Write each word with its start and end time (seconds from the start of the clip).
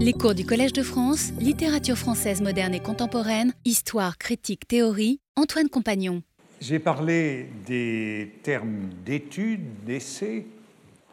Les 0.00 0.12
cours 0.12 0.36
du 0.36 0.46
Collège 0.46 0.72
de 0.72 0.84
France, 0.84 1.32
littérature 1.40 1.98
française 1.98 2.40
moderne 2.40 2.72
et 2.72 2.78
contemporaine, 2.78 3.52
histoire, 3.64 4.16
critique, 4.16 4.68
théorie, 4.68 5.18
Antoine 5.34 5.68
Compagnon. 5.68 6.22
J'ai 6.60 6.78
parlé 6.78 7.48
des 7.66 8.30
termes 8.44 8.90
d'étude, 9.04 9.82
d'essai. 9.84 10.46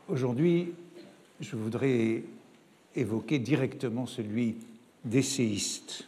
Aujourd'hui, 0.07 0.71
je 1.39 1.55
voudrais 1.55 2.21
évoquer 2.95 3.39
directement 3.39 4.05
celui 4.05 4.57
d'essayiste. 5.03 6.07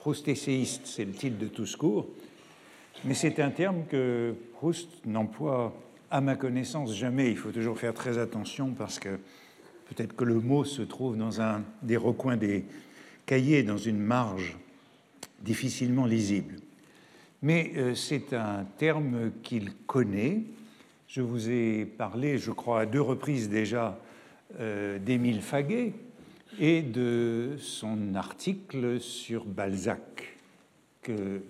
Proust 0.00 0.28
essayiste, 0.28 0.82
c'est 0.84 1.06
le 1.06 1.12
titre 1.12 1.38
de 1.38 1.46
tout 1.46 1.64
ce 1.64 1.78
cours, 1.78 2.08
mais 3.06 3.14
c'est 3.14 3.40
un 3.40 3.50
terme 3.50 3.84
que 3.88 4.34
Proust 4.52 4.90
n'emploie, 5.06 5.74
à 6.10 6.20
ma 6.20 6.36
connaissance, 6.36 6.94
jamais. 6.94 7.30
Il 7.30 7.38
faut 7.38 7.52
toujours 7.52 7.78
faire 7.78 7.94
très 7.94 8.18
attention 8.18 8.74
parce 8.76 8.98
que 8.98 9.18
peut-être 9.90 10.14
que 10.14 10.24
le 10.24 10.40
mot 10.40 10.64
se 10.64 10.82
trouve 10.82 11.16
dans 11.16 11.40
un 11.40 11.64
des 11.82 11.96
recoins 11.96 12.36
des 12.36 12.64
cahiers, 13.26 13.64
dans 13.64 13.76
une 13.76 13.98
marge 13.98 14.56
difficilement 15.42 16.06
lisible. 16.06 16.56
Mais 17.42 17.72
euh, 17.76 17.94
c'est 17.94 18.32
un 18.32 18.64
terme 18.78 19.32
qu'il 19.42 19.72
connaît. 19.86 20.42
Je 21.08 21.22
vous 21.22 21.50
ai 21.50 21.84
parlé, 21.84 22.38
je 22.38 22.52
crois, 22.52 22.82
à 22.82 22.86
deux 22.86 23.00
reprises 23.00 23.48
déjà 23.48 23.98
euh, 24.60 24.98
d'Émile 24.98 25.42
Faguet, 25.42 25.92
et 26.58 26.82
de 26.82 27.56
son 27.58 28.14
article 28.14 29.00
sur 29.00 29.44
Balzac 29.44 30.36
que 31.02 31.40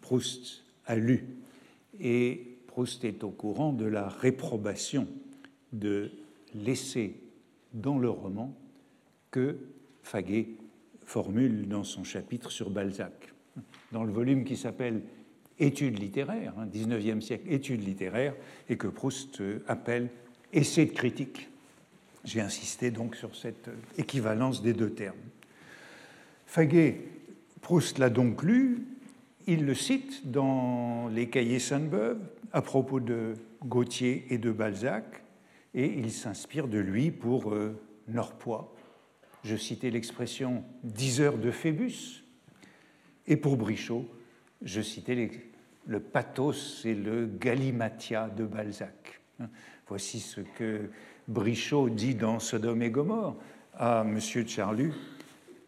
Proust 0.00 0.62
a 0.86 0.96
lu. 0.96 1.26
Et 2.00 2.56
Proust 2.66 3.04
est 3.04 3.22
au 3.22 3.30
courant 3.30 3.72
de 3.72 3.84
la 3.84 4.08
réprobation 4.08 5.06
de 5.72 6.10
l'essai 6.54 7.14
dans 7.72 7.98
le 7.98 8.10
roman 8.10 8.54
que 9.30 9.56
Faguet 10.02 10.48
formule 11.04 11.68
dans 11.68 11.84
son 11.84 12.04
chapitre 12.04 12.50
sur 12.50 12.70
Balzac. 12.70 13.32
Dans 13.92 14.04
le 14.04 14.12
volume 14.12 14.44
qui 14.44 14.56
s'appelle 14.56 15.02
Études 15.58 15.98
littéraires, 15.98 16.54
19e 16.72 17.16
hein, 17.16 17.20
siècle, 17.20 17.50
Études 17.50 17.86
littéraires, 17.86 18.34
et 18.68 18.76
que 18.76 18.88
Proust 18.88 19.42
appelle 19.66 20.08
Essai 20.52 20.86
de 20.86 20.92
critique. 20.92 21.48
J'ai 22.24 22.40
insisté 22.40 22.90
donc 22.90 23.14
sur 23.14 23.34
cette 23.36 23.70
équivalence 23.96 24.62
des 24.62 24.72
deux 24.72 24.90
termes. 24.90 25.16
Faguet, 26.46 27.00
Proust 27.62 27.98
l'a 27.98 28.10
donc 28.10 28.42
lu, 28.42 28.86
il 29.46 29.64
le 29.64 29.74
cite 29.74 30.30
dans 30.30 31.08
les 31.08 31.28
cahiers 31.28 31.60
Sainte-Beuve 31.60 32.18
à 32.52 32.62
propos 32.62 33.00
de 33.00 33.34
Gautier 33.64 34.26
et 34.30 34.38
de 34.38 34.50
Balzac, 34.50 35.22
et 35.74 35.86
il 35.86 36.10
s'inspire 36.10 36.68
de 36.68 36.78
lui 36.78 37.10
pour 37.10 37.52
euh, 37.52 37.78
Norpois. 38.08 38.74
Je 39.44 39.56
citais 39.56 39.90
l'expression 39.90 40.64
10 40.84 41.20
heures 41.20 41.38
de 41.38 41.50
Phébus, 41.50 42.24
et 43.26 43.36
pour 43.36 43.56
Brichot, 43.56 44.08
je 44.62 44.80
citais 44.80 45.30
le 45.86 46.00
pathos 46.00 46.84
et 46.84 46.94
le 46.94 47.26
galimatia 47.26 48.28
de 48.28 48.44
Balzac. 48.44 49.20
Voici 49.88 50.20
ce 50.20 50.40
que 50.40 50.90
Brichot 51.28 51.90
dit 51.90 52.14
dans 52.14 52.38
Sodome 52.38 52.82
et 52.82 52.90
Gomorre 52.90 53.36
à 53.74 54.04
M. 54.06 54.18
Charlu, 54.46 54.92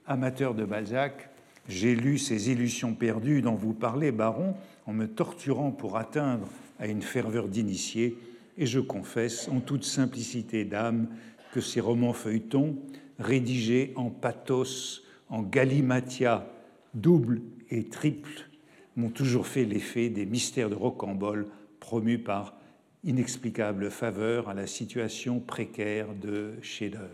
amateur 0.07 0.55
de 0.55 0.65
Balzac, 0.65 1.29
j'ai 1.69 1.95
lu 1.95 2.17
ces 2.17 2.51
illusions 2.51 2.95
perdues 2.95 3.43
dont 3.43 3.55
vous 3.55 3.75
parlez, 3.75 4.11
baron, 4.11 4.55
en 4.87 4.93
me 4.95 5.07
torturant 5.07 5.71
pour 5.71 5.99
atteindre 5.99 6.49
à 6.79 6.87
une 6.87 7.03
ferveur 7.03 7.49
d'initié, 7.49 8.17
et 8.59 8.67
je 8.67 8.81
confesse 8.81 9.49
en 9.49 9.61
toute 9.61 9.85
simplicité 9.85 10.65
d'âme 10.65 11.09
que 11.53 11.61
ces 11.61 11.81
romans 11.81 12.13
feuilletons, 12.13 12.77
rédigés 13.19 13.93
en 13.97 14.11
pathos, 14.11 15.05
en 15.29 15.43
galimatia 15.43 16.51
double 16.93 17.41
et 17.71 17.85
triple, 17.85 18.49
m'ont 18.97 19.11
toujours 19.11 19.47
fait 19.47 19.65
l'effet 19.65 20.09
des 20.09 20.27
mystères 20.27 20.71
de 20.71 20.75
Rocambole 20.75 21.47
promus 21.79 22.19
par 22.19 22.59
inexplicable 23.05 23.91
faveur 23.91 24.49
à 24.49 24.55
la 24.55 24.67
situation 24.67 25.39
précaire 25.39 26.09
de 26.15 26.55
chef-d'œuvre. 26.61 27.07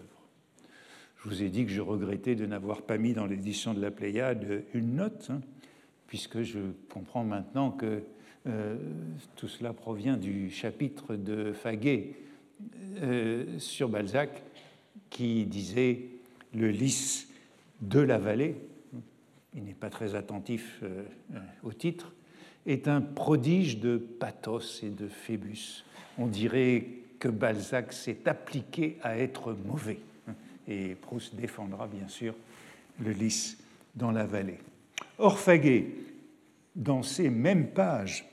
Je 1.19 1.29
vous 1.29 1.43
ai 1.43 1.51
dit 1.51 1.67
que 1.67 1.71
je 1.71 1.83
regrettais 1.83 2.35
de 2.35 2.47
n'avoir 2.47 2.83
pas 2.83 2.97
mis 2.97 3.13
dans 3.13 3.27
l'édition 3.27 3.75
de 3.75 3.81
la 3.81 3.91
Pléiade 3.91 4.65
une 4.73 4.97
note, 4.97 5.29
hein, 5.31 5.41
puisque 6.07 6.43
je 6.43 6.59
comprends 6.91 7.25
maintenant 7.25 7.71
que 7.71 8.03
euh, 8.47 8.77
tout 9.37 9.49
cela 9.49 9.73
provient 9.73 10.19
du 10.19 10.51
chapitre 10.51 11.17
de 11.17 11.53
Faguet 11.53 12.11
euh, 13.03 13.59
sur 13.59 13.89
Balzac 13.89 14.43
qui 15.09 15.47
disait 15.47 16.03
le 16.53 16.69
lys 16.71 17.29
de 17.81 18.01
la 18.01 18.19
vallée. 18.19 18.57
Il 19.55 19.65
n'est 19.65 19.73
pas 19.73 19.89
très 19.89 20.15
attentif 20.15 20.81
euh, 20.83 21.05
au 21.63 21.73
titre, 21.73 22.13
est 22.67 22.87
un 22.87 23.01
prodige 23.01 23.79
de 23.79 23.97
pathos 23.97 24.83
et 24.83 24.91
de 24.91 25.09
phébus. 25.09 25.85
On 26.19 26.27
dirait 26.27 26.87
que 27.19 27.29
Balzac 27.29 27.95
s'est 27.95 28.29
appliqué 28.29 28.99
à 29.03 29.17
être 29.19 29.57
mauvais. 29.65 30.01
Et 30.69 30.95
Proust 30.95 31.35
défendra 31.35 31.87
bien 31.87 32.09
sûr 32.09 32.35
le 33.01 33.13
lys 33.13 33.59
dans 33.95 34.11
la 34.11 34.27
vallée. 34.27 34.59
Or, 35.19 35.39
Faguet, 35.39 35.87
dans 36.75 37.03
ces 37.03 37.31
mêmes 37.31 37.69
pages 37.69 38.27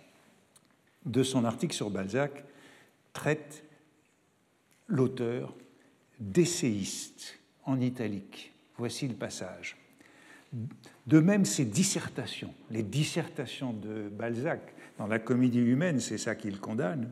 de 1.05 1.23
son 1.23 1.45
article 1.45 1.73
sur 1.73 1.89
Balzac, 1.89 2.43
traite 3.13 3.63
l'auteur 4.87 5.55
d'essayiste 6.19 7.39
en 7.65 7.79
italique. 7.79 8.53
Voici 8.77 9.07
le 9.07 9.15
passage. 9.15 9.77
De 11.07 11.19
même, 11.19 11.45
ses 11.45 11.65
dissertations, 11.65 12.53
les 12.69 12.83
dissertations 12.83 13.73
de 13.73 14.09
Balzac 14.09 14.73
dans 14.97 15.07
la 15.07 15.19
comédie 15.19 15.59
humaine, 15.59 15.99
c'est 15.99 16.17
ça 16.17 16.35
qu'il 16.35 16.59
condamne, 16.59 17.09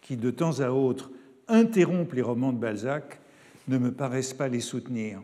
qui 0.00 0.16
de 0.16 0.30
temps 0.30 0.60
à 0.60 0.70
autre 0.70 1.10
interrompent 1.48 2.14
les 2.14 2.22
romans 2.22 2.52
de 2.52 2.58
Balzac, 2.58 3.20
ne 3.68 3.78
me 3.78 3.92
paraissent 3.92 4.34
pas 4.34 4.48
les 4.48 4.60
soutenir. 4.60 5.20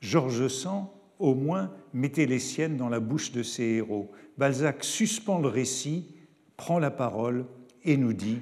Georges 0.00 0.48
Sand, 0.48 0.88
au 1.18 1.34
moins, 1.34 1.70
mettait 1.92 2.26
les 2.26 2.38
siennes 2.38 2.76
dans 2.76 2.88
la 2.88 3.00
bouche 3.00 3.32
de 3.32 3.42
ses 3.42 3.64
héros. 3.64 4.10
Balzac 4.38 4.82
suspend 4.82 5.38
le 5.38 5.48
récit, 5.48 6.13
prend 6.56 6.78
la 6.78 6.90
parole 6.90 7.46
et 7.84 7.96
nous 7.96 8.12
dit 8.12 8.38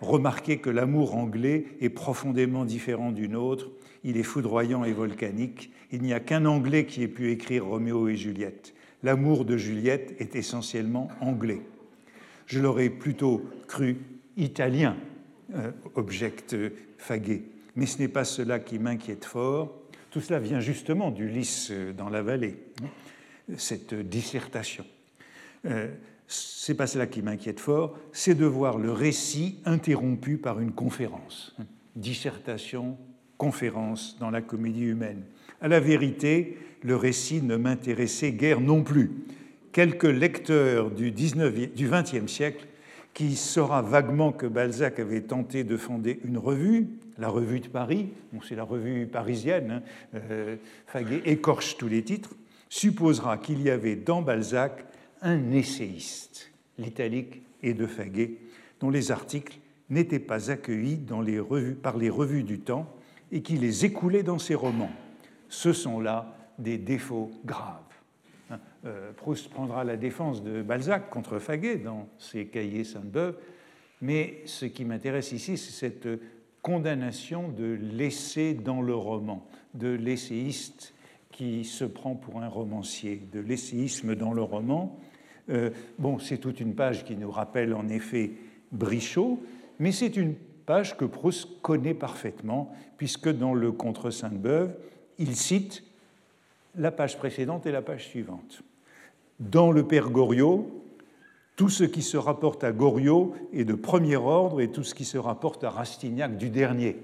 Remarquez 0.00 0.58
que 0.58 0.70
l'amour 0.70 1.14
anglais 1.16 1.64
est 1.80 1.88
profondément 1.88 2.64
différent 2.64 3.12
du 3.12 3.28
nôtre 3.28 3.70
il 4.06 4.16
est 4.16 4.22
foudroyant 4.22 4.84
et 4.84 4.92
volcanique. 4.92 5.72
Il 5.90 6.02
n'y 6.02 6.12
a 6.12 6.20
qu'un 6.20 6.46
Anglais 6.46 6.86
qui 6.86 7.02
ait 7.02 7.08
pu 7.08 7.32
écrire 7.32 7.66
Roméo 7.66 8.08
et 8.08 8.14
Juliette. 8.14 8.72
L'amour 9.02 9.44
de 9.44 9.56
Juliette 9.56 10.14
est 10.20 10.36
essentiellement 10.36 11.08
anglais. 11.20 11.60
Je 12.46 12.60
l'aurais 12.60 12.88
plutôt 12.88 13.44
cru 13.66 13.96
italien, 14.36 14.96
euh, 15.56 15.72
objecte 15.96 16.56
Faguet. 16.98 17.42
Mais 17.74 17.86
ce 17.86 17.98
n'est 17.98 18.08
pas 18.08 18.24
cela 18.24 18.60
qui 18.60 18.78
m'inquiète 18.78 19.24
fort. 19.24 19.76
Tout 20.10 20.20
cela 20.20 20.38
vient 20.38 20.60
justement 20.60 21.10
du 21.10 21.28
lys 21.28 21.72
dans 21.96 22.08
la 22.08 22.22
vallée, 22.22 22.56
hein, 22.82 22.86
cette 23.56 23.92
dissertation. 23.92 24.84
Euh, 25.64 25.88
c'est 26.28 26.74
pas 26.74 26.86
cela 26.86 27.06
qui 27.06 27.22
m'inquiète 27.22 27.60
fort, 27.60 27.96
c'est 28.12 28.34
de 28.34 28.46
voir 28.46 28.78
le 28.78 28.92
récit 28.92 29.58
interrompu 29.64 30.36
par 30.36 30.60
une 30.60 30.72
conférence. 30.72 31.54
Dissertation 31.94 32.96
conférence 33.38 34.16
dans 34.18 34.30
la 34.30 34.42
comédie 34.42 34.84
humaine. 34.84 35.22
À 35.60 35.68
la 35.68 35.80
vérité, 35.80 36.58
le 36.82 36.96
récit 36.96 37.42
ne 37.42 37.56
m'intéressait 37.56 38.32
guère 38.32 38.60
non 38.60 38.82
plus. 38.82 39.12
Quelques 39.72 40.04
lecteurs 40.04 40.90
du, 40.90 41.10
19 41.10 41.74
du 41.74 41.90
siècle 42.26 42.66
qui 43.14 43.34
saura 43.34 43.82
vaguement 43.82 44.32
que 44.32 44.46
Balzac 44.46 44.98
avait 44.98 45.22
tenté 45.22 45.64
de 45.64 45.76
fonder 45.76 46.20
une 46.24 46.38
revue, 46.38 46.88
la 47.18 47.28
Revue 47.28 47.60
de 47.60 47.68
Paris, 47.68 48.10
c'est 48.46 48.56
la 48.56 48.64
revue 48.64 49.06
parisienne, 49.06 49.82
hein, 50.14 50.18
euh, 50.30 50.56
Faguet 50.86 51.22
écorche 51.24 51.78
tous 51.78 51.88
les 51.88 52.02
titres, 52.02 52.34
supposera 52.68 53.38
qu'il 53.38 53.62
y 53.62 53.70
avait 53.70 53.96
dans 53.96 54.20
Balzac 54.20 54.84
un 55.22 55.50
essayiste, 55.52 56.52
l'italique 56.78 57.42
et 57.62 57.74
de 57.74 57.86
Faguet, 57.86 58.38
dont 58.80 58.90
les 58.90 59.10
articles 59.10 59.58
n'étaient 59.88 60.18
pas 60.18 60.50
accueillis 60.50 61.00
par 61.82 61.96
les 61.96 62.10
revues 62.10 62.42
du 62.42 62.60
temps 62.60 62.92
et 63.32 63.42
qui 63.42 63.56
les 63.56 63.84
écoulait 63.84 64.22
dans 64.22 64.38
ses 64.38 64.54
romans. 64.54 64.90
Ce 65.48 65.72
sont 65.72 66.00
là 66.00 66.36
des 66.58 66.78
défauts 66.78 67.30
graves. 67.44 67.82
Hein, 68.50 68.58
euh, 68.84 69.12
Proust 69.12 69.50
prendra 69.50 69.84
la 69.84 69.96
défense 69.96 70.42
de 70.42 70.62
Balzac 70.62 71.10
contre 71.10 71.38
Faguet 71.38 71.76
dans 71.76 72.08
ses 72.18 72.46
cahiers 72.46 72.84
Sainte-Beuve, 72.84 73.36
mais 74.00 74.42
ce 74.44 74.66
qui 74.66 74.84
m'intéresse 74.84 75.32
ici, 75.32 75.56
c'est 75.56 75.72
cette 75.72 76.08
condamnation 76.62 77.48
de 77.48 77.78
l'essai 77.80 78.54
dans 78.54 78.82
le 78.82 78.94
roman, 78.94 79.46
de 79.74 79.88
l'essayiste 79.88 80.94
qui 81.36 81.64
se 81.64 81.84
prend 81.84 82.14
pour 82.14 82.40
un 82.40 82.48
romancier, 82.48 83.20
de 83.30 83.40
l'essayisme 83.40 84.14
dans 84.14 84.32
le 84.32 84.42
roman. 84.42 84.98
Euh, 85.50 85.70
bon, 85.98 86.18
c'est 86.18 86.38
toute 86.38 86.60
une 86.60 86.74
page 86.74 87.04
qui 87.04 87.14
nous 87.14 87.30
rappelle 87.30 87.74
en 87.74 87.88
effet 87.88 88.32
Brichot, 88.72 89.42
mais 89.78 89.92
c'est 89.92 90.16
une 90.16 90.34
page 90.64 90.96
que 90.96 91.04
Proust 91.04 91.60
connaît 91.60 91.94
parfaitement, 91.94 92.74
puisque 92.96 93.28
dans 93.28 93.52
le 93.52 93.70
Contre 93.70 94.10
Sainte-Beuve, 94.10 94.74
il 95.18 95.36
cite 95.36 95.84
la 96.74 96.90
page 96.90 97.18
précédente 97.18 97.66
et 97.66 97.72
la 97.72 97.82
page 97.82 98.08
suivante. 98.08 98.62
Dans 99.38 99.70
le 99.72 99.86
Père 99.86 100.08
Goriot, 100.08 100.82
tout 101.54 101.68
ce 101.68 101.84
qui 101.84 102.02
se 102.02 102.16
rapporte 102.16 102.64
à 102.64 102.72
Goriot 102.72 103.34
est 103.52 103.64
de 103.64 103.74
premier 103.74 104.16
ordre 104.16 104.62
et 104.62 104.70
tout 104.70 104.84
ce 104.84 104.94
qui 104.94 105.04
se 105.04 105.18
rapporte 105.18 105.64
à 105.64 105.70
Rastignac 105.70 106.38
du 106.38 106.48
dernier. 106.48 106.96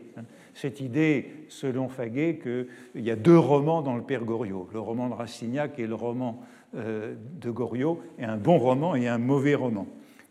Cette 0.54 0.81
idée, 0.81 1.46
selon 1.49 1.88
Faguet, 1.88 2.38
qu'il 2.43 3.02
y 3.02 3.10
a 3.10 3.16
deux 3.16 3.38
romans 3.38 3.82
dans 3.82 3.96
le 3.96 4.02
Père 4.02 4.25
Goriot, 4.25 4.69
le 4.72 4.81
roman 4.81 5.08
de 5.08 5.14
Rastignac 5.14 5.78
et 5.78 5.87
le 5.87 5.94
roman 5.94 6.43
euh, 6.75 7.14
de 7.40 7.50
Goriot, 7.50 8.00
et 8.19 8.25
un 8.25 8.37
bon 8.37 8.58
roman 8.58 8.94
et 8.94 9.08
un 9.08 9.19
mauvais 9.19 9.54
roman. 9.54 9.87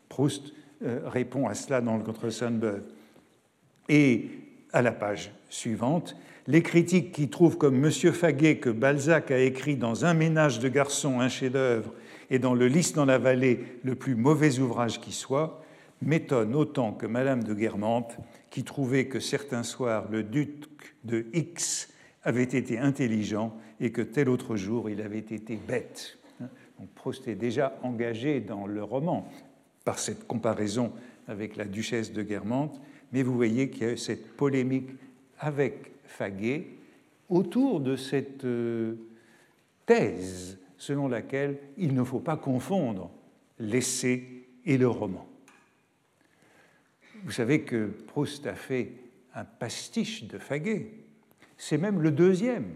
Proust 0.09 0.53
euh, 0.83 1.01
répond 1.05 1.47
à 1.47 1.53
cela 1.53 1.81
dans 1.81 1.97
le 1.97 2.03
Contre 2.03 2.29
Sunbird. 2.29 2.83
Et 3.89 4.29
à 4.73 4.81
la 4.81 4.91
page 4.91 5.31
suivante, 5.49 6.15
les 6.47 6.63
critiques 6.63 7.11
qui 7.11 7.29
trouvent 7.29 7.57
comme 7.57 7.83
M. 7.83 7.91
Faguet 7.91 8.57
que 8.57 8.69
Balzac 8.69 9.31
a 9.31 9.39
écrit 9.39 9.75
dans 9.75 10.05
Un 10.05 10.13
ménage 10.13 10.59
de 10.59 10.69
garçons 10.69 11.19
un 11.19 11.29
chef-d'œuvre 11.29 11.93
et 12.29 12.39
dans 12.39 12.53
Le 12.53 12.67
lys 12.67 12.93
dans 12.93 13.05
la 13.05 13.17
vallée 13.17 13.59
le 13.83 13.95
plus 13.95 14.15
mauvais 14.15 14.59
ouvrage 14.59 14.99
qui 14.99 15.11
soit, 15.11 15.61
m'étonnent 16.01 16.55
autant 16.55 16.93
que 16.93 17.05
Madame 17.05 17.43
de 17.43 17.53
Guermantes, 17.53 18.17
qui 18.49 18.63
trouvait 18.63 19.07
que 19.07 19.19
certains 19.19 19.63
soirs 19.63 20.09
le 20.11 20.23
duc 20.23 20.95
de 21.03 21.25
X 21.33 21.89
avait 22.23 22.43
été 22.43 22.77
intelligent 22.77 23.55
et 23.79 23.91
que 23.91 24.01
tel 24.01 24.29
autre 24.29 24.55
jour 24.55 24.89
il 24.89 25.01
avait 25.01 25.19
été 25.19 25.55
bête. 25.55 26.17
Donc 26.39 26.89
Proust 26.95 27.27
est 27.27 27.35
déjà 27.35 27.77
engagé 27.83 28.39
dans 28.39 28.65
le 28.65 28.83
roman 28.83 29.27
par 29.85 29.99
cette 29.99 30.27
comparaison 30.27 30.91
avec 31.27 31.55
la 31.55 31.65
duchesse 31.65 32.11
de 32.11 32.23
Guermantes, 32.23 32.81
mais 33.11 33.23
vous 33.23 33.33
voyez 33.33 33.69
qu'il 33.69 33.87
y 33.87 33.91
a 33.91 33.97
cette 33.97 34.35
polémique 34.35 34.89
avec 35.39 35.91
Faguet 36.05 36.67
autour 37.29 37.79
de 37.79 37.95
cette 37.95 38.45
euh, 38.45 38.95
thèse 39.85 40.59
selon 40.77 41.07
laquelle 41.07 41.57
il 41.77 41.93
ne 41.93 42.03
faut 42.03 42.19
pas 42.19 42.37
confondre 42.37 43.11
l'essai 43.59 44.23
et 44.65 44.77
le 44.77 44.87
roman. 44.87 45.30
Vous 47.23 47.31
savez 47.31 47.61
que 47.61 47.85
Proust 48.07 48.47
a 48.47 48.55
fait 48.55 48.93
un 49.35 49.45
pastiche 49.45 50.25
de 50.25 50.37
Faguet. 50.37 50.91
C'est 51.57 51.77
même 51.77 52.01
le 52.01 52.11
deuxième 52.11 52.75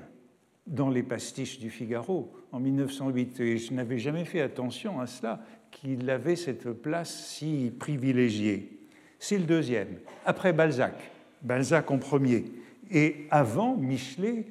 dans 0.68 0.89
les 0.89 1.03
pastiches 1.03 1.59
du 1.59 1.69
Figaro 1.69 2.31
en 2.51 2.59
1908. 2.59 3.39
Et 3.39 3.57
je 3.57 3.74
n'avais 3.74 3.97
jamais 3.97 4.25
fait 4.25 4.42
attention 4.42 5.00
à 5.00 5.07
cela, 5.07 5.42
qu'il 5.71 6.09
avait 6.09 6.36
cette 6.36 6.71
place 6.71 7.27
si 7.27 7.71
privilégiée. 7.77 8.80
C'est 9.19 9.38
le 9.38 9.45
deuxième, 9.45 10.00
après 10.25 10.53
Balzac. 10.53 10.94
Balzac 11.42 11.92
en 11.92 11.97
premier, 11.97 12.45
et 12.89 13.27
avant 13.30 13.75
Michelet 13.75 14.45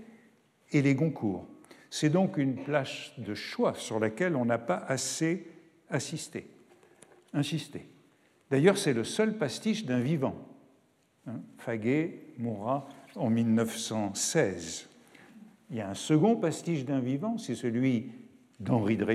et 0.70 0.82
les 0.82 0.94
Goncourt. 0.94 1.46
C'est 1.90 2.10
donc 2.10 2.36
une 2.36 2.56
place 2.56 3.12
de 3.18 3.34
choix 3.34 3.74
sur 3.74 4.00
laquelle 4.00 4.36
on 4.36 4.44
n'a 4.44 4.58
pas 4.58 4.84
assez 4.88 5.46
assisté, 5.88 6.46
insisté. 7.32 7.86
D'ailleurs, 8.54 8.78
c'est 8.78 8.92
le 8.92 9.02
seul 9.02 9.36
pastiche 9.36 9.84
d'un 9.84 9.98
vivant. 9.98 10.36
Hein, 11.26 11.40
Faguet 11.58 12.20
mourra 12.38 12.88
en 13.16 13.28
1916. 13.28 14.88
Il 15.70 15.76
y 15.76 15.80
a 15.80 15.90
un 15.90 15.94
second 15.94 16.36
pastiche 16.36 16.84
d'un 16.84 17.00
vivant, 17.00 17.36
c'est 17.36 17.56
celui 17.56 18.12
d'Henri 18.60 18.96
de 18.96 19.06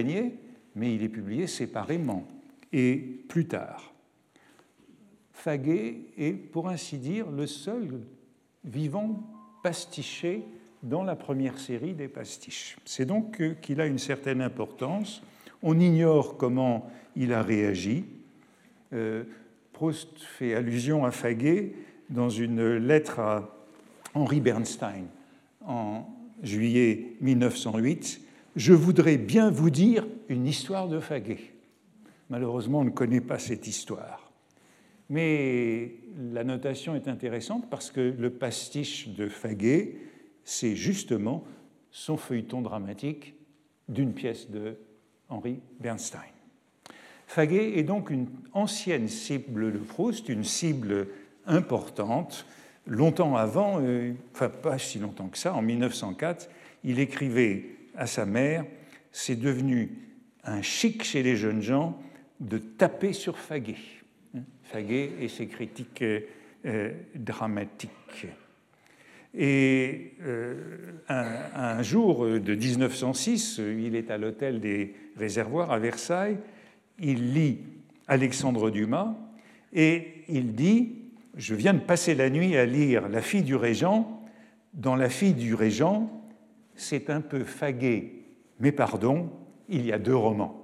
mais 0.76 0.94
il 0.94 1.04
est 1.04 1.08
publié 1.08 1.48
séparément 1.48 2.28
et 2.74 2.98
plus 3.30 3.48
tard. 3.48 3.94
Faguet 5.32 6.02
est, 6.18 6.34
pour 6.34 6.68
ainsi 6.68 6.98
dire, 6.98 7.32
le 7.32 7.48
seul 7.48 8.02
vivant 8.66 9.24
pastiché 9.64 10.44
dans 10.84 11.04
la 11.04 11.16
première 11.16 11.60
série 11.60 11.94
des 11.94 12.10
pastiches. 12.10 12.76
C'est 12.84 13.06
donc 13.06 13.42
qu'il 13.62 13.80
a 13.80 13.86
une 13.86 14.00
certaine 14.00 14.42
importance. 14.42 15.24
On 15.64 15.80
ignore 15.80 16.36
comment 16.36 16.92
il 17.16 17.32
a 17.32 17.42
réagi. 17.42 18.04
Euh, 18.94 19.24
Proust 19.74 20.20
fait 20.20 20.56
allusion 20.56 21.06
à 21.06 21.12
Faguet 21.12 21.74
dans 22.10 22.30
une 22.30 22.78
lettre 22.78 23.20
à 23.20 23.56
Henri 24.14 24.42
Bernstein 24.42 25.06
en 25.66 26.06
juillet 26.42 27.16
1908. 27.22 28.22
Je 28.56 28.74
voudrais 28.74 29.18
bien 29.18 29.52
vous 29.52 29.70
dire 29.70 30.06
une 30.28 30.48
histoire 30.48 30.88
de 30.88 31.00
Faguet. 31.00 31.40
Malheureusement, 32.30 32.80
on 32.80 32.84
ne 32.84 32.90
connaît 32.90 33.22
pas 33.22 33.40
cette 33.40 33.68
histoire. 33.68 34.32
Mais 35.10 35.96
la 36.32 36.44
notation 36.44 36.96
est 36.96 37.08
intéressante 37.08 37.70
parce 37.70 37.90
que 37.90 38.14
le 38.18 38.30
pastiche 38.30 39.10
de 39.10 39.28
Faguet, 39.28 39.96
c'est 40.44 40.76
justement 40.76 41.44
son 41.92 42.18
feuilleton 42.18 42.62
dramatique 42.62 43.36
d'une 43.88 44.14
pièce 44.14 44.50
de 44.52 44.78
Henri 45.30 45.60
Bernstein. 45.80 46.20
Faguet 47.30 47.78
est 47.78 47.84
donc 47.84 48.10
une 48.10 48.26
ancienne 48.54 49.08
cible 49.08 49.72
de 49.72 49.78
Proust, 49.78 50.30
une 50.30 50.44
cible 50.44 51.06
importante. 51.46 52.48
Longtemps 52.88 53.36
avant, 53.36 53.80
euh, 53.80 54.14
enfin 54.34 54.50
pas 54.50 54.80
si 54.80 54.98
longtemps 54.98 55.28
que 55.28 55.38
ça, 55.38 55.54
en 55.54 55.62
1904, 55.62 56.50
il 56.84 57.00
écrivait 57.00 57.66
à 57.96 58.08
sa 58.08 58.26
mère 58.26 58.66
C'est 59.12 59.36
devenu 59.36 59.92
un 60.44 60.64
chic 60.64 61.04
chez 61.04 61.22
les 61.22 61.36
jeunes 61.36 61.62
gens 61.62 62.02
de 62.40 62.58
taper 62.58 63.14
sur 63.14 63.38
Faguet. 63.38 63.76
Faguet 64.64 65.12
et 65.22 65.28
ses 65.28 65.46
critiques 65.46 66.04
euh, 66.66 66.92
dramatiques. 67.14 68.26
Et 69.36 70.14
euh, 70.24 70.94
un, 71.08 71.84
jour 71.84 72.26
de 72.26 72.56
1906, 72.56 73.60
il 73.60 73.96
est 73.96 74.10
à 74.10 74.18
l'hôtel 74.18 74.60
des 74.60 74.96
Réservoirs 75.16 75.72
à 75.72 75.78
Versailles, 75.78 76.40
il 77.02 77.34
lit 77.34 77.60
Alexandre 78.08 78.70
Dumas 78.70 79.16
et 79.74 80.24
il 80.28 80.54
dit 80.54 80.96
Je 81.36 81.56
viens 81.56 81.74
de 81.74 81.80
passer 81.80 82.16
la 82.16 82.30
nuit 82.30 82.56
à 82.58 82.66
lire 82.66 83.08
La 83.10 83.22
fille 83.22 83.44
du 83.44 83.56
régent. 83.56 84.22
Dans 84.74 84.96
La 84.96 85.10
fille 85.10 85.34
du 85.34 85.56
régent, 85.56 86.10
c'est 86.76 87.10
un 87.10 87.22
peu 87.22 87.44
fagué, 87.44 88.24
mais 88.60 88.72
pardon, 88.72 89.30
il 89.68 89.86
y 89.86 89.92
a 89.92 89.98
deux 89.98 90.16
romans. 90.16 90.64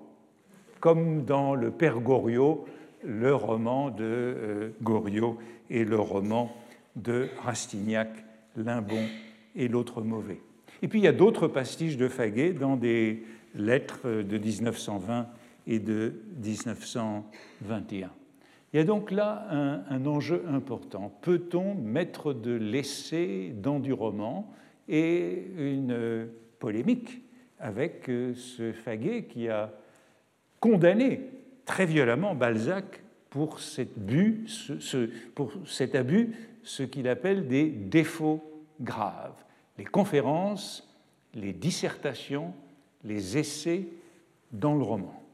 Comme 0.79 1.25
dans 1.25 1.55
Le 1.55 1.71
Père 1.71 1.99
Goriot, 1.99 2.65
le 3.03 3.33
roman 3.33 3.89
de 3.89 4.03
euh, 4.03 4.69
Goriot 4.81 5.37
et 5.69 5.85
le 5.85 5.99
roman 5.99 6.55
de 6.95 7.27
Rastignac 7.43 8.09
l'un 8.55 8.81
bon 8.81 9.03
et 9.55 9.67
l'autre 9.67 10.01
mauvais. 10.01 10.39
Et 10.81 10.87
puis 10.87 10.99
il 10.99 11.03
y 11.03 11.07
a 11.07 11.13
d'autres 11.13 11.47
pastiches 11.47 11.97
de 11.97 12.07
Faguet 12.07 12.53
dans 12.53 12.75
des 12.75 13.23
lettres 13.55 14.07
de 14.07 14.37
1920 14.37 15.27
et 15.67 15.79
de 15.79 16.13
1921. 16.43 18.11
Il 18.73 18.77
y 18.77 18.79
a 18.79 18.83
donc 18.83 19.11
là 19.11 19.47
un, 19.89 20.05
enjeu 20.05 20.43
important. 20.49 21.17
Peut-on 21.21 21.75
mettre 21.75 22.33
de 22.33 22.51
l'essai 22.51 23.53
dans 23.55 23.79
du 23.79 23.93
roman 23.93 24.51
et 24.89 25.47
une 25.57 26.27
polémique 26.59 27.21
avec 27.59 28.09
euh, 28.09 28.33
ce 28.35 28.73
Faguet 28.73 29.23
qui 29.25 29.47
a 29.47 29.71
condamné 30.59 31.21
très 31.65 31.85
violemment 31.85 32.35
Balzac 32.35 33.01
pour, 33.29 33.59
cet 33.59 33.95
abus 35.95 36.35
ce 36.63 36.83
qu'il 36.83 37.07
appelle 37.07 37.47
des 37.47 37.69
défauts 37.69 38.43
graves. 38.81 39.43
Les 39.77 39.85
conférences, 39.85 40.93
les 41.33 41.53
dissertations, 41.53 42.53
les 43.03 43.37
essais 43.37 43.87
dans 44.51 44.75
le 44.75 44.83
roman. 44.83 45.24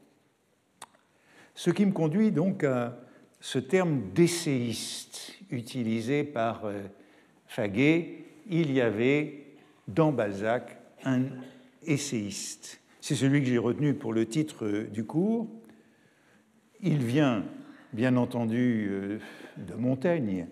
Ce 1.54 1.70
qui 1.70 1.84
me 1.84 1.92
conduit 1.92 2.32
donc 2.32 2.64
à 2.64 2.96
ce 3.40 3.58
terme 3.58 4.00
d'essayiste 4.14 5.34
utilisé 5.50 6.24
par 6.24 6.64
euh, 6.64 6.82
Faguet. 7.46 8.24
Il 8.48 8.72
y 8.72 8.80
avait 8.80 9.44
dans 9.86 10.12
Balzac 10.12 10.78
un 11.04 11.24
essayiste. 11.84 12.80
C'est 13.00 13.14
celui 13.14 13.40
que 13.40 13.46
j'ai 13.46 13.58
retenu 13.58 13.94
pour 13.94 14.12
le 14.12 14.26
titre 14.26 14.64
euh, 14.64 14.84
du 14.84 15.04
cours. 15.04 15.48
Il 16.80 16.98
vient, 16.98 17.44
bien 17.92 18.16
entendu, 18.16 18.88
euh, 18.90 19.18
de 19.58 19.74
Montaigne, 19.74 20.46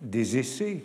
des 0.00 0.38
essais, 0.38 0.82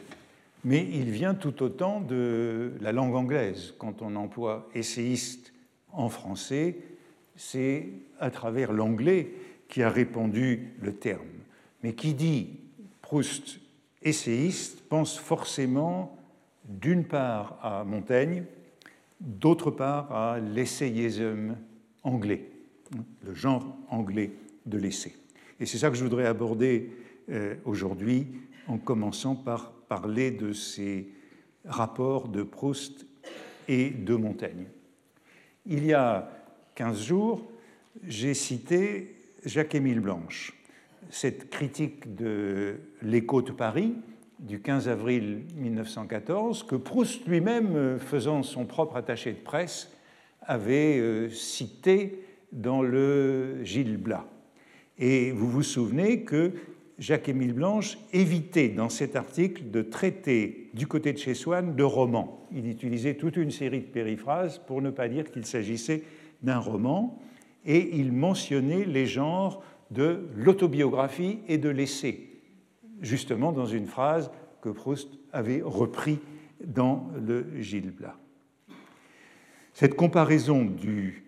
mais 0.64 0.88
il 0.92 1.12
vient 1.12 1.36
tout 1.36 1.62
autant 1.62 2.02
de 2.02 2.74
la 2.82 2.92
langue 2.92 3.16
anglaise. 3.16 3.74
Quand 3.78 4.02
on 4.02 4.16
emploie 4.16 4.70
essayiste 4.74 5.54
en 5.92 6.10
français, 6.10 6.78
c'est 7.36 7.90
à 8.20 8.32
travers 8.32 8.72
l'anglais 8.72 9.32
qui 9.72 9.82
a 9.82 9.90
répandu 9.90 10.74
le 10.82 10.94
terme. 10.94 11.26
Mais 11.82 11.94
qui 11.94 12.14
dit 12.14 12.60
Proust 13.02 13.60
essayiste 14.04 14.84
pense 14.90 15.18
forcément 15.18 16.20
d'une 16.66 17.06
part 17.06 17.58
à 17.64 17.84
Montaigne, 17.86 18.44
d'autre 19.20 19.72
part 19.72 20.12
à 20.12 20.40
l'essayisme 20.40 21.56
anglais, 22.04 22.50
le 23.24 23.34
genre 23.34 23.76
anglais 23.90 24.32
de 24.66 24.78
l'essai. 24.78 25.16
Et 25.60 25.66
c'est 25.66 25.78
ça 25.78 25.90
que 25.90 25.96
je 25.96 26.04
voudrais 26.04 26.26
aborder 26.26 26.92
euh, 27.30 27.56
aujourd'hui 27.64 28.28
en 28.68 28.78
commençant 28.78 29.36
par 29.36 29.72
parler 29.72 30.32
de 30.32 30.52
ces 30.52 31.08
rapports 31.66 32.28
de 32.28 32.44
Proust 32.44 33.06
et 33.70 33.90
de 33.90 34.16
Montaigne. 34.16 34.66
Il 35.66 35.86
y 35.86 35.94
a 35.94 36.30
15 36.76 37.02
jours, 37.02 37.50
j'ai 38.04 38.34
cité 38.34 39.21
Jacques-Émile 39.46 40.00
Blanche. 40.00 40.54
Cette 41.10 41.50
critique 41.50 42.16
de 42.16 42.76
l'écho 43.02 43.42
de 43.42 43.52
Paris 43.52 43.94
du 44.40 44.60
15 44.60 44.88
avril 44.88 45.44
1914, 45.56 46.64
que 46.64 46.76
Proust 46.76 47.28
lui-même, 47.28 48.00
faisant 48.00 48.44
son 48.44 48.66
propre 48.66 48.96
attaché 48.96 49.34
de 49.34 49.40
presse, 49.40 49.92
avait 50.42 50.98
euh, 51.00 51.30
cité 51.30 52.24
dans 52.52 52.82
le 52.82 53.64
Gilles 53.64 53.98
Blas. 53.98 54.26
Et 54.98 55.32
vous 55.32 55.50
vous 55.50 55.64
souvenez 55.64 56.24
que 56.24 56.54
Jacques-Émile 57.00 57.54
Blanche 57.54 57.98
évitait 58.14 58.70
dans 58.70 58.90
cet 58.90 59.16
article 59.16 59.70
de 59.72 59.82
traiter 59.82 60.70
du 60.74 60.88
côté 60.88 61.14
de 61.14 61.18
chez 61.18 61.34
Swann 61.34 61.76
de 61.76 61.84
roman. 61.84 62.48
Il 62.52 62.68
utilisait 62.68 63.16
toute 63.16 63.38
une 63.38 63.52
série 63.52 63.82
de 63.82 63.86
périphrases 63.86 64.60
pour 64.60 64.82
ne 64.82 64.92
pas 64.92 65.08
dire 65.08 65.32
qu'il 65.32 65.46
s'agissait 65.46 66.04
d'un 66.44 66.60
roman, 66.60 67.20
et 67.66 67.98
il 67.98 68.12
mentionnait 68.12 68.86
les 68.86 69.06
genres 69.06 69.64
de 69.92 70.28
l'autobiographie 70.36 71.40
et 71.48 71.58
de 71.58 71.70
l'essai, 71.70 72.30
justement 73.02 73.52
dans 73.52 73.66
une 73.66 73.88
phrase 73.88 74.32
que 74.62 74.70
Proust 74.70 75.10
avait 75.32 75.62
repris 75.64 76.20
dans 76.66 77.10
le 77.26 77.62
Gilles 77.62 77.92
Blas. 77.92 78.16
Cette 79.74 79.96
comparaison 79.96 80.64
du, 80.64 81.24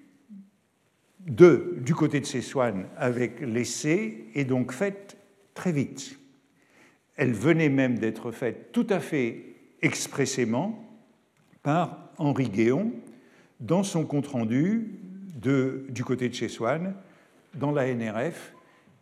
de, 1.19 1.77
du 1.79 1.95
côté 1.95 2.19
de 2.19 2.25
Sessoine 2.25 2.85
avec 2.97 3.39
l'essai 3.41 4.25
est 4.35 4.45
donc 4.45 4.71
faite 4.71 5.17
très 5.53 5.71
vite. 5.71 6.19
Elle 7.15 7.33
venait 7.33 7.69
même 7.69 7.99
d'être 7.99 8.31
faite 8.31 8.71
tout 8.71 8.87
à 8.89 8.99
fait 8.99 9.55
expressément 9.81 10.83
par 11.61 12.09
Henri 12.17 12.49
Guéon 12.49 12.91
dans 13.59 13.83
son 13.83 14.05
compte-rendu 14.05 14.99
du 15.43 16.03
côté 16.03 16.29
de 16.29 16.33
chez 16.33 16.49
Swann 16.49 16.93
dans 17.53 17.71
la 17.71 17.93
NRF 17.93 18.53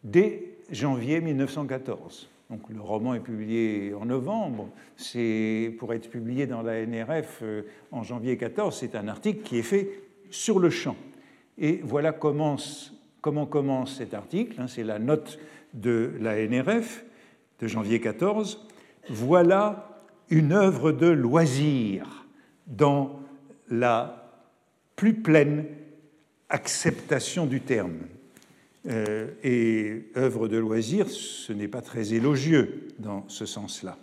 dès 0.03 0.55
janvier 0.71 1.21
1914. 1.21 2.29
Donc, 2.49 2.61
le 2.69 2.81
roman 2.81 3.13
est 3.13 3.21
publié 3.21 3.93
en 3.93 4.05
novembre. 4.05 4.67
C'est 4.97 5.73
pour 5.79 5.93
être 5.93 6.09
publié 6.09 6.47
dans 6.47 6.61
la 6.61 6.85
NRF 6.85 7.39
euh, 7.43 7.61
en 7.91 8.03
janvier 8.03 8.35
14. 8.35 8.75
C'est 8.77 8.95
un 8.95 9.07
article 9.07 9.41
qui 9.41 9.59
est 9.59 9.63
fait 9.63 9.89
sur 10.29 10.59
le 10.59 10.69
champ. 10.69 10.97
Et 11.57 11.79
voilà 11.83 12.11
comment, 12.11 12.57
comment 13.21 13.45
commence 13.45 13.97
cet 13.97 14.13
article. 14.13 14.59
Hein. 14.59 14.67
c'est 14.67 14.83
la 14.83 14.99
note 14.99 15.39
de 15.73 16.11
la 16.19 16.45
NRF 16.45 17.05
de 17.61 17.67
janvier 17.67 18.01
14. 18.01 18.67
Voilà 19.09 20.03
une 20.29 20.51
œuvre 20.51 20.91
de 20.91 21.07
loisir 21.07 22.25
dans 22.67 23.19
la 23.69 24.29
plus 24.97 25.13
pleine 25.13 25.65
acceptation 26.51 27.45
du 27.45 27.61
terme. 27.61 27.97
Euh, 28.89 29.27
et 29.43 30.05
œuvre 30.17 30.47
de 30.47 30.57
loisir, 30.57 31.07
ce 31.07 31.53
n'est 31.53 31.67
pas 31.67 31.81
très 31.81 32.15
élogieux 32.15 32.87
dans 32.97 33.25
ce 33.27 33.45
sens-là. 33.45 33.95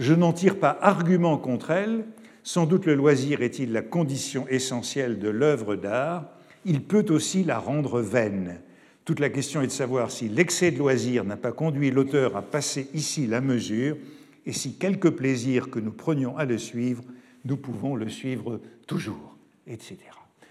Je 0.00 0.14
n'en 0.14 0.32
tire 0.32 0.58
pas 0.58 0.76
argument 0.80 1.38
contre 1.38 1.70
elle. 1.70 2.04
Sans 2.42 2.66
doute 2.66 2.86
le 2.86 2.94
loisir 2.94 3.40
est-il 3.42 3.70
la 3.70 3.82
condition 3.82 4.48
essentielle 4.48 5.20
de 5.20 5.28
l'œuvre 5.28 5.76
d'art. 5.76 6.24
Il 6.64 6.82
peut 6.82 7.06
aussi 7.10 7.44
la 7.44 7.60
rendre 7.60 8.00
vaine. 8.00 8.60
Toute 9.04 9.20
la 9.20 9.30
question 9.30 9.62
est 9.62 9.68
de 9.68 9.72
savoir 9.72 10.10
si 10.10 10.28
l'excès 10.28 10.72
de 10.72 10.78
loisir 10.78 11.24
n'a 11.24 11.36
pas 11.36 11.52
conduit 11.52 11.92
l'auteur 11.92 12.36
à 12.36 12.42
passer 12.42 12.88
ici 12.94 13.28
la 13.28 13.40
mesure 13.40 13.96
et 14.44 14.52
si 14.52 14.74
quelque 14.74 15.08
plaisir 15.08 15.70
que 15.70 15.78
nous 15.78 15.92
prenions 15.92 16.36
à 16.36 16.44
le 16.46 16.58
suivre, 16.58 17.04
nous 17.44 17.56
pouvons 17.56 17.94
le 17.94 18.08
suivre 18.08 18.60
toujours, 18.86 19.36
etc. 19.68 19.98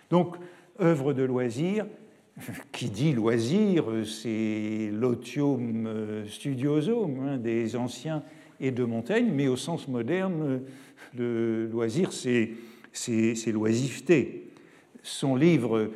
Donc, 0.10 0.38
œuvre 0.82 1.14
de 1.14 1.24
loisir, 1.24 1.86
qui 2.72 2.90
dit 2.90 3.14
loisir, 3.14 3.86
c'est 4.06 4.90
l'otium 4.94 6.24
studiosum 6.28 7.20
hein, 7.22 7.38
des 7.38 7.76
anciens 7.76 8.24
et 8.60 8.72
de 8.72 8.84
Montaigne, 8.84 9.32
mais 9.34 9.48
au 9.48 9.56
sens 9.56 9.88
moderne, 9.88 10.62
le 11.18 11.68
loisir, 11.68 12.12
c'est 12.12 13.52
l'oisiveté. 13.52 14.52
Son 15.02 15.36
livre, 15.36 15.90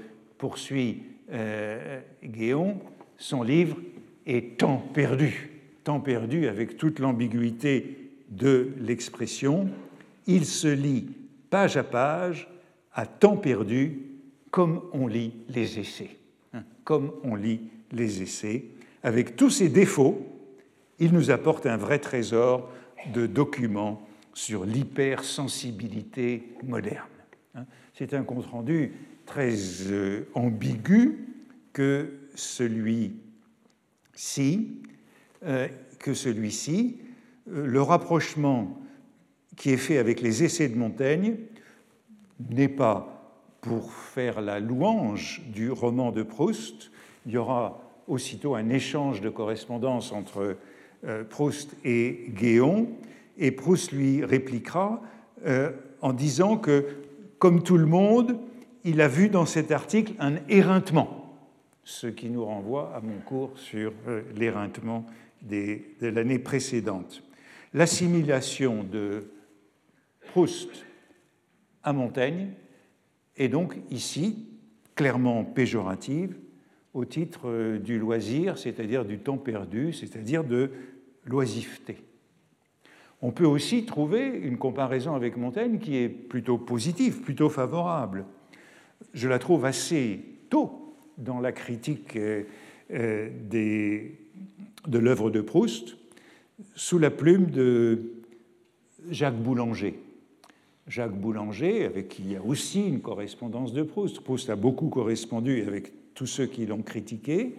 poursuit 0.43 1.03
euh, 1.31 2.01
Guéon, 2.21 2.81
son 3.17 3.43
livre 3.43 3.77
est 4.25 4.57
temps 4.57 4.83
perdu, 4.93 5.51
temps 5.85 6.01
perdu 6.01 6.49
avec 6.49 6.75
toute 6.75 6.99
l'ambiguïté 6.99 8.11
de 8.29 8.73
l'expression. 8.81 9.69
Il 10.27 10.43
se 10.43 10.67
lit 10.67 11.07
page 11.49 11.77
à 11.77 11.83
page, 11.85 12.49
à 12.93 13.05
temps 13.05 13.37
perdu, 13.37 13.99
comme 14.53 14.81
on 14.93 15.07
lit 15.07 15.33
les 15.49 15.79
essais. 15.79 16.11
Comme 16.83 17.11
on 17.23 17.33
lit 17.33 17.71
les 17.91 18.21
essais. 18.21 18.65
Avec 19.01 19.35
tous 19.35 19.49
ses 19.49 19.67
défauts, 19.67 20.27
il 20.99 21.11
nous 21.11 21.31
apporte 21.31 21.65
un 21.65 21.75
vrai 21.75 21.97
trésor 21.97 22.69
de 23.11 23.25
documents 23.25 24.07
sur 24.35 24.63
l'hypersensibilité 24.63 26.53
moderne. 26.63 27.07
Hein. 27.55 27.65
C'est 27.95 28.13
un 28.13 28.21
compte-rendu 28.21 28.91
très 29.25 29.55
euh, 29.87 30.29
ambigu 30.35 31.29
que 31.73 32.13
celui-ci, 32.35 33.23
euh, 35.45 35.67
que 35.97 36.13
celui-ci, 36.13 36.99
euh, 37.49 37.65
le 37.65 37.81
rapprochement 37.81 38.79
qui 39.57 39.71
est 39.71 39.77
fait 39.77 39.97
avec 39.97 40.21
les 40.21 40.43
essais 40.43 40.69
de 40.69 40.75
Montaigne 40.75 41.37
n'est 42.51 42.69
pas 42.69 43.12
pour 43.63 43.93
faire 43.93 44.41
la 44.41 44.59
louange 44.59 45.41
du 45.47 45.71
roman 45.71 46.11
de 46.11 46.21
Proust. 46.21 46.91
Il 47.25 47.31
y 47.31 47.37
aura 47.37 47.81
aussitôt 48.07 48.55
un 48.55 48.69
échange 48.69 49.21
de 49.21 49.29
correspondance 49.29 50.11
entre 50.11 50.57
euh, 51.05 51.23
Proust 51.23 51.75
et 51.85 52.25
Guéon, 52.35 52.89
et 53.37 53.51
Proust 53.51 53.93
lui 53.93 54.23
répliquera 54.23 55.01
euh, 55.45 55.71
en 56.01 56.11
disant 56.11 56.57
que, 56.57 56.85
comme 57.39 57.63
tout 57.63 57.77
le 57.77 57.85
monde, 57.85 58.37
il 58.83 58.99
a 58.99 59.07
vu 59.07 59.29
dans 59.29 59.45
cet 59.45 59.71
article 59.71 60.13
un 60.19 60.35
éreintement, 60.49 61.33
ce 61.85 62.07
qui 62.07 62.29
nous 62.29 62.43
renvoie 62.43 62.93
à 62.93 62.99
mon 62.99 63.19
cours 63.19 63.57
sur 63.57 63.93
euh, 64.09 64.23
l'éreintement 64.35 65.05
de 65.41 65.79
l'année 66.01 66.39
précédente. 66.39 67.23
L'assimilation 67.73 68.83
de 68.83 69.31
Proust 70.33 70.85
à 71.81 71.93
Montaigne 71.93 72.49
est 73.37 73.49
donc 73.49 73.77
ici 73.89 74.47
clairement 74.95 75.43
péjorative 75.43 76.35
au 76.93 77.05
titre 77.05 77.49
euh, 77.49 77.79
du 77.79 77.97
loisir, 77.97 78.57
c'est-à-dire 78.57 79.05
du 79.05 79.19
temps 79.19 79.37
perdu, 79.37 79.93
c'est-à-dire 79.93 80.43
de 80.43 80.71
l'oisiveté. 81.25 81.97
On 83.21 83.31
peut 83.31 83.45
aussi 83.45 83.85
trouver 83.85 84.27
une 84.27 84.57
comparaison 84.57 85.15
avec 85.15 85.37
Montaigne 85.37 85.79
qui 85.79 85.95
est 85.95 86.09
plutôt 86.09 86.57
positive, 86.57 87.21
plutôt 87.21 87.49
favorable. 87.49 88.25
Je 89.13 89.27
la 89.27 89.39
trouve 89.39 89.65
assez 89.65 90.19
tôt 90.49 90.95
dans 91.17 91.39
la 91.39 91.51
critique 91.51 92.15
euh, 92.15 92.43
euh, 92.91 93.29
de 94.87 94.97
l'œuvre 94.99 95.29
de 95.29 95.41
Proust, 95.41 95.97
sous 96.75 96.99
la 96.99 97.09
plume 97.09 97.47
de 97.47 98.13
Jacques 99.09 99.41
Boulanger. 99.41 99.99
Jacques 100.87 101.17
Boulanger, 101.17 101.85
avec 101.85 102.09
qui 102.09 102.23
il 102.23 102.31
y 102.33 102.35
a 102.35 102.43
aussi 102.43 102.85
une 102.85 102.99
correspondance 102.99 103.71
de 103.73 103.83
Proust. 103.83 104.19
Proust 104.19 104.49
a 104.49 104.55
beaucoup 104.55 104.89
correspondu 104.89 105.63
avec 105.65 105.91
tous 106.13 106.25
ceux 106.25 106.45
qui 106.45 106.65
l'ont 106.65 106.81
critiqué. 106.81 107.55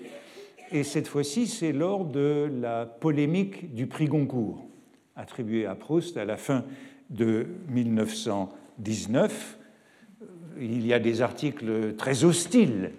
Et 0.71 0.85
cette 0.85 1.09
fois-ci, 1.09 1.47
c'est 1.47 1.73
lors 1.73 2.05
de 2.05 2.51
la 2.61 2.85
polémique 2.87 3.75
du 3.75 3.87
prix 3.87 4.07
Goncourt, 4.07 4.67
attribué 5.17 5.67
à 5.67 5.75
Proust 5.75 6.17
à 6.17 6.25
la 6.25 6.37
fin 6.37 6.65
de 7.11 7.47
1919. 7.69 9.59
Il 10.61 10.87
y 10.87 10.93
a 10.93 10.99
des 10.99 11.21
articles 11.23 11.95
très 11.97 12.25
hostiles, 12.25 12.93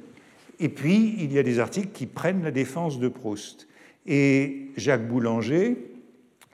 et 0.59 0.69
puis 0.69 1.15
il 1.19 1.33
y 1.33 1.39
a 1.39 1.43
des 1.43 1.59
articles 1.59 1.89
qui 1.93 2.05
prennent 2.07 2.43
la 2.43 2.51
défense 2.51 2.99
de 2.99 3.07
Proust. 3.09 3.67
Et 4.05 4.71
Jacques 4.75 5.07
Boulanger, 5.07 5.77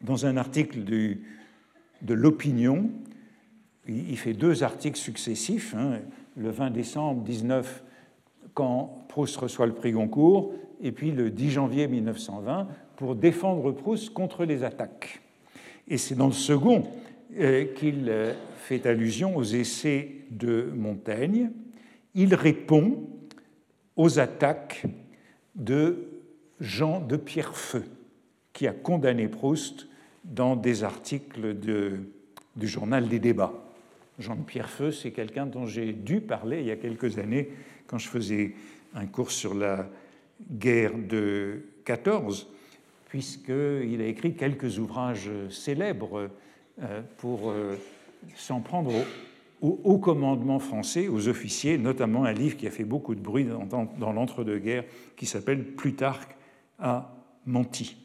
dans 0.01 0.25
un 0.25 0.37
article 0.37 0.83
de 0.83 2.13
l'Opinion, 2.13 2.89
il 3.87 4.17
fait 4.17 4.33
deux 4.33 4.63
articles 4.63 4.97
successifs, 4.97 5.73
hein, 5.75 5.99
le 6.37 6.49
20 6.49 6.71
décembre 6.71 7.23
19, 7.23 7.83
quand 8.53 9.05
Proust 9.07 9.37
reçoit 9.37 9.65
le 9.65 9.73
prix 9.73 9.91
Goncourt, 9.91 10.53
et 10.81 10.91
puis 10.91 11.11
le 11.11 11.29
10 11.29 11.51
janvier 11.51 11.87
1920, 11.87 12.67
pour 12.95 13.15
défendre 13.15 13.71
Proust 13.71 14.11
contre 14.11 14.45
les 14.45 14.63
attaques. 14.63 15.21
Et 15.87 15.97
c'est 15.97 16.15
dans 16.15 16.27
le 16.27 16.33
second 16.33 16.87
euh, 17.39 17.65
qu'il 17.75 18.07
euh, 18.09 18.33
fait 18.57 18.85
allusion 18.85 19.35
aux 19.35 19.43
essais 19.43 20.11
de 20.29 20.71
Montaigne. 20.75 21.51
Il 22.15 22.35
répond 22.35 23.07
aux 23.95 24.19
attaques 24.19 24.85
de 25.55 26.07
Jean 26.59 26.99
de 27.01 27.17
Pierrefeu, 27.17 27.83
qui 28.53 28.67
a 28.67 28.73
condamné 28.73 29.27
Proust 29.27 29.87
dans 30.23 30.55
des 30.55 30.83
articles 30.83 31.55
du 31.55 32.67
journal 32.67 33.07
des 33.07 33.19
débats. 33.19 33.53
Jean 34.19 34.35
de 34.35 34.43
Pierrefeu, 34.43 34.91
c'est 34.91 35.11
quelqu'un 35.11 35.45
dont 35.45 35.65
j'ai 35.65 35.93
dû 35.93 36.21
parler 36.21 36.59
il 36.59 36.67
y 36.67 36.71
a 36.71 36.75
quelques 36.75 37.17
années 37.17 37.49
quand 37.87 37.97
je 37.97 38.07
faisais 38.07 38.53
un 38.93 39.05
cours 39.05 39.31
sur 39.31 39.53
la 39.53 39.89
guerre 40.51 40.97
de 40.97 41.61
14, 41.85 42.49
puisqu'il 43.09 44.01
a 44.01 44.05
écrit 44.05 44.35
quelques 44.35 44.79
ouvrages 44.79 45.29
célèbres 45.49 46.29
euh, 46.81 47.01
pour 47.17 47.51
euh, 47.51 47.75
s'en 48.35 48.61
prendre 48.61 48.91
au, 49.61 49.97
commandement 49.99 50.59
français, 50.59 51.07
aux 51.07 51.27
officiers, 51.27 51.77
notamment 51.77 52.23
un 52.23 52.33
livre 52.33 52.57
qui 52.57 52.65
a 52.65 52.71
fait 52.71 52.83
beaucoup 52.83 53.13
de 53.13 53.19
bruit 53.19 53.45
dans, 53.45 54.11
l'entre-deux-guerres, 54.11 54.85
qui 55.15 55.27
s'appelle 55.27 55.63
Plutarque 55.63 56.35
a 56.79 57.13
menti. 57.45 57.97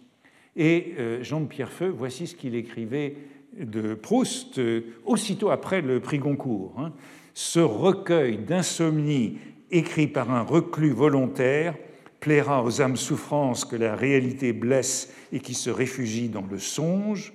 Et 0.54 0.94
euh, 0.98 1.22
Jean 1.22 1.40
de 1.40 1.46
Pierrefeu, 1.46 1.88
voici 1.88 2.26
ce 2.26 2.34
qu'il 2.34 2.54
écrivait 2.54 3.16
de 3.58 3.94
Proust 3.94 4.60
aussitôt 5.04 5.50
après 5.50 5.80
le 5.80 6.00
prix 6.00 6.18
Goncourt. 6.18 6.74
Hein. 6.78 6.92
Ce 7.34 7.60
recueil 7.60 8.38
d'insomnie 8.38 9.38
écrit 9.70 10.06
par 10.06 10.30
un 10.30 10.42
reclus 10.42 10.92
volontaire 10.92 11.74
plaira 12.20 12.62
aux 12.64 12.80
âmes 12.80 12.96
souffrances 12.96 13.64
que 13.64 13.76
la 13.76 13.94
réalité 13.94 14.52
blesse 14.52 15.12
et 15.32 15.40
qui 15.40 15.54
se 15.54 15.70
réfugient 15.70 16.28
dans 16.28 16.46
le 16.50 16.58
songe. 16.58 17.32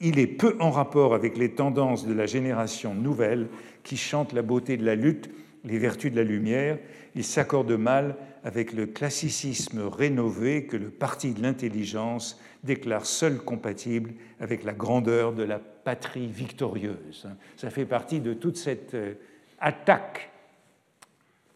Il 0.00 0.18
est 0.18 0.26
peu 0.26 0.56
en 0.60 0.70
rapport 0.70 1.14
avec 1.14 1.36
les 1.36 1.52
tendances 1.52 2.06
de 2.06 2.12
la 2.12 2.26
génération 2.26 2.94
nouvelle 2.94 3.48
qui 3.84 3.96
chante 3.96 4.32
la 4.32 4.42
beauté 4.42 4.76
de 4.76 4.84
la 4.84 4.94
lutte, 4.94 5.30
les 5.64 5.78
vertus 5.78 6.10
de 6.10 6.16
la 6.16 6.24
lumière. 6.24 6.78
Il 7.14 7.24
s'accorde 7.24 7.72
mal 7.72 8.16
avec 8.44 8.72
le 8.72 8.86
classicisme 8.86 9.86
rénové 9.86 10.66
que 10.66 10.76
le 10.76 10.90
parti 10.90 11.32
de 11.32 11.42
l'intelligence 11.42 12.40
déclare 12.64 13.06
seul 13.06 13.38
compatible 13.38 14.14
avec 14.40 14.64
la 14.64 14.72
grandeur 14.72 15.32
de 15.32 15.44
la 15.44 15.58
patrie 15.58 16.26
victorieuse. 16.26 17.28
Ça 17.56 17.70
fait 17.70 17.84
partie 17.84 18.20
de 18.20 18.34
toute 18.34 18.56
cette 18.56 18.94
euh, 18.94 19.14
attaque 19.60 20.30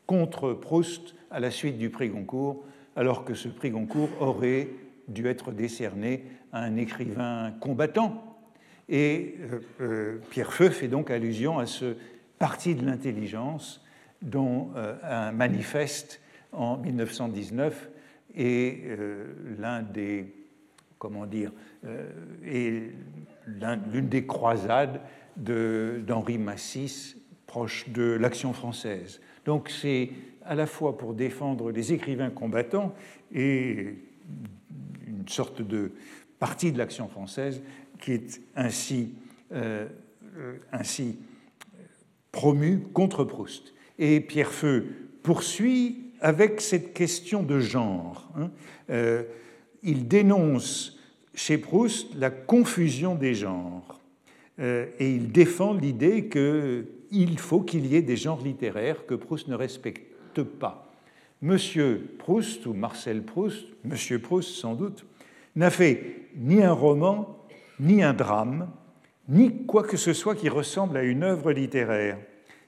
contre 0.07 0.53
Proust 0.53 1.15
à 1.31 1.41
la 1.41 1.51
suite 1.51 1.79
du 1.79 1.91
prix 1.91 2.09
Goncourt, 2.09 2.65
alors 2.95 3.25
que 3.25 3.35
ce 3.35 3.49
prix 3.49 3.71
Goncourt 3.71 4.11
aurait 4.21 4.69
dû 5.09 5.27
être 5.27 5.51
décerné 5.51 6.25
à 6.53 6.61
un 6.61 6.77
écrivain 6.77 7.53
combattant. 7.61 8.39
Et 8.89 9.35
euh, 9.41 9.61
euh, 9.81 10.19
Pierre 10.31 10.53
Feu 10.53 10.71
fait 10.71 10.89
donc 10.89 11.11
allusion 11.11 11.59
à 11.59 11.67
ce 11.67 11.97
parti 12.39 12.77
de 12.77 12.87
l'intelligence 12.87 13.83
dont 14.23 14.71
un 15.03 15.31
manifeste 15.31 16.21
en 16.53 16.77
1919 16.77 17.91
est 18.35 18.99
l'un 19.59 19.83
des 19.83 20.33
comment 20.99 21.27
dire, 21.27 21.53
est 22.45 22.91
l'une 23.93 24.09
des 24.09 24.27
croisades 24.27 25.01
d'Henri 25.37 26.39
Massis, 26.39 27.17
proche 27.47 27.89
de 27.91 28.03
l'action 28.03 28.53
française. 28.53 29.21
Donc 29.45 29.69
c'est 29.69 30.11
à 30.45 30.55
la 30.55 30.67
fois 30.67 30.97
pour 30.97 31.15
défendre 31.15 31.71
les 31.71 31.93
écrivains 31.93 32.31
combattants 32.31 32.95
et 33.33 33.99
une 35.07 35.29
sorte 35.29 35.63
de 35.63 35.93
partie 36.39 36.73
de 36.73 36.79
l'action 36.79 37.09
française 37.09 37.63
qui 38.01 38.13
est 38.13 38.41
ainsi, 38.55 39.15
euh, 39.53 39.87
ainsi 40.73 41.19
promue 42.33 42.81
contre 42.93 43.25
Proust. 43.25 43.75
Et 43.99 44.21
Pierre 44.21 44.53
Feu 44.53 44.87
poursuit 45.23 46.06
avec 46.21 46.61
cette 46.61 46.93
question 46.93 47.43
de 47.43 47.61
genre. 47.61 48.29
Hein. 48.37 48.51
Euh, 48.91 49.23
il 49.83 50.09
dénonce 50.09 50.99
chez 51.35 51.59
Proust 51.59 52.15
la 52.17 52.31
confusion 52.31 53.15
des 53.15 53.35
genres 53.35 54.01
euh, 54.59 54.87
et 54.99 55.11
il 55.11 55.31
défend 55.31 55.75
l'idée 55.75 56.29
qu'il 56.29 57.39
faut 57.39 57.61
qu'il 57.61 57.87
y 57.87 57.97
ait 57.97 58.03
des 58.03 58.17
genres 58.17 58.43
littéraires 58.43 59.07
que 59.07 59.15
Proust 59.15 59.49
ne 59.49 59.55
respecte 59.55 60.43
pas. 60.43 60.91
Monsieur 61.43 62.17
Proust, 62.19 62.67
ou 62.67 62.73
Marcel 62.73 63.23
Proust, 63.23 63.67
Monsieur 63.85 64.19
Proust 64.19 64.51
sans 64.51 64.75
doute, 64.75 65.05
n'a 65.55 65.71
fait 65.71 66.29
ni 66.37 66.63
un 66.63 66.73
roman, 66.73 67.39
ni 67.79 68.03
un 68.03 68.15
drame, 68.15 68.71
ni 69.29 69.65
quoi 69.67 69.83
que 69.83 69.97
ce 69.97 70.13
soit 70.13 70.35
qui 70.35 70.49
ressemble 70.49 70.97
à 70.97 71.03
une 71.03 71.23
œuvre 71.23 71.53
littéraire. 71.53 72.19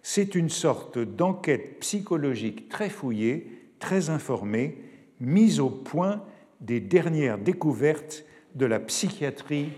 C'est 0.02 0.34
une 0.34 0.48
sorte 0.48 0.98
d'enquête 0.98 1.80
psychologique 1.80 2.68
très 2.68 2.88
fouillée, 2.88 3.50
très 3.78 4.10
informée, 4.10 4.78
mise 5.20 5.60
au 5.60 5.70
point 5.70 6.22
des 6.60 6.80
dernières 6.80 7.38
découvertes 7.38 8.24
de 8.54 8.66
la 8.66 8.80
psychiatrie 8.80 9.70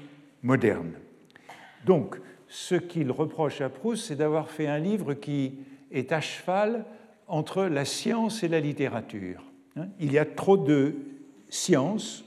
moderne. 0.43 0.93
Donc, 1.85 2.17
ce 2.49 2.75
qu'il 2.75 3.11
reproche 3.11 3.61
à 3.61 3.69
Proust, 3.69 4.07
c'est 4.07 4.17
d'avoir 4.17 4.51
fait 4.51 4.67
un 4.67 4.79
livre 4.79 5.15
qui 5.15 5.59
est 5.93 6.13
à 6.13 6.21
cheval 6.21 6.85
entre 7.29 7.65
la 7.65 7.85
science 7.85 8.43
et 8.43 8.49
la 8.49 8.61
littérature. 8.61 9.45
Hein, 9.77 9.87
il 10.01 10.13
y 10.13 10.19
a 10.19 10.25
trop 10.25 10.57
de 10.57 10.97
science 11.49 12.25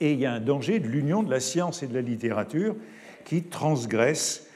et 0.00 0.12
il 0.12 0.20
y 0.20 0.26
a 0.26 0.32
un 0.32 0.40
danger 0.40 0.78
de 0.78 0.88
l'union 0.88 1.22
de 1.22 1.30
la 1.30 1.40
science 1.40 1.82
et 1.82 1.86
de 1.86 1.94
la 1.94 2.02
littérature 2.02 2.76
qui 3.24 3.42
transgresse 3.42 4.48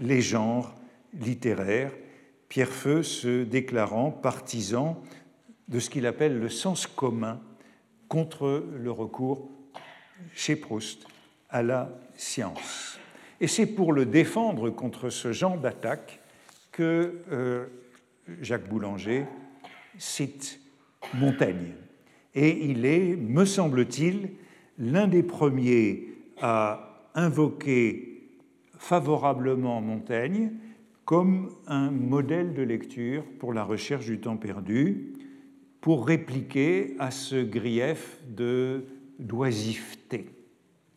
les 0.00 0.20
genres 0.20 0.74
littéraires, 1.20 1.92
Pierre 2.48 2.68
Feu 2.68 3.02
se 3.02 3.44
déclarant 3.44 4.10
partisan 4.10 5.02
de 5.68 5.78
ce 5.78 5.90
qu'il 5.90 6.06
appelle 6.06 6.38
le 6.38 6.48
sens 6.48 6.86
commun 6.86 7.40
contre 8.08 8.64
le 8.76 8.90
recours 8.90 9.50
chez 10.34 10.56
Proust 10.56 11.06
à 11.48 11.62
la 11.62 11.90
science. 12.16 12.98
Et 13.40 13.48
c'est 13.48 13.66
pour 13.66 13.92
le 13.92 14.06
défendre 14.06 14.70
contre 14.70 15.10
ce 15.10 15.32
genre 15.32 15.58
d'attaque 15.58 16.20
que 16.70 17.22
euh, 17.32 17.66
Jacques 18.40 18.68
Boulanger 18.68 19.26
cite 19.98 20.60
Montaigne. 21.14 21.74
Et 22.34 22.70
il 22.70 22.84
est, 22.84 23.16
me 23.16 23.44
semble-t-il, 23.44 24.30
l'un 24.78 25.06
des 25.06 25.22
premiers 25.22 26.08
à 26.40 27.08
invoquer 27.14 28.28
favorablement 28.76 29.80
Montaigne 29.80 30.52
comme 31.04 31.50
un 31.66 31.90
modèle 31.90 32.54
de 32.54 32.62
lecture 32.62 33.24
pour 33.38 33.52
la 33.52 33.64
recherche 33.64 34.06
du 34.06 34.20
temps 34.20 34.36
perdu, 34.36 35.12
pour 35.80 36.06
répliquer 36.06 36.96
à 36.98 37.10
ce 37.10 37.42
grief 37.42 38.20
de 38.28 38.84
d'oisiveté, 39.18 40.26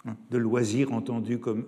hein, 0.06 0.16
de 0.32 0.38
loisir 0.38 0.92
entendu 0.92 1.40
comme 1.40 1.66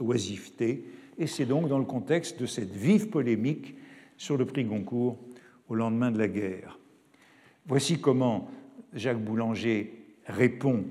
oisiveté, 0.00 0.86
et 1.18 1.26
c'est 1.26 1.44
donc 1.44 1.68
dans 1.68 1.78
le 1.78 1.84
contexte 1.84 2.40
de 2.40 2.46
cette 2.46 2.70
vive 2.70 3.08
polémique 3.08 3.74
sur 4.16 4.36
le 4.36 4.46
prix 4.46 4.64
Goncourt 4.64 5.18
au 5.68 5.74
lendemain 5.74 6.10
de 6.10 6.18
la 6.18 6.28
guerre. 6.28 6.78
Voici 7.66 8.00
comment 8.00 8.50
Jacques 8.94 9.22
Boulanger 9.22 9.92
répond 10.26 10.84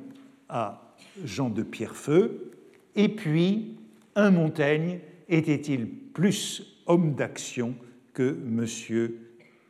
à 0.49 0.95
Jean 1.23 1.49
de 1.49 1.63
Pierrefeu. 1.63 2.51
Et 2.95 3.09
puis, 3.09 3.77
un 4.15 4.31
Montaigne 4.31 4.99
était-il 5.29 5.87
plus 5.87 6.72
homme 6.85 7.13
d'action 7.13 7.75
que 8.13 8.37
Monsieur 8.43 9.19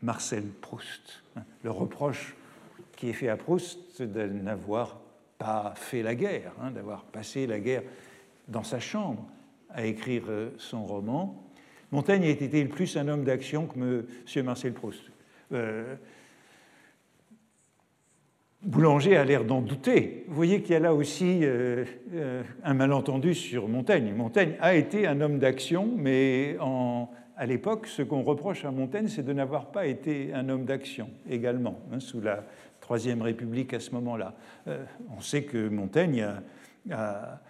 Marcel 0.02 0.44
Proust 0.62 1.24
le 1.64 1.72
reproche 1.72 2.36
qui 2.96 3.10
est 3.10 3.14
fait 3.14 3.30
à 3.30 3.38
Proust 3.38 4.02
de 4.02 4.26
n'avoir 4.26 5.00
pas 5.38 5.74
fait 5.76 6.04
la 6.04 6.16
guerre, 6.16 6.54
hein, 6.62 6.72
d'avoir 6.72 7.04
passé 7.04 7.48
la 7.48 7.60
guerre 7.60 7.84
dans 8.48 8.64
sa 8.64 8.80
chambre 8.80 9.26
à 9.70 9.86
écrire 9.86 10.24
euh, 10.30 10.52
son 10.58 10.86
roman. 10.86 11.44
Montaigne 11.92 12.24
était 12.24 12.66
plus 12.66 12.98
un 12.98 13.08
homme 13.08 13.24
d'action 13.24 13.68
que 13.68 14.06
M. 14.36 14.46
Marcel 14.46 14.74
Proust? 14.74 15.02
Euh, 15.52 15.96
Boulanger 18.64 19.18
a 19.18 19.26
l'air 19.26 19.44
d'en 19.44 19.62
douter. 19.62 20.24
Vous 20.30 20.36
voyez 20.36 20.62
qu'il 20.62 20.72
y 20.72 20.76
a 20.76 20.80
là 20.80 20.94
aussi 20.94 21.40
euh, 21.44 21.84
un 22.64 22.74
malentendu 22.74 23.34
sur 23.34 23.68
Montaigne. 23.68 24.14
Montaigne 24.16 24.54
a 24.62 24.76
été 24.76 25.06
un 25.06 25.20
homme 25.20 25.38
d'action, 25.38 25.90
mais 25.98 26.58
à 27.36 27.46
l'époque, 27.46 27.88
ce 27.88 28.02
qu'on 28.02 28.22
reproche 28.22 28.64
à 28.64 28.72
Montaigne, 28.72 29.10
c'est 29.10 29.26
de 29.26 29.34
n'avoir 29.34 29.72
pas 29.72 29.86
été 29.86 30.34
un 30.34 30.48
homme 30.48 30.64
d'action 30.64 31.10
également, 31.30 31.80
hein, 31.92 32.00
sous 32.00 32.22
la 32.22 32.46
Troisième 32.80 33.22
République 33.22 33.74
à 33.74 33.80
ce 33.80 33.92
moment-là. 33.92 34.34
Euh, 34.68 34.84
on 35.18 35.20
sait 35.20 35.44
que 35.44 35.68
Montaigne 35.68 36.26
a, 36.90 37.42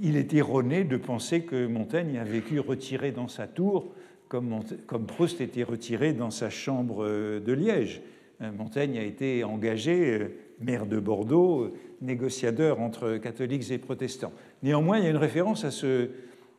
il 0.00 0.16
est 0.16 0.32
erroné 0.32 0.84
de 0.84 0.96
penser 0.96 1.42
que 1.42 1.66
Montaigne 1.66 2.16
a 2.18 2.24
vécu 2.24 2.60
retiré 2.60 3.12
dans 3.12 3.28
sa 3.28 3.46
tour, 3.46 3.94
comme, 4.28 4.60
comme 4.86 5.06
Proust 5.06 5.42
était 5.42 5.64
retiré 5.64 6.14
dans 6.14 6.30
sa 6.30 6.48
chambre 6.48 7.04
de 7.04 7.52
Liège. 7.52 8.02
Euh, 8.42 8.50
Montaigne 8.52 8.98
a 8.98 9.02
été 9.02 9.44
engagé, 9.44 10.18
euh, 10.20 10.28
maire 10.62 10.86
de 10.86 10.98
Bordeaux, 10.98 11.72
négociateur 12.00 12.80
entre 12.80 13.18
catholiques 13.18 13.70
et 13.70 13.78
protestants. 13.78 14.32
Néanmoins, 14.62 14.98
il 14.98 15.04
y 15.04 15.06
a 15.06 15.10
une 15.10 15.16
référence 15.16 15.64
à 15.64 15.70
ce 15.70 16.10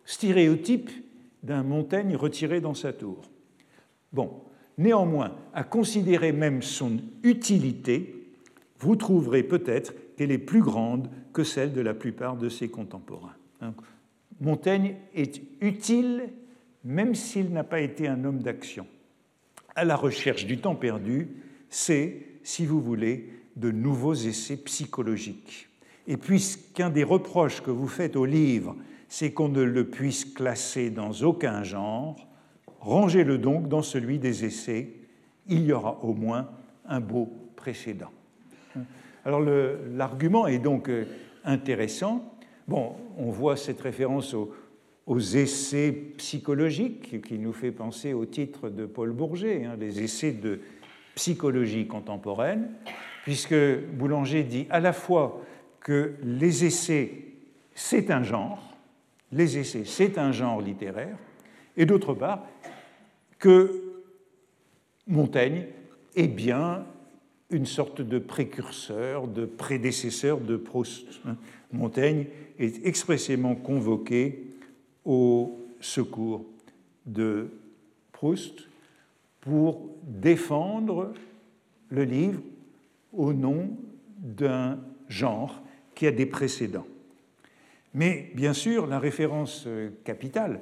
stéréotype 0.06 0.90
d'un 1.44 1.64
Montaigne 1.64 2.16
retiré 2.16 2.62
dans 2.62 2.74
sa 2.74 2.94
tour. 2.94 3.22
Bon, 4.12 4.32
néanmoins, 4.78 5.36
à 5.54 5.64
considérer 5.64 6.32
même 6.32 6.62
son 6.62 7.00
utilité, 7.24 8.28
vous 8.80 8.96
trouverez 8.96 9.44
peut-être 9.44 9.94
qu'elle 10.16 10.32
est 10.32 10.38
plus 10.38 10.62
grande 10.62 11.10
que 11.34 11.44
celle 11.44 11.74
de 11.74 11.82
la 11.82 11.94
plupart 11.94 12.38
de 12.38 12.50
ses 12.50 12.70
contemporains. 12.70 13.36
Montaigne 14.40 14.96
est 15.16 15.42
utile 15.62 16.30
même 16.84 17.16
s'il 17.16 17.52
n'a 17.52 17.64
pas 17.64 17.80
été 17.80 18.08
un 18.08 18.24
homme 18.26 18.40
d'action. 18.40 18.86
À 19.76 19.86
la 19.86 19.96
recherche 19.96 20.46
du 20.46 20.58
temps 20.58 20.76
perdu, 20.76 21.30
c'est, 21.70 22.26
si 22.44 22.66
vous 22.66 22.82
voulez, 22.82 23.30
de 23.56 23.72
nouveaux 23.72 24.14
essais 24.14 24.58
psychologiques. 24.58 25.70
Et 26.08 26.18
puisqu'un 26.18 26.90
des 26.90 27.04
reproches 27.04 27.62
que 27.62 27.72
vous 27.72 27.88
faites 27.88 28.16
au 28.16 28.26
livre, 28.26 28.76
c'est 29.08 29.32
qu'on 29.32 29.50
ne 29.50 29.62
le 29.62 29.86
puisse 29.86 30.26
classer 30.26 30.90
dans 30.90 31.12
aucun 31.22 31.64
genre, 31.64 32.16
rangez-le 32.80 33.38
donc 33.38 33.70
dans 33.70 33.84
celui 33.84 34.20
des 34.20 34.44
essais, 34.44 34.90
il 35.48 35.66
y 35.66 35.72
aura 35.72 36.04
au 36.04 36.14
moins 36.14 36.50
un 36.86 37.00
beau 37.00 37.32
précédent. 37.56 38.12
Alors 39.26 39.40
l'argument 39.40 40.48
est 40.48 40.60
donc 40.60 40.90
euh, 40.90 41.06
intéressant. 41.46 42.36
Bon, 42.68 42.96
on 43.18 43.30
voit 43.30 43.56
cette 43.56 43.82
référence 43.82 44.34
aux, 44.34 45.20
essais 45.20 45.92
psychologiques 46.18 47.22
qui 47.22 47.38
nous 47.38 47.54
fait 47.54 47.72
penser 47.72 48.14
au 48.14 48.26
titre 48.26 48.70
de 48.70 48.86
Paul 48.86 49.12
Bourget, 49.12 49.66
hein, 49.66 49.76
les 49.80 50.02
essais 50.02 50.32
de 50.32 50.62
psychologie 51.16 51.88
contemporaine, 51.88 52.70
puisque 53.24 53.56
Boulanger 53.94 54.44
dit 54.44 54.68
à 54.70 54.80
la 54.80 54.94
fois 54.94 55.42
que 55.80 56.14
les 56.24 56.66
essais, 56.66 57.12
c'est 57.74 58.12
un 58.12 58.24
genre, 58.24 58.74
les 59.32 59.58
essais, 59.58 59.84
c'est 59.86 60.18
un 60.18 60.32
genre 60.32 60.62
littéraire, 60.62 61.18
et 61.76 61.86
d'autre 61.86 62.14
part, 62.14 62.46
que 63.40 63.82
Montaigne 65.08 65.66
est 66.16 66.28
bien 66.28 66.86
une 67.50 67.66
sorte 67.66 68.02
de 68.02 68.20
précurseur, 68.20 69.28
de 69.28 69.46
prédécesseur 69.46 70.40
de 70.40 70.58
Proust. 70.58 71.22
Montaigne 71.72 72.26
est 72.60 72.86
expressément 72.86 73.56
convoqué 73.56 74.48
au 75.06 75.60
secours 75.80 76.46
de 77.06 77.50
Proust 78.12 78.68
pour 79.42 79.90
défendre 80.04 81.14
le 81.90 82.04
livre 82.06 82.40
au 83.14 83.34
nom 83.34 83.78
d'un 84.20 84.80
genre 85.08 85.62
qui 85.96 86.08
a 86.08 86.12
des 86.12 86.26
précédents. 86.26 86.88
Mais 87.94 88.32
bien 88.36 88.54
sûr, 88.54 88.88
la 88.88 89.00
référence 89.00 89.68
capitale 90.04 90.62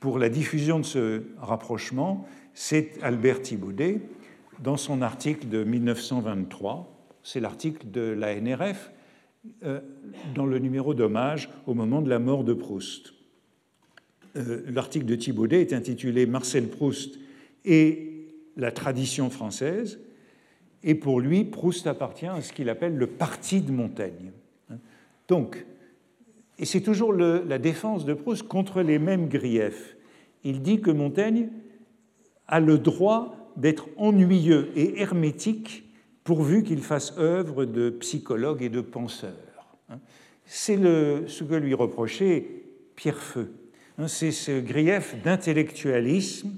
pour 0.00 0.18
la 0.18 0.30
diffusion 0.30 0.78
de 0.78 0.84
ce 0.84 1.22
rapprochement, 1.38 2.26
c'est 2.54 2.94
Albert 3.02 3.42
Thibaudet 3.42 4.00
dans 4.62 4.78
son 4.78 5.02
article 5.02 5.48
de 5.48 5.62
1923. 5.62 6.90
C'est 7.22 7.40
l'article 7.40 7.90
de 7.90 8.00
la 8.00 8.34
NRF 8.40 8.90
euh, 9.64 9.80
dans 10.34 10.46
le 10.46 10.58
numéro 10.58 10.94
d'hommage 10.94 11.50
au 11.66 11.74
moment 11.74 12.02
de 12.02 12.08
la 12.08 12.18
mort 12.18 12.44
de 12.44 12.54
Proust. 12.54 13.12
Euh, 14.36 14.62
l'article 14.68 15.06
de 15.06 15.16
Thibaudet 15.16 15.60
est 15.60 15.72
intitulé 15.72 16.26
Marcel 16.26 16.68
Proust 16.68 17.18
et 17.64 18.26
la 18.56 18.72
tradition 18.72 19.30
française, 19.30 20.00
et 20.82 20.94
pour 20.94 21.20
lui, 21.20 21.44
Proust 21.44 21.86
appartient 21.86 22.26
à 22.26 22.40
ce 22.40 22.52
qu'il 22.52 22.68
appelle 22.68 22.96
le 22.96 23.06
parti 23.06 23.60
de 23.60 23.70
Montaigne. 23.70 24.32
Donc, 25.28 25.64
et 26.58 26.64
c'est 26.64 26.80
toujours 26.80 27.12
la 27.12 27.58
défense 27.58 28.04
de 28.04 28.14
Proust 28.14 28.48
contre 28.48 28.82
les 28.82 28.98
mêmes 28.98 29.28
griefs. 29.28 29.96
Il 30.44 30.62
dit 30.62 30.80
que 30.80 30.90
Montaigne 30.90 31.48
a 32.48 32.60
le 32.60 32.78
droit 32.78 33.52
d'être 33.56 33.88
ennuyeux 33.96 34.70
et 34.74 35.00
hermétique 35.00 35.84
pourvu 36.24 36.62
qu'il 36.62 36.80
fasse 36.80 37.16
œuvre 37.18 37.64
de 37.64 37.90
psychologue 37.90 38.62
et 38.62 38.68
de 38.68 38.80
penseur. 38.80 39.36
C'est 40.44 40.76
ce 40.76 41.44
que 41.44 41.54
lui 41.54 41.74
reprochait 41.74 42.46
Pierre 42.96 43.18
Feu. 43.18 43.52
C'est 44.06 44.30
ce 44.30 44.60
grief 44.60 45.16
d'intellectualisme, 45.22 46.52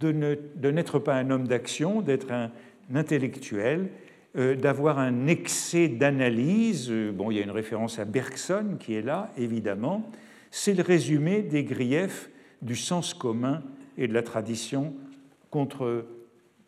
de 0.00 0.70
n'être 0.70 0.98
pas 0.98 1.14
un 1.14 1.30
homme 1.30 1.46
d'action, 1.46 2.02
d'être 2.02 2.30
un 2.30 2.50
intellectuel, 2.92 3.90
euh, 4.36 4.56
d'avoir 4.56 4.98
un 4.98 5.26
excès 5.26 5.88
d'analyse. 5.88 6.90
Bon, 6.90 7.30
il 7.30 7.36
y 7.36 7.40
a 7.40 7.44
une 7.44 7.50
référence 7.50 7.98
à 7.98 8.04
Bergson 8.04 8.76
qui 8.80 8.94
est 8.94 9.02
là, 9.02 9.32
évidemment. 9.36 10.10
C'est 10.50 10.74
le 10.74 10.82
résumé 10.82 11.42
des 11.42 11.64
griefs 11.64 12.30
du 12.62 12.76
sens 12.76 13.14
commun 13.14 13.62
et 13.96 14.08
de 14.08 14.12
la 14.12 14.22
tradition 14.22 14.94
contre 15.50 16.06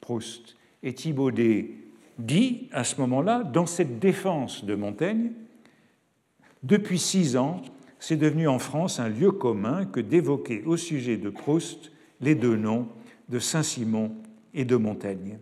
Proust. 0.00 0.57
Et 0.83 0.94
Thibaudet 0.94 1.70
dit 2.18 2.68
à 2.72 2.85
ce 2.85 3.00
moment-là, 3.00 3.42
dans 3.42 3.66
cette 3.66 3.98
défense 3.98 4.64
de 4.64 4.74
Montaigne, 4.74 5.33
depuis 6.62 6.98
six 6.98 7.37
ans, 7.37 7.62
c'est 7.98 8.16
devenu 8.16 8.48
en 8.48 8.59
France 8.59 9.00
un 9.00 9.09
lieu 9.09 9.33
commun 9.33 9.87
que 9.87 10.00
d'évoquer 10.00 10.62
au 10.64 10.76
sujet 10.76 11.16
de 11.16 11.31
Proust 11.31 11.90
les 12.20 12.35
deux 12.35 12.57
noms 12.57 12.88
de 13.29 13.38
Saint-Simon 13.38 14.12
et 14.55 14.64
de 14.64 14.76
Montaigne. 14.76 15.38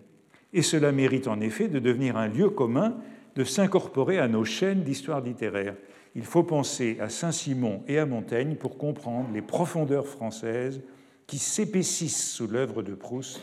Et 0.55 0.63
cela 0.63 0.93
mérite 0.93 1.27
en 1.27 1.41
effet 1.41 1.67
de 1.69 1.81
devenir 1.81 2.17
un 2.17 2.29
lieu 2.29 2.49
commun, 2.49 2.97
de 3.35 3.43
s'incorporer 3.43 4.21
à 4.21 4.29
nos 4.29 4.45
chaînes 4.45 4.85
d'histoire 4.85 5.21
littéraire. 5.21 5.75
Il 6.15 6.23
faut 6.23 6.45
penser 6.45 6.97
à 7.01 7.09
Saint-Simon 7.09 7.83
et 7.89 7.99
à 7.99 8.07
Montaigne 8.07 8.55
pour 8.55 8.79
comprendre 8.79 9.29
les 9.35 9.43
profondeurs 9.43 10.07
françaises 10.07 10.81
qui 11.27 11.39
s'épaississent 11.39 12.31
sous 12.31 12.47
l'œuvre 12.47 12.85
de 12.85 12.95
Proust, 12.95 13.41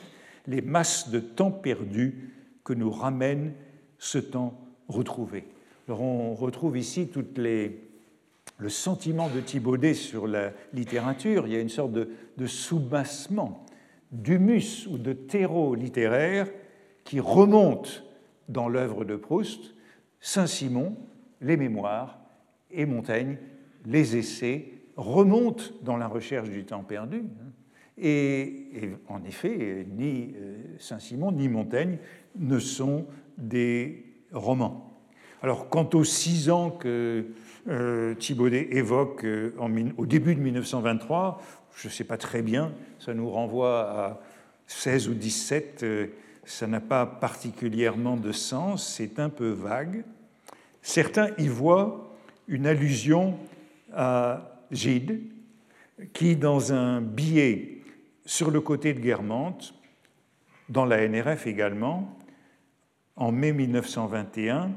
les 0.48 0.62
masses 0.62 1.10
de 1.10 1.20
temps 1.20 1.52
perdu 1.52 2.32
que 2.64 2.72
nous 2.72 2.90
ramène 2.90 3.52
ce 4.00 4.18
temps 4.18 4.58
retrouvé. 4.88 5.44
Alors 5.90 6.02
on 6.02 6.34
retrouve 6.34 6.78
ici 6.78 7.08
toutes 7.08 7.38
le 7.38 8.70
sentiment 8.70 9.28
de 9.28 9.42
Thibaudet 9.42 9.96
sur 9.96 10.28
la 10.28 10.54
littérature. 10.74 11.46
Il 11.46 11.54
y 11.54 11.58
a 11.58 11.60
une 11.60 11.68
sorte 11.68 11.92
de, 11.92 12.10
de 12.38 12.46
soubassement 12.48 13.66
d'humus 14.12 14.88
ou 14.90 14.98
de 14.98 15.12
terreau 15.12 15.76
littéraire 15.76 16.48
qui 17.04 17.20
remonte 17.20 18.04
dans 18.50 18.70
l'œuvre 18.70 19.06
de 19.06 19.16
Proust, 19.16 19.76
Saint-Simon, 20.20 20.96
les 21.42 21.58
mémoires, 21.58 22.20
et 22.72 22.86
Montaigne, 22.86 23.38
les 23.86 24.16
essais, 24.16 24.70
remontent 24.96 25.64
dans 25.82 25.98
la 25.98 26.08
recherche 26.08 26.50
du 26.50 26.64
temps 26.64 26.84
perdu. 26.84 27.24
Et, 27.98 28.92
en 29.08 29.24
effet, 29.24 29.86
ni 29.90 30.34
euh, 30.36 30.58
Saint-Simon 30.80 31.32
ni 31.32 31.50
Montaigne 31.50 31.98
ne 32.38 32.60
sont 32.60 33.06
des 33.38 34.06
romans. 34.32 34.92
Alors, 35.44 35.70
quant 35.70 35.90
aux 35.94 36.04
six 36.04 36.50
ans 36.50 36.70
que 36.70 37.26
euh, 37.68 38.14
Thibaudet 38.16 38.70
évoque 38.72 39.26
euh, 39.26 39.54
au 39.98 40.06
début 40.06 40.36
de 40.36 40.40
1923, 40.40 41.42
je 41.76 41.88
ne 41.88 41.92
sais 41.94 42.04
pas 42.04 42.18
très 42.18 42.42
bien, 42.42 42.72
ça 43.00 43.14
nous 43.14 43.30
renvoie 43.30 43.82
à 43.82 44.22
16 44.68 45.10
ou 45.10 45.14
17, 45.14 45.84
euh, 45.84 46.08
ça 46.44 46.68
n'a 46.68 46.80
pas 46.80 47.06
particulièrement 47.06 48.18
de 48.18 48.32
sens, 48.32 48.88
c'est 48.96 49.20
un 49.20 49.30
peu 49.30 49.50
vague. 49.50 50.04
Certains 50.82 51.30
y 51.38 51.48
voient 51.48 52.16
une 52.48 52.66
allusion 52.68 53.38
à 53.94 54.60
Gide, 54.72 55.22
qui, 56.14 56.36
dans 56.36 56.74
un 56.74 57.02
billet 57.02 57.78
sur 58.26 58.50
le 58.50 58.62
côté 58.62 58.94
de 58.94 59.00
Guermantes, 59.00 59.74
dans 60.70 60.86
la 60.86 61.08
NRF 61.08 61.48
également, 61.48 62.18
en 63.16 63.32
mai 63.32 63.52
1921, 63.52 64.72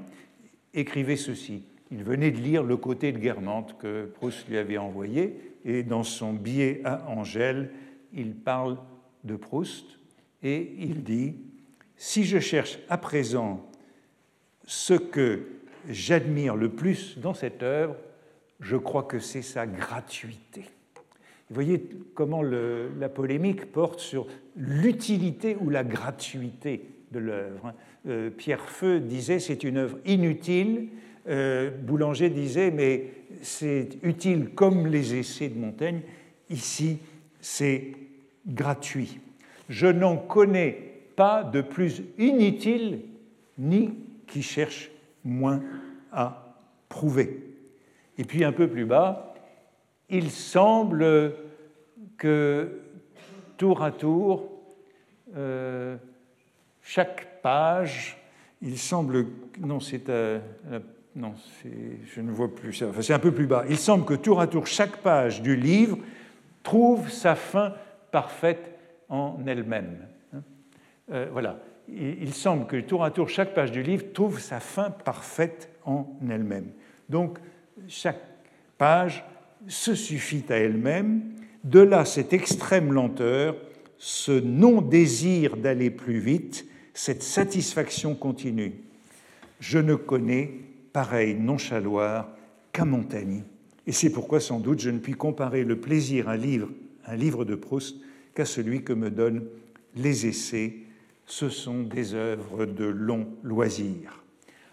écrivait 0.75 1.17
ceci. 1.17 1.63
Il 1.91 2.03
venait 2.03 2.31
de 2.31 2.39
lire 2.39 2.63
le 2.63 2.77
côté 2.77 3.13
de 3.13 3.19
Guermantes 3.19 3.77
que 3.79 4.07
Proust 4.07 4.49
lui 4.49 4.59
avait 4.59 4.79
envoyé, 4.79 5.55
et 5.65 5.83
dans 5.83 6.03
son 6.03 6.33
billet 6.33 6.83
à 6.85 7.09
Angèle, 7.09 7.71
il 8.13 8.35
parle 8.35 8.77
de 9.23 9.37
Proust 9.37 9.99
et 10.43 10.75
il 10.79 11.03
dit 11.03 11.35
Si 11.97 12.25
je 12.25 12.39
cherche 12.39 12.79
à 12.89 12.99
présent 12.99 13.65
ce 14.67 14.95
que 14.95 15.47
j'admire 15.89 16.57
le 16.57 16.71
plus 16.71 17.19
dans 17.19 17.35
cette 17.35 17.63
œuvre, 17.63 17.97
je 18.61 18.77
crois 18.77 19.03
que 19.03 19.19
c'est 19.19 19.43
sa 19.43 19.67
gratuité. 19.67 20.65
Vous 21.51 21.55
voyez 21.55 21.87
comment 22.15 22.43
la 22.43 23.09
polémique 23.09 23.71
porte 23.71 24.01
sur 24.01 24.27
l'utilité 24.57 25.57
ou 25.61 25.69
la 25.69 25.85
gratuité 25.85 26.89
de 27.13 27.19
l'œuvre. 27.19 27.67
Hein. 27.67 27.75
Euh, 28.09 28.31
Pierre 28.31 28.69
Feu 28.69 29.01
disait 29.01 29.39
c'est 29.39 29.63
une 29.63 29.77
œuvre 29.77 29.99
inutile. 30.07 30.89
Euh, 31.29 31.71
Boulanger 31.71 32.31
disait 32.31 32.71
mais 32.71 33.11
c'est 33.43 33.89
utile 34.03 34.51
comme 34.55 34.87
les 34.87 35.15
essais 35.15 35.49
de 35.49 35.59
Montaigne. 35.59 36.01
Ici, 36.51 36.99
c'est 37.41 37.93
gratuit. 38.47 39.21
Je 39.69 39.87
n'en 39.87 40.17
connais 40.17 40.94
pas 41.17 41.43
de 41.43 41.61
plus 41.61 42.03
inutile 42.19 43.01
ni 43.59 43.95
qui 44.27 44.43
cherche 44.43 44.91
moins 45.25 45.63
à 46.13 46.55
prouver. 46.89 47.43
Et 48.19 48.25
puis 48.25 48.45
un 48.45 48.53
peu 48.53 48.69
plus 48.69 48.85
bas, 48.85 49.35
il 50.09 50.31
semble 50.31 51.35
que 52.17 52.81
tour 53.57 53.83
à 53.83 53.91
tour, 53.91 54.51
euh, 55.37 55.97
chaque 56.83 57.41
page, 57.43 58.17
il 58.63 58.79
semble, 58.79 59.27
non, 59.61 59.81
c'est 59.81 60.09
à, 60.09 60.39
non, 61.17 61.35
je 62.05 62.21
ne 62.21 62.31
vois 62.31 62.55
plus 62.55 62.73
ça, 62.73 62.89
enfin, 62.89 63.03
c'est 63.03 63.15
un 63.15 63.19
peu 63.19 63.33
plus 63.33 63.47
bas. 63.47 63.65
Il 63.69 63.79
semble 63.79 64.05
que 64.05 64.15
tour 64.15 64.41
à 64.41 64.47
tour, 64.47 64.67
chaque 64.67 64.99
page 64.99 65.43
du 65.43 65.57
livre 65.57 65.99
trouve 66.63 67.11
sa 67.11 67.35
fin 67.35 67.75
parfaite 68.11 68.71
en 69.09 69.39
elle-même. 69.47 70.07
Euh, 71.13 71.29
voilà. 71.33 71.61
Il, 71.89 72.33
semble 72.33 72.67
que 72.67 72.81
tour 72.81 73.05
à 73.05 73.11
tour, 73.11 73.29
chaque 73.29 73.55
page 73.55 73.71
du 73.71 73.83
livre 73.83 74.05
trouve 74.15 74.41
sa 74.41 74.59
fin 74.59 74.91
parfaite 74.91 75.69
en 75.85 76.07
elle-même. 76.31 76.71
Donc, 77.11 77.39
chaque 77.89 78.23
page 78.79 79.23
se 79.69 79.95
suffit 79.95 80.45
à 80.49 80.55
elle-même. 80.55 81.23
De 81.63 81.81
là, 81.81 82.07
cette 82.07 82.33
extrême 82.33 82.93
lenteur, 82.93 83.57
ce 83.99 84.33
non-désir 84.33 85.59
d'aller 85.59 85.91
plus 85.91 86.19
vite, 86.19 86.67
cette 86.95 87.23
satisfaction 87.23 88.15
continue. 88.15 88.73
Je 89.61 89.79
ne 89.79 89.95
connais 89.95 90.53
pareil 90.93 91.35
nonchaloir 91.35 92.29
qu'à 92.73 92.85
Montaigne. 92.85 93.45
Et 93.87 93.93
c'est 93.93 94.11
pourquoi, 94.11 94.41
sans 94.41 94.61
doute, 94.61 94.81
je 94.81 94.91
ne 94.91 94.99
puis 94.99 95.13
comparer 95.13 95.65
le 95.65 95.79
plaisir 95.79 96.29
à 96.29 96.33
un 96.33 96.37
livre, 96.37 96.71
un 97.07 97.17
livre 97.17 97.45
de 97.45 97.55
Proust 97.55 97.97
qu'à 98.35 98.45
celui 98.45 98.83
que 98.83 98.93
me 98.93 99.11
donnent 99.11 99.45
les 99.97 100.27
essais. 100.27 100.75
Ce 101.27 101.49
sont 101.49 101.83
des 101.83 102.15
œuvres 102.15 102.67
de 102.67 102.85
long 102.85 103.27
loisir. 103.43 104.23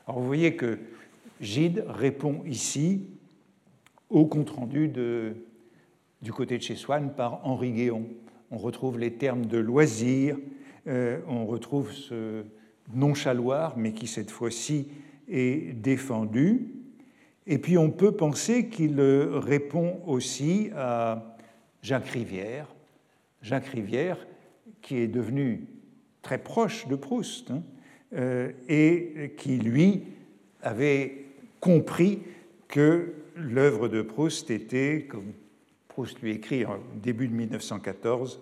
Alors 0.06 0.20
vous 0.20 0.28
voyez 0.28 0.56
que 0.56 0.80
Gide 1.40 1.86
répond 1.88 2.44
ici 2.46 3.08
au 4.10 4.26
compte-rendu 4.26 4.90
du 6.22 6.34
côté 6.34 6.58
de 6.58 6.64
chez 6.64 6.76
Swann 6.76 7.14
par 7.16 7.48
Henri 7.48 7.72
Guéon. 7.72 8.08
On 8.52 8.58
retrouve 8.58 9.00
les 9.00 9.14
termes 9.14 9.46
de 9.46 9.58
loisir, 9.58 10.38
euh, 10.88 11.20
on 11.28 11.46
retrouve 11.46 11.92
ce 11.94 12.44
nonchaloir, 12.94 13.78
mais 13.78 13.94
qui 13.94 14.08
cette 14.08 14.32
fois-ci 14.32 14.90
est 15.30 15.74
défendu. 15.74 16.68
Et 17.48 17.58
puis 17.58 17.78
on 17.78 17.90
peut 17.90 18.12
penser 18.12 18.68
qu'il 18.68 19.00
répond 19.02 20.02
aussi 20.06 20.70
à 20.76 21.38
Jacques 21.82 22.10
Rivière, 22.10 22.68
Jacques 23.42 23.68
Rivière 23.68 24.28
qui 24.82 24.98
est 24.98 25.08
devenu 25.08 25.68
très 26.22 26.38
proche 26.38 26.88
de 26.88 26.96
Proust 26.96 27.52
hein, 27.52 27.64
euh, 28.14 28.52
et 28.68 29.34
qui, 29.38 29.58
lui, 29.58 30.04
avait 30.62 31.26
compris 31.60 32.20
que 32.68 33.14
l'œuvre 33.36 33.88
de 33.88 34.02
Proust 34.02 34.52
était, 34.52 35.08
comme 35.10 35.34
Proust 35.88 36.22
lui 36.22 36.32
écrit 36.32 36.66
en 36.66 36.80
début 37.02 37.28
de 37.28 37.34
1914, 37.34 38.40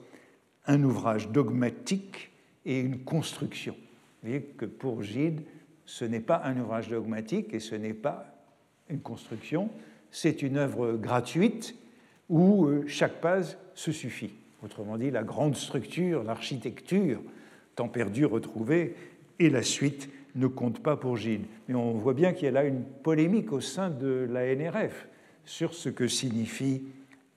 un 0.67 0.83
ouvrage 0.83 1.29
dogmatique 1.29 2.31
et 2.65 2.79
une 2.79 2.99
construction. 2.99 3.75
Vous 4.21 4.29
voyez 4.29 4.41
que 4.57 4.65
pour 4.65 5.01
Gide, 5.01 5.41
ce 5.85 6.05
n'est 6.05 6.19
pas 6.19 6.41
un 6.43 6.59
ouvrage 6.59 6.89
dogmatique 6.89 7.53
et 7.53 7.59
ce 7.59 7.75
n'est 7.75 7.93
pas 7.93 8.35
une 8.89 8.99
construction, 8.99 9.69
c'est 10.11 10.41
une 10.41 10.57
œuvre 10.57 10.93
gratuite 10.93 11.75
où 12.27 12.65
euh, 12.65 12.83
chaque 12.87 13.21
page 13.21 13.57
se 13.73 13.91
suffit. 13.91 14.31
Autrement 14.63 14.97
dit, 14.97 15.09
la 15.09 15.23
grande 15.23 15.55
structure, 15.55 16.23
l'architecture, 16.23 17.21
temps 17.79 17.87
perdu, 17.87 18.25
retrouvé, 18.25 18.93
et 19.39 19.49
la 19.49 19.63
suite 19.63 20.09
ne 20.35 20.47
compte 20.47 20.83
pas 20.83 20.97
pour 20.97 21.15
Gide. 21.15 21.45
Mais 21.69 21.75
on 21.75 21.93
voit 21.93 22.13
bien 22.13 22.33
qu'il 22.33 22.43
y 22.43 22.47
a 22.49 22.51
là 22.51 22.65
une 22.65 22.83
polémique 22.83 23.53
au 23.53 23.61
sein 23.61 23.89
de 23.89 24.27
la 24.29 24.53
NRF 24.53 25.07
sur 25.45 25.73
ce 25.73 25.87
que 25.87 26.09
signifie 26.09 26.83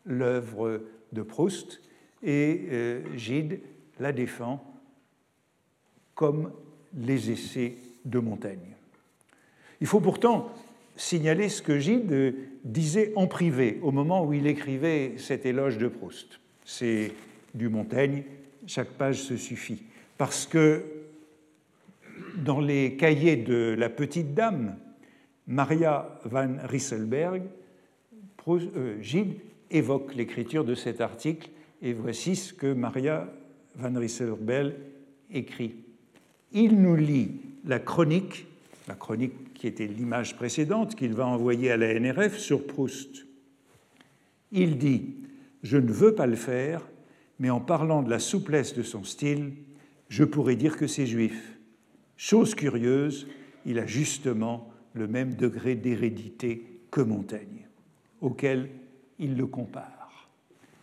l'œuvre 0.04 0.82
de 1.12 1.22
Proust, 1.22 1.80
et 2.24 2.66
euh, 2.72 3.02
Gide 3.16 3.60
la 4.00 4.10
défend 4.10 4.64
comme 6.16 6.50
les 6.96 7.30
essais 7.30 7.76
de 8.04 8.18
Montaigne. 8.18 8.74
Il 9.80 9.86
faut 9.86 10.00
pourtant 10.00 10.52
signaler 10.96 11.50
ce 11.50 11.62
que 11.62 11.78
Gide 11.78 12.34
disait 12.64 13.12
en 13.14 13.28
privé 13.28 13.78
au 13.82 13.92
moment 13.92 14.26
où 14.26 14.32
il 14.32 14.48
écrivait 14.48 15.14
cet 15.18 15.46
éloge 15.46 15.78
de 15.78 15.86
Proust. 15.86 16.40
C'est 16.64 17.12
du 17.54 17.68
Montaigne, 17.68 18.24
chaque 18.66 18.90
page 18.90 19.22
se 19.22 19.36
suffit. 19.36 19.84
Parce 20.22 20.46
que 20.46 20.84
dans 22.36 22.60
les 22.60 22.96
cahiers 22.96 23.34
de 23.34 23.74
la 23.76 23.88
petite 23.88 24.34
dame, 24.34 24.76
Maria 25.48 26.16
van 26.24 26.58
Rysselberg, 26.62 27.42
euh, 28.46 29.02
Gide 29.02 29.34
évoque 29.68 30.14
l'écriture 30.14 30.64
de 30.64 30.76
cet 30.76 31.00
article 31.00 31.50
et 31.82 31.92
voici 31.92 32.36
ce 32.36 32.52
que 32.52 32.72
Maria 32.72 33.28
van 33.74 33.98
Rysselberg 33.98 34.74
écrit. 35.32 35.74
Il 36.52 36.80
nous 36.80 36.94
lit 36.94 37.40
la 37.64 37.80
chronique, 37.80 38.46
la 38.86 38.94
chronique 38.94 39.54
qui 39.54 39.66
était 39.66 39.88
l'image 39.88 40.36
précédente 40.36 40.94
qu'il 40.94 41.14
va 41.14 41.26
envoyer 41.26 41.72
à 41.72 41.76
la 41.76 41.98
NRF 41.98 42.38
sur 42.38 42.64
Proust. 42.68 43.26
Il 44.52 44.78
dit 44.78 45.16
Je 45.64 45.78
ne 45.78 45.90
veux 45.90 46.14
pas 46.14 46.28
le 46.28 46.36
faire, 46.36 46.88
mais 47.40 47.50
en 47.50 47.58
parlant 47.58 48.04
de 48.04 48.10
la 48.10 48.20
souplesse 48.20 48.72
de 48.72 48.84
son 48.84 49.02
style, 49.02 49.54
je 50.12 50.24
pourrais 50.24 50.56
dire 50.56 50.76
que 50.76 50.86
c'est 50.86 51.06
juif. 51.06 51.58
Chose 52.18 52.54
curieuse, 52.54 53.26
il 53.64 53.78
a 53.78 53.86
justement 53.86 54.70
le 54.92 55.08
même 55.08 55.36
degré 55.36 55.74
d'hérédité 55.74 56.80
que 56.90 57.00
Montaigne, 57.00 57.66
auquel 58.20 58.68
il 59.18 59.38
le 59.38 59.46
compare. 59.46 60.28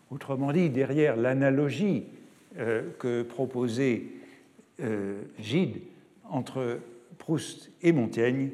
Autrement 0.10 0.52
dit, 0.52 0.72
derrière 0.72 1.16
l'analogie 1.16 2.06
euh, 2.58 2.90
que 2.98 3.22
proposait 3.22 4.08
euh, 4.80 5.22
Gide 5.38 5.78
entre 6.24 6.80
Proust 7.20 7.72
et 7.84 7.92
Montaigne, 7.92 8.50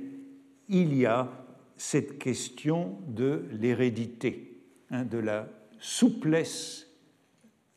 il 0.67 0.93
y 0.93 1.05
a 1.05 1.31
cette 1.77 2.19
question 2.19 2.97
de 3.07 3.45
l'hérédité, 3.61 4.57
hein, 4.91 5.05
de 5.05 5.19
la 5.19 5.47
souplesse 5.79 6.91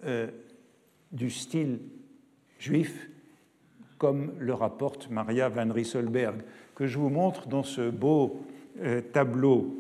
euh, 0.03 0.27
du 1.13 1.31
style 1.31 1.79
juif, 2.59 3.09
comme 3.99 4.33
le 4.39 4.55
rapporte 4.55 5.11
Maria 5.11 5.49
van 5.49 5.73
Rysselberg, 5.73 6.43
que 6.75 6.87
je 6.87 6.99
vous 6.99 7.11
montre 7.11 7.49
dans 7.49 7.63
ce 7.63 7.91
beau 7.91 8.45
euh, 8.81 9.01
tableau 9.01 9.77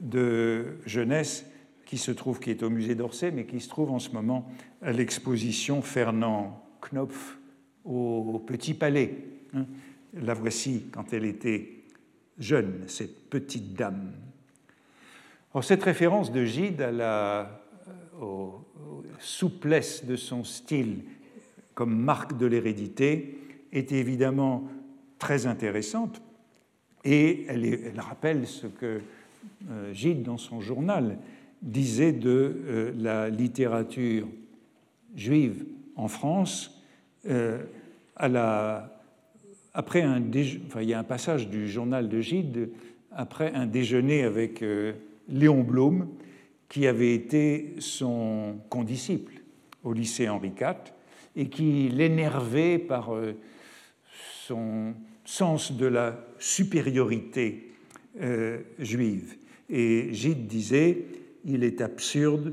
de 0.00 0.78
jeunesse 0.86 1.44
qui 1.84 1.98
se 1.98 2.10
trouve, 2.10 2.40
qui 2.40 2.50
est 2.50 2.62
au 2.62 2.70
musée 2.70 2.94
d'Orsay, 2.94 3.30
mais 3.30 3.44
qui 3.44 3.60
se 3.60 3.68
trouve 3.68 3.90
en 3.90 3.98
ce 3.98 4.10
moment 4.10 4.48
à 4.80 4.92
l'exposition 4.92 5.82
Fernand 5.82 6.64
Knopf 6.80 7.38
au 7.84 8.42
Petit 8.46 8.74
Palais. 8.74 9.18
Hein. 9.54 9.66
La 10.14 10.34
voici 10.34 10.86
quand 10.92 11.12
elle 11.12 11.24
était 11.24 11.84
jeune, 12.38 12.84
cette 12.86 13.28
petite 13.28 13.74
dame. 13.74 14.12
cette 15.62 15.82
référence 15.82 16.32
de 16.32 16.44
Gide 16.44 16.80
à 16.80 16.90
la 16.90 17.60
souplesse 19.18 20.04
de 20.04 20.16
son 20.16 20.44
style 20.44 21.02
comme 21.74 21.96
marque 21.96 22.36
de 22.36 22.46
l'hérédité 22.46 23.38
est 23.72 23.92
évidemment 23.92 24.68
très 25.18 25.46
intéressante 25.46 26.20
et 27.04 27.46
elle, 27.48 27.92
rappelle 27.98 28.46
ce 28.46 28.66
que 28.66 29.00
euh, 29.70 29.94
Gide, 29.94 30.22
dans 30.22 30.36
son 30.36 30.60
journal, 30.60 31.18
disait 31.62 32.12
de 32.12 32.56
euh, 32.66 32.92
la 32.98 33.30
littérature 33.30 34.28
juive 35.16 35.64
en 35.96 36.08
France 36.08 36.82
euh, 37.28 37.62
après 39.72 40.02
un 40.02 40.22
il 40.32 40.82
y 40.82 40.94
a 40.94 40.98
un 40.98 41.04
passage 41.04 41.48
du 41.48 41.68
journal 41.68 42.08
de 42.08 42.20
Gide 42.20 42.70
après 43.12 43.52
un 43.54 43.66
déjeuner 43.66 44.22
avec 44.22 44.62
euh, 44.62 44.92
Léon 45.28 45.62
Blum, 45.62 46.08
qui 46.68 46.86
avait 46.86 47.14
été 47.14 47.74
son 47.78 48.56
condisciple 48.68 49.34
au 49.82 49.92
lycée 49.92 50.28
Henri 50.28 50.48
IV 50.48 50.76
et 51.36 51.48
qui 51.48 51.88
l'énervait 51.88 52.78
par 52.78 53.14
euh, 53.14 53.34
son 54.46 54.94
sens 55.24 55.72
de 55.72 55.86
la 55.86 56.24
supériorité 56.38 57.72
euh, 58.20 58.58
juive. 58.78 59.36
Et 59.68 60.08
Gide 60.12 60.46
disait 60.46 61.04
il 61.44 61.64
est 61.64 61.80
absurde, 61.80 62.52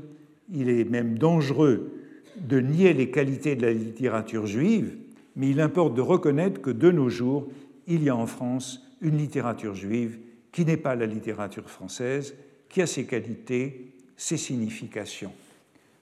il 0.52 0.70
est 0.70 0.84
même 0.84 1.18
dangereux 1.18 1.92
de 2.36 2.60
nier 2.60 2.92
les 2.92 3.10
qualités 3.10 3.56
de 3.56 3.62
la 3.62 3.72
littérature 3.72 4.46
juive 4.46 4.96
mais 5.38 5.50
il 5.50 5.60
importe 5.60 5.94
de 5.94 6.00
reconnaître 6.00 6.60
que 6.60 6.70
de 6.70 6.90
nos 6.90 7.08
jours, 7.08 7.46
il 7.86 8.02
y 8.02 8.10
a 8.10 8.16
en 8.16 8.26
France 8.26 8.84
une 9.00 9.16
littérature 9.16 9.74
juive 9.74 10.18
qui 10.50 10.64
n'est 10.64 10.76
pas 10.76 10.96
la 10.96 11.06
littérature 11.06 11.70
française, 11.70 12.34
qui 12.68 12.82
a 12.82 12.86
ses 12.86 13.06
qualités, 13.06 13.92
ses 14.16 14.36
significations. 14.36 15.32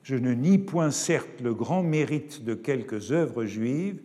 Je 0.07 0.15
ne 0.15 0.35
nie 0.35 0.59
point 0.59 0.93
certes 0.93 1.41
le 1.43 1.53
grand 1.53 1.83
mérite 1.83 2.45
de 2.45 2.55
quelques 2.55 3.11
œuvres 3.11 3.45
juives, 3.45 4.01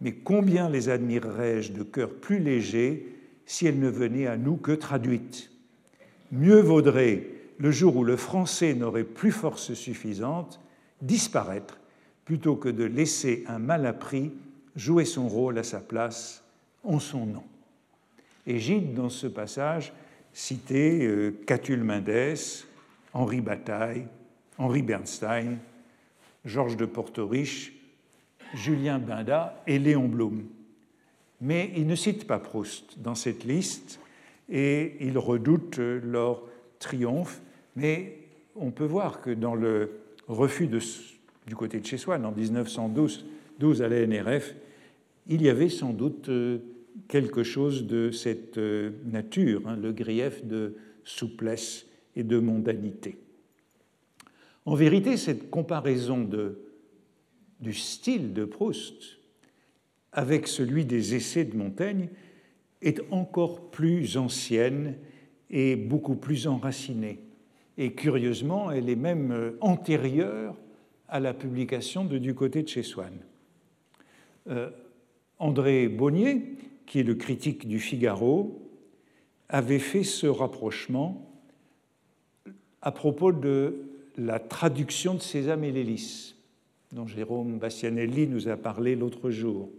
mais 0.00 0.10
combien 0.10 0.68
les 0.68 0.88
admirerais-je 0.88 1.70
de 1.70 1.84
cœur 1.84 2.12
plus 2.12 2.40
léger 2.40 3.14
si 3.46 3.64
elles 3.64 3.78
ne 3.78 3.88
venaient 3.88 4.26
à 4.26 4.36
nous 4.36 4.56
que 4.56 4.72
traduites? 4.72 5.52
Mieux 6.32 6.58
vaudrait, 6.58 7.28
le 7.58 7.70
jour 7.70 7.94
où 7.94 8.02
le 8.02 8.16
français 8.16 8.74
n'aurait 8.74 9.04
plus 9.04 9.30
force 9.30 9.74
suffisante, 9.74 10.58
disparaître 11.00 11.78
plutôt 12.24 12.56
que 12.56 12.68
de 12.68 12.82
laisser 12.82 13.44
un 13.46 13.60
mal 13.60 13.86
appris 13.86 14.32
jouer 14.74 15.04
son 15.04 15.28
rôle 15.28 15.56
à 15.56 15.62
sa 15.62 15.78
place 15.78 16.42
en 16.82 16.98
son 16.98 17.26
nom. 17.26 17.44
Et 18.48 18.58
dans 18.80 19.08
ce 19.08 19.28
passage, 19.28 19.92
citait 20.32 21.06
euh, 21.06 21.30
Catulle 21.46 21.84
Mendès, 21.84 22.34
Henri 23.12 23.40
Bataille, 23.40 24.08
Henri 24.58 24.82
Bernstein, 24.82 25.58
Georges 26.44 26.76
de 26.76 26.86
Portoriche, 26.86 27.72
Julien 28.54 28.98
Binda 28.98 29.62
et 29.66 29.78
Léon 29.78 30.08
Blum. 30.08 30.44
Mais 31.40 31.72
il 31.76 31.86
ne 31.86 31.96
cite 31.96 32.26
pas 32.26 32.38
Proust 32.38 33.00
dans 33.00 33.14
cette 33.14 33.44
liste 33.44 34.00
et 34.48 34.96
il 35.00 35.18
redoute 35.18 35.78
leur 35.78 36.42
triomphe. 36.78 37.40
Mais 37.76 38.18
on 38.54 38.70
peut 38.70 38.84
voir 38.84 39.20
que 39.20 39.30
dans 39.30 39.54
le 39.54 40.00
refus 40.28 40.68
du 40.68 41.56
côté 41.56 41.80
de 41.80 41.86
chez 41.86 41.98
Swann 41.98 42.24
en 42.24 42.32
1912 42.32 43.26
12 43.58 43.82
à 43.82 43.88
la 43.88 44.06
NRF, 44.06 44.54
il 45.28 45.42
y 45.42 45.48
avait 45.48 45.68
sans 45.68 45.92
doute 45.92 46.28
euh, 46.28 46.58
quelque 47.08 47.42
chose 47.42 47.86
de 47.86 48.10
cette 48.10 48.58
euh, 48.58 48.90
nature, 49.04 49.62
hein, 49.66 49.76
le 49.76 49.92
grief 49.92 50.44
de 50.44 50.74
souplesse 51.04 51.86
et 52.16 52.22
de 52.22 52.38
mondanité. 52.38 53.16
En 54.66 54.74
vérité, 54.74 55.16
cette 55.16 55.50
comparaison 55.50 56.28
du 57.60 57.72
style 57.74 58.32
de 58.32 58.44
Proust 58.44 59.18
avec 60.12 60.46
celui 60.46 60.84
des 60.84 61.14
essais 61.14 61.44
de 61.44 61.56
Montaigne 61.56 62.08
est 62.80 63.00
encore 63.10 63.70
plus 63.70 64.16
ancienne 64.16 64.94
et 65.50 65.76
beaucoup 65.76 66.14
plus 66.14 66.46
enracinée. 66.46 67.20
Et 67.76 67.92
curieusement, 67.92 68.70
elle 68.70 68.88
est 68.88 68.96
même 68.96 69.32
euh, 69.32 69.58
antérieure 69.60 70.56
à 71.08 71.18
la 71.18 71.34
publication 71.34 72.04
de 72.04 72.18
Du 72.18 72.34
côté 72.34 72.62
de 72.62 72.68
chez 72.68 72.82
Swann. 72.82 73.18
Euh, 74.48 74.70
André 75.38 75.88
Bonnier, 75.88 76.56
qui 76.86 77.00
est 77.00 77.04
le 77.04 77.14
critique 77.14 77.66
du 77.66 77.80
Figaro, 77.80 78.70
avait 79.48 79.80
fait 79.80 80.04
ce 80.04 80.26
rapprochement 80.26 81.30
à 82.80 82.92
propos 82.92 83.32
de 83.32 83.93
la 84.16 84.38
traduction 84.38 85.14
de 85.14 85.20
Sésame 85.20 85.64
et 85.64 85.96
dont 86.92 87.06
Jérôme 87.06 87.58
Bastianelli 87.58 88.26
nous 88.26 88.48
a 88.48 88.56
parlé 88.56 88.94
l'autre 88.94 89.30
jour, 89.30 89.70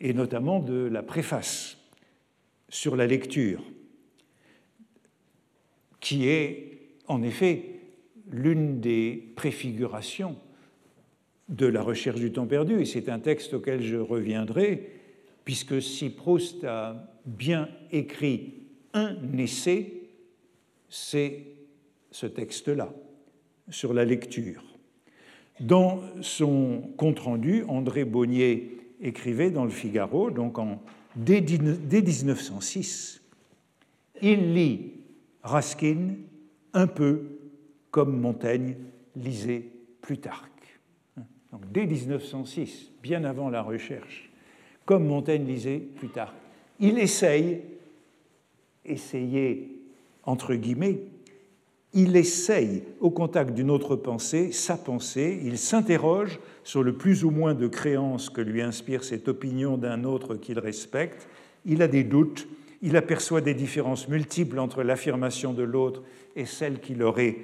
et 0.00 0.12
notamment 0.12 0.60
de 0.60 0.88
la 0.90 1.02
préface 1.02 1.76
sur 2.68 2.96
la 2.96 3.06
lecture, 3.06 3.62
qui 6.00 6.28
est 6.28 6.78
en 7.08 7.22
effet 7.22 7.80
l'une 8.30 8.80
des 8.80 9.32
préfigurations 9.36 10.36
de 11.48 11.66
la 11.66 11.82
recherche 11.82 12.20
du 12.20 12.32
temps 12.32 12.46
perdu, 12.46 12.80
et 12.80 12.84
c'est 12.84 13.08
un 13.08 13.18
texte 13.18 13.54
auquel 13.54 13.82
je 13.82 13.96
reviendrai, 13.96 14.90
puisque 15.44 15.82
si 15.82 16.10
Proust 16.10 16.64
a 16.64 17.10
bien 17.26 17.68
écrit 17.90 18.54
un 18.92 19.16
essai, 19.36 19.92
c'est 20.88 21.44
ce 22.10 22.26
texte-là, 22.26 22.94
sur 23.70 23.94
la 23.94 24.04
lecture. 24.04 24.62
Dans 25.60 26.02
son 26.20 26.82
compte-rendu, 26.96 27.64
André 27.68 28.04
Bonnier 28.04 28.78
écrivait 29.00 29.50
dans 29.50 29.64
le 29.64 29.70
Figaro, 29.70 30.30
donc 30.30 30.58
en, 30.58 30.80
dès, 31.16 31.40
1906, 31.40 33.22
il 34.20 34.54
lit 34.54 34.92
Raskin 35.42 36.14
un 36.72 36.86
peu 36.86 37.38
comme 37.90 38.18
Montaigne 38.18 38.76
lisait 39.14 39.64
Plutarque 40.00 40.54
dès 41.70 41.86
1906, 41.86 42.92
bien 43.02 43.24
avant 43.24 43.50
la 43.50 43.62
recherche, 43.62 44.30
comme 44.84 45.06
Montaigne 45.06 45.46
lisait 45.46 45.78
plus 45.78 46.08
tard, 46.08 46.34
il 46.80 46.98
essaye, 46.98 47.60
essayer 48.84 49.70
entre 50.24 50.54
guillemets, 50.54 51.00
il 51.94 52.16
essaye, 52.16 52.82
au 53.00 53.10
contact 53.10 53.54
d'une 53.54 53.70
autre 53.70 53.94
pensée, 53.94 54.50
sa 54.50 54.76
pensée, 54.76 55.40
il 55.44 55.58
s'interroge 55.58 56.40
sur 56.64 56.82
le 56.82 56.94
plus 56.94 57.24
ou 57.24 57.30
moins 57.30 57.54
de 57.54 57.68
créance 57.68 58.30
que 58.30 58.40
lui 58.40 58.62
inspire 58.62 59.04
cette 59.04 59.28
opinion 59.28 59.78
d'un 59.78 60.02
autre 60.02 60.34
qu'il 60.34 60.58
respecte, 60.58 61.28
il 61.64 61.82
a 61.82 61.88
des 61.88 62.02
doutes, 62.02 62.48
il 62.82 62.96
aperçoit 62.96 63.40
des 63.40 63.54
différences 63.54 64.08
multiples 64.08 64.58
entre 64.58 64.82
l'affirmation 64.82 65.54
de 65.54 65.62
l'autre 65.62 66.02
et 66.34 66.46
celle 66.46 66.80
qu'il 66.80 67.02
aurait 67.02 67.36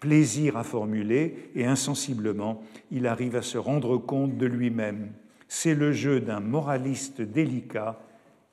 plaisir 0.00 0.56
à 0.56 0.64
formuler, 0.64 1.50
et 1.54 1.66
insensiblement, 1.66 2.62
il 2.90 3.06
arrive 3.06 3.36
à 3.36 3.42
se 3.42 3.58
rendre 3.58 3.98
compte 3.98 4.38
de 4.38 4.46
lui-même. 4.46 5.10
C'est 5.48 5.74
le 5.74 5.92
jeu 5.92 6.20
d'un 6.20 6.40
moraliste 6.40 7.20
délicat, 7.20 8.00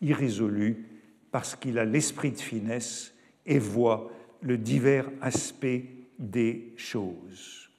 irrésolu, 0.02 0.86
parce 1.32 1.56
qu'il 1.56 1.78
a 1.80 1.86
l'esprit 1.86 2.32
de 2.32 2.40
finesse 2.40 3.14
et 3.46 3.60
voit 3.60 4.10
le 4.42 4.58
divers 4.58 5.10
aspect 5.22 5.86
des 6.20 6.74
choses. 6.78 7.70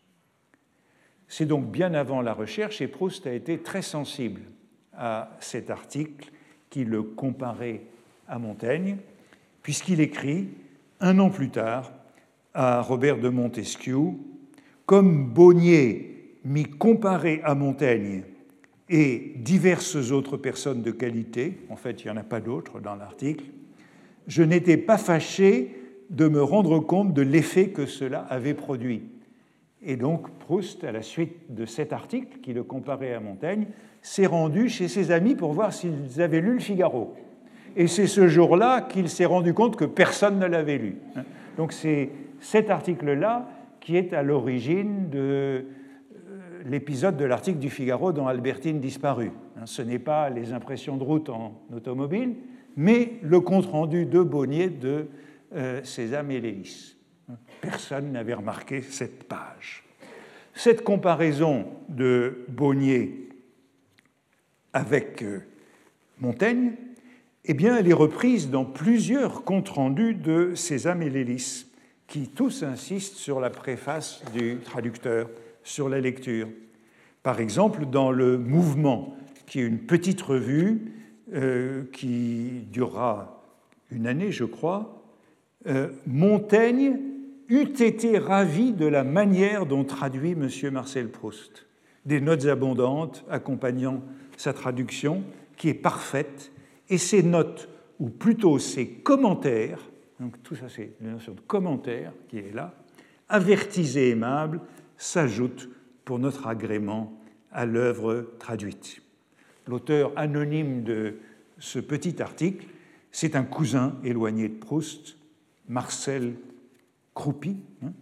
C'est 1.28 1.46
donc 1.46 1.70
bien 1.70 1.94
avant 1.94 2.22
la 2.22 2.34
recherche, 2.34 2.80
et 2.80 2.88
Proust 2.88 3.26
a 3.26 3.32
été 3.32 3.58
très 3.58 3.82
sensible 3.82 4.42
à 4.92 5.36
cet 5.40 5.70
article 5.70 6.30
qui 6.70 6.84
le 6.84 7.02
comparait 7.02 7.82
à 8.28 8.38
Montaigne, 8.38 8.96
puisqu'il 9.62 10.00
écrit, 10.00 10.48
un 11.00 11.18
an 11.18 11.30
plus 11.30 11.50
tard, 11.50 11.92
à 12.54 12.80
Robert 12.80 13.18
de 13.18 13.28
Montesquieu, 13.28 13.98
comme 14.86 15.26
Bonnier 15.26 16.38
m'y 16.44 16.64
comparait 16.64 17.40
à 17.42 17.54
Montaigne 17.54 18.22
et 18.88 19.32
diverses 19.36 20.12
autres 20.12 20.36
personnes 20.36 20.82
de 20.82 20.92
qualité, 20.92 21.58
en 21.68 21.76
fait 21.76 22.02
il 22.02 22.06
n'y 22.06 22.12
en 22.12 22.16
a 22.16 22.22
pas 22.22 22.40
d'autres 22.40 22.80
dans 22.80 22.94
l'article, 22.94 23.44
je 24.28 24.42
n'étais 24.42 24.76
pas 24.76 24.96
fâché 24.96 25.74
de 26.10 26.28
me 26.28 26.42
rendre 26.42 26.78
compte 26.78 27.12
de 27.12 27.22
l'effet 27.22 27.68
que 27.68 27.86
cela 27.86 28.20
avait 28.30 28.54
produit. 28.54 29.02
Et 29.82 29.96
donc 29.96 30.30
Proust, 30.38 30.84
à 30.84 30.92
la 30.92 31.02
suite 31.02 31.54
de 31.54 31.64
cet 31.64 31.92
article 31.92 32.38
qui 32.42 32.52
le 32.52 32.62
comparait 32.62 33.14
à 33.14 33.20
Montaigne, 33.20 33.66
s'est 34.02 34.26
rendu 34.26 34.68
chez 34.68 34.88
ses 34.88 35.10
amis 35.10 35.34
pour 35.34 35.52
voir 35.52 35.72
s'ils 35.72 36.20
avaient 36.20 36.40
lu 36.40 36.54
le 36.54 36.60
Figaro. 36.60 37.14
Et 37.76 37.88
c'est 37.88 38.06
ce 38.06 38.26
jour-là 38.26 38.80
qu'il 38.80 39.08
s'est 39.08 39.26
rendu 39.26 39.52
compte 39.52 39.76
que 39.76 39.84
personne 39.84 40.38
ne 40.38 40.46
l'avait 40.46 40.78
lu. 40.78 40.96
Donc 41.56 41.72
c'est 41.72 42.10
cet 42.40 42.70
article-là 42.70 43.48
qui 43.80 43.96
est 43.96 44.12
à 44.12 44.22
l'origine 44.22 45.10
de 45.10 45.18
euh, 45.18 45.62
l'épisode 46.64 47.16
de 47.16 47.24
l'article 47.24 47.58
du 47.58 47.70
Figaro 47.70 48.12
dont 48.12 48.26
Albertine 48.26 48.80
disparut. 48.80 49.30
Hein, 49.56 49.66
ce 49.66 49.82
n'est 49.82 49.98
pas 49.98 50.30
les 50.30 50.52
impressions 50.52 50.96
de 50.96 51.04
route 51.04 51.28
en 51.28 51.52
automobile, 51.74 52.34
mais 52.76 53.12
le 53.22 53.40
compte-rendu 53.40 54.06
de 54.06 54.22
Bonnier 54.22 54.68
de 54.68 55.06
euh, 55.56 55.82
Sésame 55.84 56.30
et 56.30 56.40
l'hélice. 56.40 56.96
Personne 57.60 58.12
n'avait 58.12 58.34
remarqué 58.34 58.82
cette 58.82 59.24
page. 59.24 59.84
Cette 60.54 60.84
comparaison 60.84 61.66
de 61.88 62.44
Bonnier 62.48 63.28
avec 64.72 65.22
euh, 65.22 65.40
Montaigne, 66.18 66.72
eh 67.44 67.54
bien, 67.54 67.76
elle 67.76 67.88
est 67.88 67.94
reprise 67.94 68.50
dans 68.50 68.64
plusieurs 68.64 69.44
comptes 69.44 69.68
rendus 69.68 70.14
de 70.14 70.54
Sésame 70.54 71.02
et 71.02 71.10
l'hélice 71.10 71.66
qui 72.06 72.28
tous 72.28 72.62
insistent 72.62 73.16
sur 73.16 73.40
la 73.40 73.50
préface 73.50 74.22
du 74.32 74.58
traducteur, 74.58 75.28
sur 75.62 75.88
la 75.88 76.00
lecture. 76.00 76.48
Par 77.22 77.40
exemple, 77.40 77.86
dans 77.86 78.12
le 78.12 78.38
Mouvement, 78.38 79.16
qui 79.46 79.60
est 79.60 79.66
une 79.66 79.80
petite 79.80 80.22
revue 80.22 80.92
euh, 81.34 81.84
qui 81.92 82.64
durera 82.70 83.42
une 83.90 84.06
année, 84.06 84.30
je 84.30 84.44
crois, 84.44 84.95
euh, 85.66 85.88
Montaigne 86.06 87.00
eût 87.48 87.82
été 87.82 88.18
ravi 88.18 88.72
de 88.72 88.86
la 88.86 89.04
manière 89.04 89.66
dont 89.66 89.84
traduit 89.84 90.32
M. 90.32 90.48
Marcel 90.72 91.08
Proust. 91.08 91.66
Des 92.04 92.20
notes 92.20 92.46
abondantes 92.46 93.24
accompagnant 93.30 94.02
sa 94.36 94.52
traduction, 94.52 95.22
qui 95.56 95.68
est 95.68 95.74
parfaite, 95.74 96.52
et 96.88 96.98
ces 96.98 97.22
notes, 97.22 97.68
ou 97.98 98.10
plutôt 98.10 98.58
ses 98.58 98.88
commentaires, 98.88 99.80
donc 100.20 100.42
tout 100.42 100.54
ça 100.54 100.68
c'est 100.68 100.92
la 101.00 101.12
notion 101.12 101.34
de 101.34 101.40
commentaire 101.40 102.12
qui 102.28 102.38
est 102.38 102.54
là, 102.54 102.74
avertis 103.28 103.98
et 103.98 104.10
aimable 104.10 104.60
s'ajoute 104.96 105.68
pour 106.04 106.18
notre 106.18 106.46
agrément 106.46 107.12
à 107.50 107.66
l'œuvre 107.66 108.26
traduite. 108.38 109.02
L'auteur 109.66 110.12
anonyme 110.16 110.84
de 110.84 111.16
ce 111.58 111.78
petit 111.78 112.22
article, 112.22 112.66
c'est 113.10 113.34
un 113.34 113.44
cousin 113.44 113.96
éloigné 114.04 114.48
de 114.48 114.54
Proust, 114.54 115.16
Marcel 115.68 116.34
Croupy, 117.14 117.56
hein, 117.82 117.92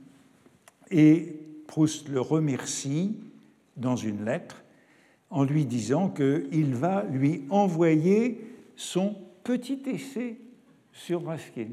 et 0.90 1.40
Proust 1.66 2.08
le 2.08 2.20
remercie 2.20 3.16
dans 3.76 3.96
une 3.96 4.24
lettre 4.24 4.62
en 5.30 5.44
lui 5.44 5.64
disant 5.64 6.10
qu'il 6.10 6.74
va 6.74 7.04
lui 7.04 7.44
envoyer 7.50 8.46
son 8.76 9.16
petit 9.42 9.82
essai 9.86 10.36
sur 10.92 11.24
Raskin 11.24 11.68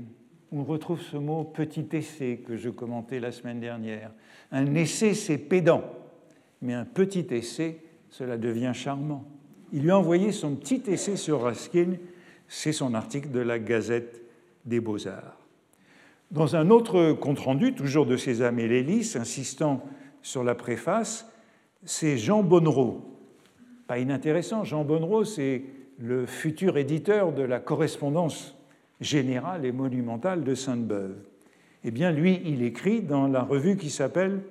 on 0.52 0.64
retrouve 0.64 1.02
ce 1.02 1.18
mot 1.18 1.44
petit 1.44 1.88
essai 1.94 2.42
que 2.46 2.58
je 2.58 2.70
commentais 2.70 3.20
la 3.20 3.32
semaine 3.32 3.60
dernière. 3.60 4.12
Un 4.52 4.76
essai, 4.76 5.14
c'est 5.14 5.38
pédant, 5.38 5.84
mais 6.62 6.74
un 6.74 6.86
petit 6.86 7.26
essai, 7.32 7.80
cela 8.10 8.38
devient 8.38 8.74
charmant. 8.74 9.26
Il 9.72 9.84
lui 9.84 9.92
a 9.92 9.98
envoyé 9.98 10.34
son 10.34 10.56
petit 10.56 10.84
essai 10.88 11.16
sur 11.16 11.42
Raskin, 11.42 11.94
c'est 12.48 12.74
son 12.74 12.94
article 12.94 13.32
de 13.32 13.40
la 13.40 13.60
Gazette 13.60 14.22
des 14.66 14.82
Beaux-Arts. 14.82 15.38
Dans 16.32 16.56
un 16.56 16.70
autre 16.70 17.12
compte-rendu, 17.12 17.74
toujours 17.74 18.06
de 18.06 18.16
César 18.16 18.58
et 18.58 19.02
insistant 19.16 19.84
sur 20.22 20.46
la 20.46 20.56
préface, 20.56 21.30
c'est 21.84 22.18
Jean 22.18 22.42
Bonnereau. 22.42 23.20
Pas 23.86 24.00
inintéressant, 24.00 24.64
Jean 24.64 24.86
Bonnereau, 24.86 25.26
c'est 25.26 25.64
le 26.00 26.26
futur 26.26 26.78
éditeur 26.78 27.34
de 27.34 27.42
la 27.42 27.60
correspondance 27.60 28.56
générale 29.02 29.66
et 29.66 29.74
monumentale 29.74 30.46
de 30.46 30.56
Sainte-Beuve. 30.56 31.18
Eh 31.84 31.92
bien, 31.92 32.12
lui, 32.12 32.42
il 32.46 32.64
écrit 32.64 33.02
dans 33.02 33.28
la 33.28 33.44
revue 33.44 33.76
qui 33.76 33.90
s'appelle 33.90 34.42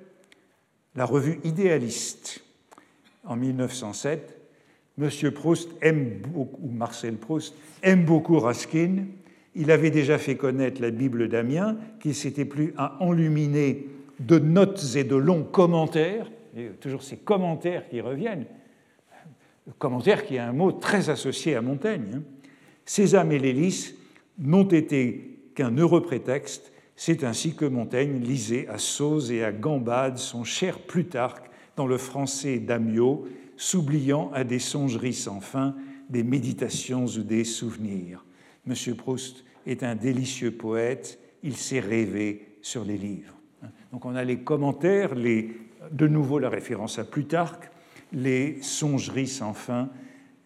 la 0.95 1.05
revue 1.05 1.39
idéaliste 1.43 2.43
en 3.23 3.35
1907. 3.35 4.39
Monsieur 4.99 5.31
Proust 5.31 5.71
aime 5.81 6.19
beaucoup, 6.27 6.67
Marcel 6.67 7.15
Proust 7.15 7.55
aime 7.81 8.05
beaucoup 8.05 8.37
Raskin. 8.37 9.05
Il 9.55 9.71
avait 9.71 9.91
déjà 9.91 10.17
fait 10.17 10.35
connaître 10.35 10.81
la 10.81 10.91
Bible 10.91 11.27
d'Amiens, 11.27 11.77
qu'il 11.99 12.15
s'était 12.15 12.45
plus 12.45 12.73
à 12.77 13.01
enluminer 13.03 13.87
de 14.19 14.39
notes 14.39 14.95
et 14.95 15.03
de 15.03 15.15
longs 15.15 15.43
commentaires, 15.43 16.31
toujours 16.79 17.03
ces 17.03 17.17
commentaires 17.17 17.89
qui 17.89 18.01
reviennent, 18.01 18.45
le 19.67 19.73
commentaire 19.73 20.25
qui 20.25 20.35
est 20.35 20.39
un 20.39 20.53
mot 20.53 20.71
très 20.71 21.09
associé 21.09 21.55
à 21.55 21.61
Montaigne. 21.61 22.15
Hein. 22.15 22.21
Sésame 22.85 23.31
et 23.31 23.39
l'hélice 23.39 23.95
n'ont 24.39 24.67
été 24.67 25.37
qu'un 25.55 25.75
heureux 25.77 26.01
prétexte, 26.01 26.71
c'est 26.95 27.23
ainsi 27.23 27.55
que 27.55 27.65
Montaigne 27.65 28.21
lisait 28.21 28.67
à 28.67 28.77
Sauze 28.77 29.31
et 29.31 29.43
à 29.43 29.51
Gambade 29.51 30.17
son 30.17 30.43
cher 30.43 30.79
Plutarque 30.79 31.49
dans 31.75 31.87
le 31.87 31.97
français 31.97 32.59
d'Amiot, 32.59 33.27
s'oubliant 33.57 34.31
à 34.33 34.43
des 34.43 34.59
songeries 34.59 35.13
sans 35.13 35.39
fin, 35.39 35.75
des 36.09 36.23
méditations 36.23 37.05
ou 37.05 37.23
des 37.23 37.43
souvenirs. 37.43 38.23
Monsieur 38.65 38.95
Proust 38.95 39.43
est 39.65 39.83
un 39.83 39.95
délicieux 39.95 40.51
poète, 40.51 41.19
il 41.43 41.55
sait 41.55 41.79
rêver 41.79 42.57
sur 42.61 42.83
les 42.83 42.97
livres. 42.97 43.35
Donc 43.91 44.05
on 44.05 44.15
a 44.15 44.23
les 44.23 44.39
commentaires, 44.39 45.15
de 45.15 46.07
nouveau 46.07 46.39
la 46.39 46.49
référence 46.49 46.99
à 46.99 47.03
Plutarque, 47.03 47.69
les 48.13 48.61
songeries 48.61 49.27
sans 49.27 49.53
fin, 49.53 49.89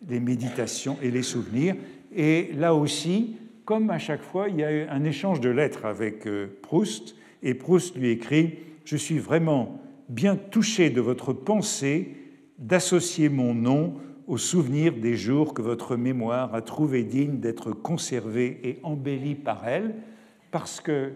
les 0.07 0.19
méditations 0.19 0.97
et 1.01 1.11
les 1.11 1.23
souvenirs. 1.23 1.75
Et 2.13 2.51
là 2.53 2.73
aussi, 2.73 3.37
comme 3.65 3.89
à 3.89 3.97
chaque 3.97 4.21
fois, 4.21 4.47
il 4.49 4.57
y 4.57 4.63
a 4.63 4.71
eu 4.71 4.87
un 4.87 5.03
échange 5.03 5.41
de 5.41 5.49
lettres 5.49 5.85
avec 5.85 6.27
euh, 6.27 6.47
Proust, 6.61 7.15
et 7.41 7.53
Proust 7.53 7.95
lui 7.95 8.09
écrit 8.09 8.59
Je 8.85 8.95
suis 8.95 9.17
vraiment 9.17 9.81
bien 10.07 10.35
touché 10.35 10.89
de 10.89 11.01
votre 11.01 11.33
pensée 11.33 12.15
d'associer 12.59 13.27
mon 13.27 13.53
nom 13.53 13.95
au 14.27 14.37
souvenir 14.37 14.93
des 14.93 15.15
jours 15.15 15.53
que 15.53 15.61
votre 15.61 15.95
mémoire 15.95 16.55
a 16.55 16.61
trouvé 16.61 17.03
digne 17.03 17.39
d'être 17.39 17.71
conservés 17.71 18.59
et 18.63 18.79
embellis 18.83 19.35
par 19.35 19.67
elle, 19.67 19.95
parce 20.51 20.81
que 20.81 21.13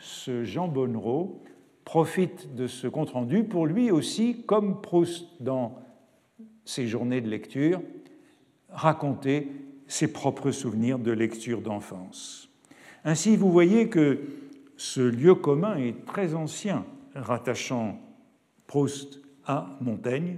ce 0.00 0.44
Jean 0.44 0.68
Bonnereau 0.68 1.42
profite 1.84 2.54
de 2.54 2.66
ce 2.66 2.86
compte-rendu 2.86 3.44
pour 3.44 3.66
lui 3.66 3.90
aussi, 3.90 4.44
comme 4.46 4.80
Proust 4.80 5.26
dans 5.40 5.78
ses 6.64 6.86
journées 6.86 7.20
de 7.20 7.28
lecture, 7.28 7.80
raconter 8.70 9.48
ses 9.86 10.12
propres 10.12 10.50
souvenirs 10.50 10.98
de 10.98 11.12
lecture 11.12 11.62
d'enfance. 11.62 12.50
Ainsi, 13.04 13.36
vous 13.36 13.50
voyez 13.50 13.88
que 13.88 14.20
ce 14.76 15.00
lieu 15.00 15.34
commun 15.34 15.76
est 15.76 16.04
très 16.04 16.34
ancien, 16.34 16.84
rattachant 17.14 17.98
Proust 18.66 19.20
à 19.46 19.78
Montaigne, 19.80 20.36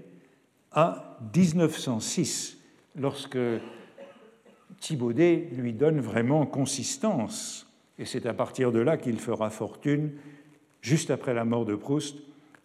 à 0.72 1.18
1906, 1.34 2.58
lorsque 2.96 3.38
Thibaudet 4.80 5.48
lui 5.52 5.72
donne 5.72 6.00
vraiment 6.00 6.46
consistance. 6.46 7.66
Et 7.98 8.04
c'est 8.04 8.26
à 8.26 8.34
partir 8.34 8.72
de 8.72 8.78
là 8.78 8.96
qu'il 8.96 9.18
fera 9.18 9.50
fortune, 9.50 10.12
juste 10.80 11.10
après 11.10 11.34
la 11.34 11.44
mort 11.44 11.64
de 11.64 11.74
Proust, 11.74 12.16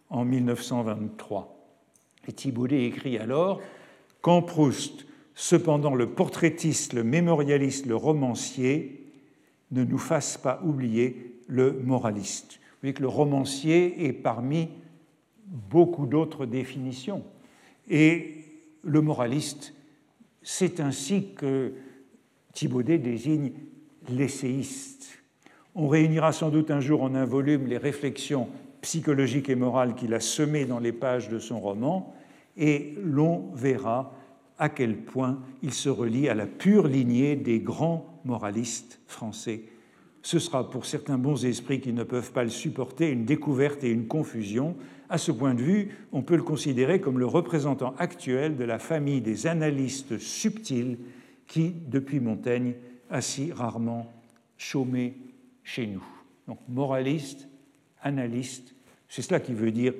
en 0.08 0.24
1923. 0.24 1.54
Et 2.28 2.32
Thibaudet 2.32 2.84
écrit 2.84 3.18
alors 3.18 3.60
Quand 4.20 4.42
Proust 4.42 5.06
Cependant, 5.38 5.94
le 5.94 6.08
portraitiste, 6.08 6.94
le 6.94 7.04
mémorialiste, 7.04 7.84
le 7.84 7.94
romancier 7.94 9.04
ne 9.70 9.84
nous 9.84 9.98
fasse 9.98 10.38
pas 10.38 10.62
oublier 10.64 11.40
le 11.46 11.72
moraliste. 11.84 12.54
Vous 12.54 12.78
voyez 12.80 12.94
que 12.94 13.02
le 13.02 13.08
romancier 13.08 14.06
est 14.06 14.14
parmi 14.14 14.68
beaucoup 15.46 16.06
d'autres 16.06 16.46
définitions. 16.46 17.22
Et 17.88 18.34
le 18.82 19.00
moraliste, 19.00 19.74
c'est 20.42 20.80
ainsi 20.80 21.34
que 21.34 21.74
Thibaudet 22.52 22.98
désigne 22.98 23.52
l'essayiste. 24.08 25.18
On 25.74 25.88
réunira 25.88 26.32
sans 26.32 26.50
doute 26.50 26.70
un 26.70 26.80
jour 26.80 27.02
en 27.02 27.14
un 27.14 27.24
volume 27.24 27.66
les 27.66 27.78
réflexions 27.78 28.48
psychologiques 28.80 29.48
et 29.48 29.56
morales 29.56 29.94
qu'il 29.94 30.14
a 30.14 30.20
semées 30.20 30.64
dans 30.64 30.78
les 30.78 30.92
pages 30.92 31.28
de 31.28 31.38
son 31.38 31.60
roman, 31.60 32.14
et 32.56 32.94
l'on 33.02 33.50
verra 33.54 34.14
à 34.58 34.68
quel 34.68 34.96
point 34.96 35.40
il 35.62 35.72
se 35.72 35.88
relie 35.88 36.28
à 36.28 36.34
la 36.34 36.46
pure 36.46 36.86
lignée 36.86 37.36
des 37.36 37.60
grands 37.60 38.20
moralistes 38.24 39.00
français. 39.06 39.64
Ce 40.22 40.38
sera 40.38 40.70
pour 40.70 40.86
certains 40.86 41.18
bons 41.18 41.44
esprits 41.44 41.80
qui 41.80 41.92
ne 41.92 42.02
peuvent 42.02 42.32
pas 42.32 42.44
le 42.44 42.50
supporter 42.50 43.10
une 43.10 43.24
découverte 43.24 43.84
et 43.84 43.90
une 43.90 44.06
confusion. 44.06 44.76
À 45.08 45.18
ce 45.18 45.30
point 45.30 45.54
de 45.54 45.62
vue, 45.62 45.90
on 46.12 46.22
peut 46.22 46.36
le 46.36 46.42
considérer 46.42 47.00
comme 47.00 47.18
le 47.18 47.26
représentant 47.26 47.94
actuel 47.98 48.56
de 48.56 48.64
la 48.64 48.78
famille 48.78 49.20
des 49.20 49.46
analystes 49.46 50.18
subtils 50.18 50.98
qui, 51.46 51.72
depuis 51.88 52.18
Montaigne, 52.18 52.74
a 53.08 53.20
si 53.20 53.52
rarement 53.52 54.12
chômé 54.56 55.14
chez 55.62 55.86
nous. 55.86 56.04
Donc 56.48 56.58
moraliste, 56.68 57.48
analyste, 58.02 58.74
c'est 59.08 59.22
cela 59.22 59.38
qui 59.38 59.52
veut 59.52 59.70
dire 59.70 59.94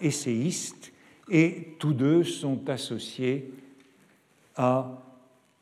essayiste, 0.00 0.92
et 1.30 1.76
tous 1.78 1.92
deux 1.94 2.24
sont 2.24 2.68
associés 2.68 3.52
à 4.56 5.02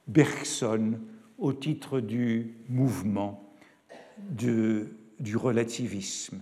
Bergson 0.06 0.98
au 1.38 1.52
titre 1.52 2.00
du 2.00 2.54
mouvement 2.68 3.44
du 4.30 5.36
relativisme. 5.36 6.40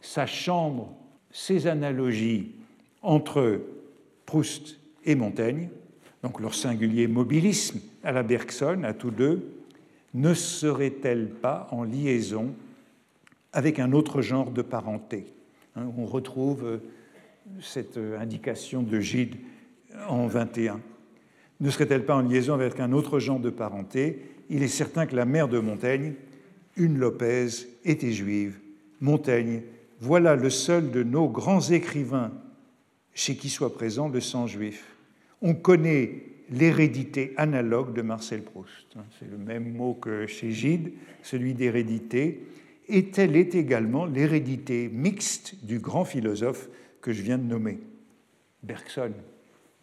Sa 0.00 0.26
chambre, 0.26 0.96
ses 1.30 1.66
analogies 1.66 2.52
entre 3.02 3.60
Proust 4.26 4.78
et 5.04 5.14
Montaigne, 5.14 5.68
donc 6.22 6.40
leur 6.40 6.54
singulier 6.54 7.06
mobilisme 7.06 7.80
à 8.02 8.12
la 8.12 8.22
Bergson, 8.22 8.82
à 8.84 8.92
tous 8.92 9.10
deux, 9.10 9.52
ne 10.12 10.34
serait-elle 10.34 11.28
pas 11.28 11.68
en 11.70 11.84
liaison 11.84 12.54
avec 13.52 13.78
un 13.78 13.92
autre 13.92 14.22
genre 14.22 14.50
de 14.50 14.62
parenté 14.62 15.26
hein, 15.76 15.86
On 15.96 16.04
retrouve 16.04 16.64
euh, 16.64 16.78
cette 17.60 17.98
indication 18.18 18.82
de 18.82 19.00
Gide 19.00 19.36
en 20.08 20.26
21 20.26 20.80
ne 21.60 21.70
serait-elle 21.70 22.04
pas 22.04 22.16
en 22.16 22.22
liaison 22.22 22.54
avec 22.54 22.80
un 22.80 22.92
autre 22.92 23.18
genre 23.18 23.38
de 23.38 23.50
parenté? 23.50 24.22
Il 24.48 24.62
est 24.62 24.68
certain 24.68 25.06
que 25.06 25.14
la 25.14 25.26
mère 25.26 25.46
de 25.46 25.58
Montaigne, 25.58 26.14
une 26.76 26.98
Lopez, 26.98 27.48
était 27.84 28.12
juive. 28.12 28.58
Montaigne, 29.00 29.62
voilà 30.00 30.36
le 30.36 30.50
seul 30.50 30.90
de 30.90 31.02
nos 31.02 31.28
grands 31.28 31.70
écrivains 31.70 32.32
chez 33.14 33.36
qui 33.36 33.48
soit 33.48 33.74
présent 33.74 34.08
le 34.08 34.20
sang 34.20 34.46
juif. 34.46 34.96
On 35.42 35.54
connaît 35.54 36.22
l'hérédité 36.50 37.32
analogue 37.36 37.94
de 37.94 38.02
Marcel 38.02 38.42
Proust. 38.42 38.96
Hein, 38.96 39.04
c'est 39.18 39.30
le 39.30 39.38
même 39.38 39.72
mot 39.72 39.94
que 39.94 40.26
chez 40.26 40.50
Gide, 40.50 40.92
celui 41.22 41.54
d'hérédité. 41.54 42.46
Et 42.88 43.06
telle 43.06 43.36
est 43.36 43.54
également 43.54 44.04
l'hérédité 44.04 44.88
mixte 44.92 45.64
du 45.64 45.78
grand 45.78 46.04
philosophe 46.04 46.68
que 47.00 47.12
je 47.12 47.22
viens 47.22 47.38
de 47.38 47.44
nommer, 47.44 47.78
Bergson, 48.62 49.12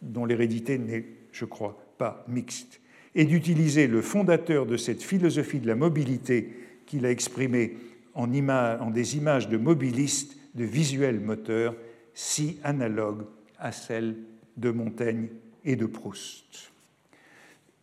dont 0.02 0.26
l'hérédité 0.26 0.78
n'est 0.78 1.04
je 1.32 1.44
crois, 1.44 1.78
pas 1.98 2.24
mixte, 2.28 2.80
et 3.14 3.24
d'utiliser 3.24 3.86
le 3.86 4.02
fondateur 4.02 4.66
de 4.66 4.76
cette 4.76 5.02
philosophie 5.02 5.60
de 5.60 5.66
la 5.66 5.74
mobilité 5.74 6.50
qu'il 6.86 7.06
a 7.06 7.10
exprimée 7.10 7.74
en, 8.18 8.48
en 8.80 8.90
des 8.90 9.16
images 9.16 9.48
de 9.48 9.56
mobilistes, 9.56 10.36
de 10.54 10.64
visuels 10.64 11.20
moteurs, 11.20 11.74
si 12.12 12.58
analogues 12.64 13.24
à 13.58 13.70
celles 13.70 14.16
de 14.56 14.70
Montaigne 14.70 15.28
et 15.64 15.76
de 15.76 15.86
Proust. 15.86 16.72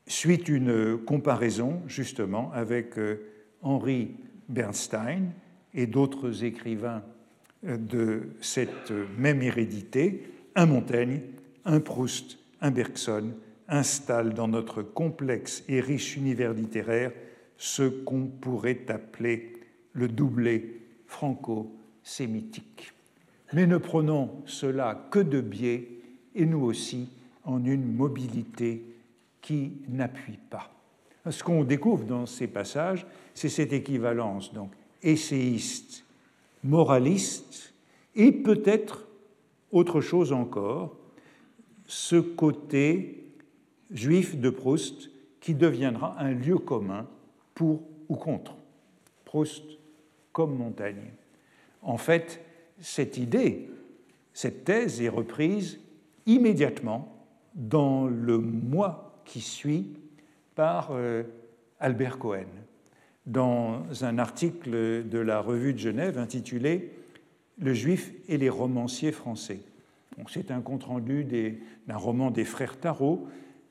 Suit 0.08 0.44
une 0.50 0.98
comparaison 0.98 1.82
justement 1.88 2.52
avec 2.52 2.98
euh, 3.00 3.22
Henri 3.62 4.12
Bernstein 4.50 5.32
et 5.74 5.88
d'autres 5.88 6.44
écrivains 6.44 7.02
euh, 7.66 7.78
de 7.78 8.24
cette 8.42 8.92
même 9.18 9.42
hérédité, 9.42 10.28
un 10.56 10.66
Montaigne, 10.66 11.22
un 11.64 11.80
Proust, 11.80 12.38
un 12.62 12.72
Bergson, 12.72 13.32
installe 13.68 14.34
dans 14.34 14.50
notre 14.50 14.84
complexe 14.84 15.64
et 15.70 15.80
riche 15.80 16.18
univers 16.18 16.54
littéraire 16.54 17.12
ce 17.58 17.84
qu'on 17.84 18.26
pourrait 18.26 18.86
appeler 18.90 19.54
le 19.96 20.08
doublé 20.08 20.82
franco-sémitique. 21.08 22.94
Mais 23.54 23.66
ne 23.66 23.78
prenons 23.78 24.44
cela 24.46 25.08
que 25.10 25.20
de 25.20 25.42
biais, 25.42 25.88
et 26.36 26.46
nous 26.46 26.62
aussi, 26.62 27.10
en 27.44 27.64
une 27.64 27.96
mobilité 27.96 28.84
qui 29.42 29.74
n'appuie 29.88 30.40
pas. 30.50 30.72
Ce 31.30 31.44
qu'on 31.44 31.64
découvre 31.64 32.06
dans 32.06 32.26
ces 32.26 32.48
passages, 32.48 33.06
c'est 33.34 33.50
cette 33.50 33.74
équivalence, 33.74 34.54
donc 34.54 34.72
essayiste, 35.02 36.04
moraliste, 36.64 37.74
et 38.16 38.32
peut-être 38.32 39.08
autre 39.72 40.02
chose 40.02 40.32
encore, 40.34 40.98
ce 41.86 42.16
côté 42.16 43.24
juif 43.92 44.38
de 44.38 44.50
Proust 44.50 45.12
qui 45.40 45.54
deviendra 45.54 46.20
un 46.20 46.34
lieu 46.34 46.58
commun 46.58 47.08
pour 47.54 47.84
ou 48.10 48.16
contre 48.16 48.56
Proust 49.26 49.64
comme 50.36 50.58
Montaigne. 50.58 51.14
En 51.82 51.96
fait, 51.96 52.42
cette 52.82 53.18
idée, 53.18 53.70
cette 54.34 54.66
thèse 54.66 55.02
est 55.02 55.08
reprise 55.08 55.80
immédiatement 56.26 57.26
dans 57.56 58.06
le 58.06 58.38
mois 58.38 59.22
qui 59.24 59.40
suit 59.40 59.94
par 60.54 60.90
euh, 60.92 61.24
Albert 61.80 62.20
Cohen 62.20 62.48
dans 63.26 63.86
un 64.02 64.18
article 64.18 65.08
de 65.08 65.20
la 65.20 65.40
Revue 65.40 65.72
de 65.72 65.80
Genève 65.80 66.18
intitulé 66.18 66.92
Le 67.58 67.74
juif 67.74 68.12
et 68.28 68.38
les 68.38 68.50
romanciers 68.50 69.14
français. 69.14 69.62
C'est 70.28 70.52
un 70.52 70.60
compte-rendu 70.60 71.24
d'un 71.88 71.96
roman 71.96 72.30
des 72.30 72.44
frères 72.44 72.78
Tarot 72.78 73.26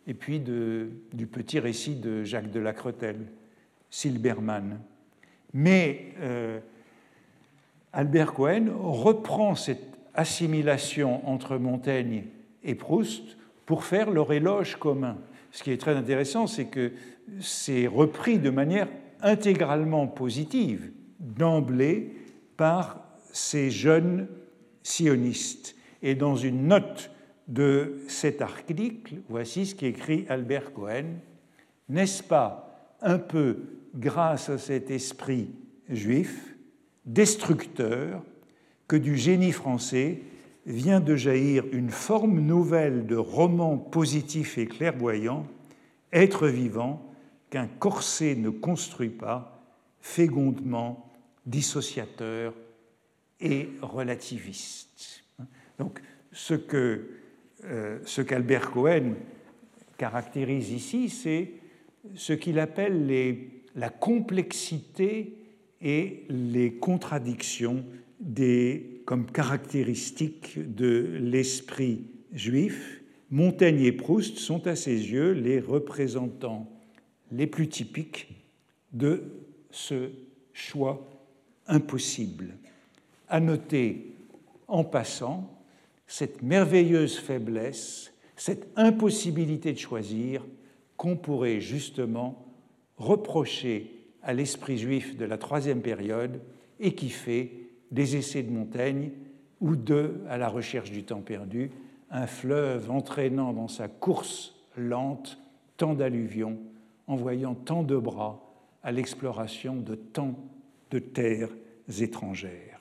et 0.06 0.14
puis 0.14 0.40
du 0.40 1.26
petit 1.30 1.58
récit 1.58 1.94
de 1.94 2.24
Jacques 2.24 2.50
de 2.50 2.60
Lacretelle, 2.60 3.26
Silbermann. 3.90 4.78
Mais 5.54 6.12
euh, 6.20 6.58
Albert 7.92 8.34
Cohen 8.34 8.66
reprend 8.76 9.54
cette 9.54 9.96
assimilation 10.14 11.26
entre 11.28 11.56
Montaigne 11.56 12.24
et 12.64 12.74
Proust 12.74 13.36
pour 13.64 13.84
faire 13.84 14.10
leur 14.10 14.32
éloge 14.32 14.76
commun. 14.76 15.16
Ce 15.52 15.62
qui 15.62 15.70
est 15.70 15.80
très 15.80 15.94
intéressant, 15.94 16.48
c'est 16.48 16.66
que 16.66 16.92
c'est 17.40 17.86
repris 17.86 18.38
de 18.38 18.50
manière 18.50 18.88
intégralement 19.22 20.08
positive 20.08 20.90
d'emblée 21.20 22.12
par 22.56 23.00
ces 23.32 23.70
jeunes 23.70 24.26
sionistes. 24.82 25.76
Et 26.02 26.14
dans 26.14 26.36
une 26.36 26.68
note 26.68 27.10
de 27.48 28.00
cet 28.08 28.42
article, 28.42 29.16
voici 29.28 29.66
ce 29.66 29.74
qu'écrit 29.74 30.26
Albert 30.28 30.72
Cohen. 30.72 31.16
N'est-ce 31.88 32.22
pas 32.22 32.90
un 33.00 33.18
peu 33.18 33.58
grâce 33.94 34.48
à 34.48 34.58
cet 34.58 34.90
esprit 34.90 35.50
juif, 35.88 36.56
destructeur, 37.04 38.22
que 38.88 38.96
du 38.96 39.16
génie 39.16 39.52
français 39.52 40.20
vient 40.66 41.00
de 41.00 41.16
jaillir 41.16 41.64
une 41.72 41.90
forme 41.90 42.40
nouvelle 42.40 43.06
de 43.06 43.16
roman 43.16 43.76
positif 43.76 44.58
et 44.58 44.66
clairvoyant, 44.66 45.46
être 46.12 46.48
vivant, 46.48 47.10
qu'un 47.50 47.66
corset 47.66 48.34
ne 48.34 48.50
construit 48.50 49.10
pas, 49.10 49.62
fécondement 50.00 51.10
dissociateur 51.46 52.54
et 53.40 53.68
relativiste. 53.80 55.24
Donc, 55.78 56.00
ce 56.32 56.54
que 56.54 57.10
euh, 57.64 57.98
qu'Albert 58.26 58.70
Cohen 58.70 59.14
caractérise 59.96 60.70
ici, 60.70 61.08
c'est 61.08 61.52
ce 62.14 62.32
qu'il 62.32 62.58
appelle 62.58 63.06
les, 63.06 63.53
la 63.74 63.88
complexité 63.88 65.36
et 65.80 66.24
les 66.28 66.74
contradictions 66.74 67.84
des, 68.20 69.02
comme 69.04 69.26
caractéristiques 69.26 70.58
de 70.74 71.18
l'esprit 71.20 72.06
juif. 72.32 73.02
Montaigne 73.30 73.80
et 73.80 73.92
Proust 73.92 74.38
sont 74.38 74.66
à 74.66 74.76
ses 74.76 75.10
yeux 75.10 75.32
les 75.32 75.60
représentants 75.60 76.70
les 77.32 77.46
plus 77.46 77.68
typiques 77.68 78.28
de 78.92 79.24
ce 79.70 80.10
choix 80.52 81.08
impossible. 81.66 82.56
À 83.28 83.40
noter 83.40 84.14
en 84.68 84.84
passant 84.84 85.50
cette 86.06 86.42
merveilleuse 86.42 87.18
faiblesse, 87.18 88.12
cette 88.36 88.68
impossibilité 88.76 89.72
de 89.72 89.78
choisir 89.78 90.44
qu'on 90.96 91.16
pourrait 91.16 91.60
justement 91.60 92.43
reprocher 92.96 93.90
à 94.22 94.32
l'esprit 94.32 94.78
juif 94.78 95.16
de 95.16 95.24
la 95.24 95.38
troisième 95.38 95.82
période 95.82 96.40
et 96.80 96.94
qui 96.94 97.10
fait 97.10 97.52
des 97.90 98.16
essais 98.16 98.42
de 98.42 98.50
Montaigne 98.50 99.10
ou 99.60 99.76
de 99.76 100.20
À 100.28 100.36
la 100.36 100.48
recherche 100.48 100.90
du 100.90 101.04
temps 101.04 101.20
perdu, 101.20 101.70
un 102.10 102.26
fleuve 102.26 102.90
entraînant 102.90 103.52
dans 103.52 103.68
sa 103.68 103.88
course 103.88 104.54
lente 104.76 105.38
tant 105.76 105.94
d'alluvions 105.94 106.58
envoyant 107.06 107.54
tant 107.54 107.82
de 107.82 107.96
bras 107.96 108.40
à 108.82 108.92
l'exploration 108.92 109.76
de 109.76 109.94
tant 109.94 110.34
de 110.90 110.98
terres 110.98 111.50
étrangères. 112.00 112.80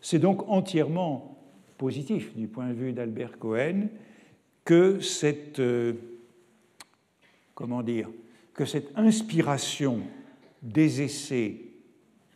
C'est 0.00 0.18
donc 0.18 0.48
entièrement 0.48 1.38
positif 1.78 2.34
du 2.36 2.48
point 2.48 2.68
de 2.68 2.74
vue 2.74 2.92
d'Albert 2.92 3.38
Cohen 3.38 3.88
que 4.64 5.00
cette, 5.00 5.58
euh, 5.58 5.94
comment 7.54 7.82
dire, 7.82 8.08
que 8.54 8.64
cette 8.64 8.96
inspiration 8.96 10.00
des 10.62 11.02
essais 11.02 11.60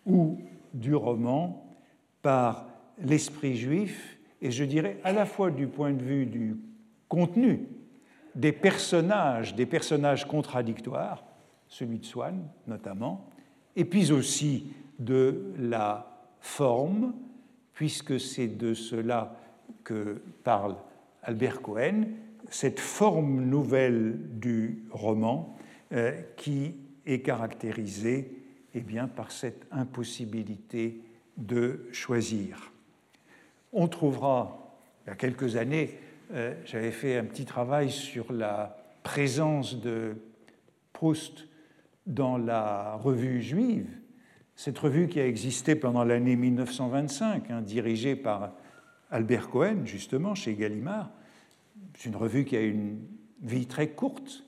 ou 0.04 0.38
du 0.72 0.94
roman 0.94 1.76
par 2.22 2.68
l'esprit 2.98 3.56
juif, 3.56 4.18
et 4.40 4.50
je 4.50 4.64
dirais 4.64 4.98
à 5.04 5.12
la 5.12 5.26
fois 5.26 5.50
du 5.50 5.66
point 5.66 5.92
de 5.92 6.02
vue 6.02 6.26
du 6.26 6.56
contenu 7.08 7.68
des 8.34 8.52
personnages, 8.52 9.54
des 9.54 9.66
personnages 9.66 10.26
contradictoires, 10.26 11.24
celui 11.68 11.98
de 11.98 12.04
Swann 12.04 12.48
notamment, 12.66 13.30
et 13.74 13.84
puis 13.84 14.12
aussi 14.12 14.72
de 14.98 15.52
la 15.58 16.30
forme, 16.40 17.14
puisque 17.72 18.18
c'est 18.20 18.48
de 18.48 18.74
cela 18.74 19.36
que 19.84 20.22
parle 20.44 20.76
Albert 21.22 21.62
Cohen, 21.62 22.04
cette 22.48 22.80
forme 22.80 23.44
nouvelle 23.44 24.18
du 24.38 24.84
roman 24.90 25.56
qui 26.36 26.74
est 27.06 27.20
caractérisée 27.20 28.30
eh 28.74 28.80
bien, 28.80 29.08
par 29.08 29.30
cette 29.30 29.66
impossibilité 29.70 31.00
de 31.36 31.86
choisir. 31.92 32.72
On 33.72 33.88
trouvera, 33.88 34.76
il 35.04 35.10
y 35.10 35.12
a 35.12 35.16
quelques 35.16 35.56
années, 35.56 35.98
euh, 36.32 36.54
j'avais 36.64 36.90
fait 36.90 37.16
un 37.16 37.24
petit 37.24 37.44
travail 37.44 37.90
sur 37.90 38.32
la 38.32 38.76
présence 39.02 39.80
de 39.80 40.16
Proust 40.92 41.46
dans 42.06 42.38
la 42.38 42.94
revue 42.96 43.42
juive, 43.42 43.88
cette 44.56 44.78
revue 44.78 45.08
qui 45.08 45.20
a 45.20 45.26
existé 45.26 45.74
pendant 45.74 46.04
l'année 46.04 46.36
1925, 46.36 47.50
hein, 47.50 47.62
dirigée 47.62 48.16
par 48.16 48.52
Albert 49.10 49.50
Cohen, 49.50 49.84
justement, 49.84 50.34
chez 50.34 50.54
Gallimard. 50.54 51.10
C'est 51.94 52.08
une 52.08 52.16
revue 52.16 52.44
qui 52.44 52.56
a 52.56 52.62
une 52.62 52.98
vie 53.42 53.66
très 53.66 53.88
courte, 53.88 54.45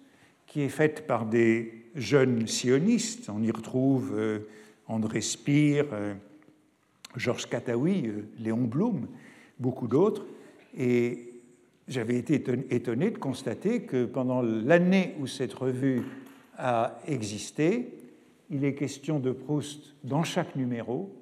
qui 0.48 0.62
est 0.62 0.70
faite 0.70 1.06
par 1.06 1.26
des 1.26 1.84
jeunes 1.94 2.46
sionistes. 2.46 3.30
On 3.30 3.42
y 3.42 3.50
retrouve 3.50 4.14
euh, 4.16 4.40
André 4.88 5.20
Spire, 5.20 5.86
euh, 5.92 6.14
Georges 7.16 7.46
Kataoui, 7.46 8.10
Léon 8.40 8.64
Blum, 8.64 9.06
beaucoup 9.58 9.86
d'autres. 9.86 10.24
Et 10.76 11.34
j'avais 11.86 12.16
été 12.16 12.42
étonné 12.70 13.10
de 13.10 13.18
constater 13.18 13.82
que 13.82 14.06
pendant 14.06 14.42
l'année 14.42 15.14
où 15.20 15.26
cette 15.26 15.54
revue 15.54 16.02
a 16.56 16.98
existé, 17.06 17.94
il 18.50 18.64
est 18.64 18.74
question 18.74 19.18
de 19.18 19.32
Proust 19.32 19.94
dans 20.04 20.22
chaque 20.22 20.56
numéro, 20.56 21.14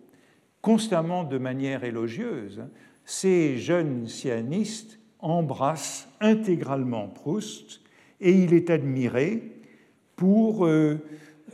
constamment 0.60 1.24
de 1.24 1.38
manière 1.38 1.84
élogieuse. 1.84 2.62
Ces 3.04 3.58
jeunes 3.58 4.06
sionistes 4.06 4.98
embrassent 5.18 6.08
intégralement 6.20 7.08
Proust 7.08 7.80
et 8.20 8.32
il 8.32 8.54
est 8.54 8.70
admiré 8.70 9.42
pour 10.16 10.66
euh, 10.66 10.98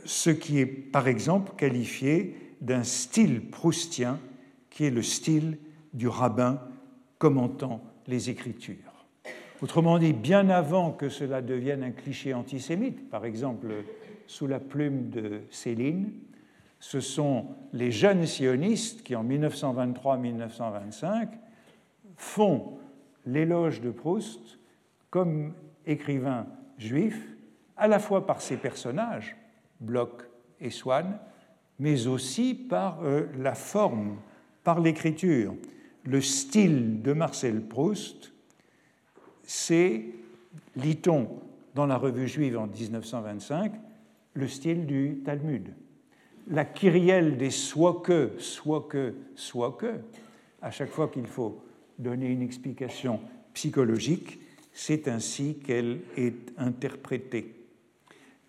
ce 0.05 0.29
qui 0.29 0.59
est, 0.59 0.65
par 0.65 1.07
exemple, 1.07 1.53
qualifié 1.57 2.35
d'un 2.61 2.83
style 2.83 3.49
proustien, 3.49 4.19
qui 4.69 4.85
est 4.85 4.91
le 4.91 5.03
style 5.03 5.57
du 5.93 6.07
rabbin 6.07 6.61
commentant 7.17 7.83
les 8.07 8.29
Écritures. 8.29 8.77
Autrement 9.61 9.99
dit, 9.99 10.13
bien 10.13 10.49
avant 10.49 10.91
que 10.91 11.09
cela 11.09 11.41
devienne 11.41 11.83
un 11.83 11.91
cliché 11.91 12.33
antisémite, 12.33 13.09
par 13.09 13.25
exemple 13.25 13.67
sous 14.27 14.47
la 14.47 14.59
plume 14.59 15.09
de 15.09 15.41
Céline, 15.51 16.11
ce 16.79 16.99
sont 16.99 17.45
les 17.71 17.91
jeunes 17.91 18.25
sionistes 18.25 19.03
qui, 19.03 19.15
en 19.15 19.23
1923-1925, 19.23 21.29
font 22.17 22.73
l'éloge 23.25 23.79
de 23.79 23.89
Proust 23.89 24.59
comme 25.09 25.53
écrivain 25.85 26.47
juif, 26.77 27.27
à 27.77 27.87
la 27.87 27.99
fois 27.99 28.25
par 28.25 28.41
ses 28.41 28.57
personnages, 28.57 29.35
Bloch 29.79 30.23
et 30.59 30.69
Swann, 30.69 31.17
mais 31.79 32.07
aussi 32.07 32.53
par 32.53 33.03
euh, 33.03 33.25
la 33.37 33.55
forme, 33.55 34.17
par 34.63 34.79
l'écriture. 34.79 35.55
Le 36.05 36.21
style 36.21 37.01
de 37.01 37.13
Marcel 37.13 37.61
Proust 37.61 38.33
c'est, 39.43 40.05
lit-on 40.75 41.27
dans 41.75 41.85
la 41.85 41.97
revue 41.97 42.27
juive 42.27 42.57
en 42.57 42.67
1925, 42.67 43.73
le 44.33 44.47
style 44.47 44.85
du 44.85 45.21
Talmud. 45.25 45.73
La 46.47 46.65
kyrielle 46.65 47.37
des 47.37 47.51
soit 47.51 48.01
que, 48.03 48.31
soit 48.37 48.87
que, 48.89 49.13
soit 49.35 49.73
que, 49.73 49.99
à 50.61 50.71
chaque 50.71 50.89
fois 50.89 51.07
qu'il 51.07 51.27
faut 51.27 51.63
donner 51.99 52.27
une 52.27 52.41
explication 52.41 53.19
psychologique, 53.53 54.39
c'est 54.73 55.07
ainsi 55.07 55.57
qu'elle 55.63 55.99
est 56.17 56.51
interprétée. 56.57 57.53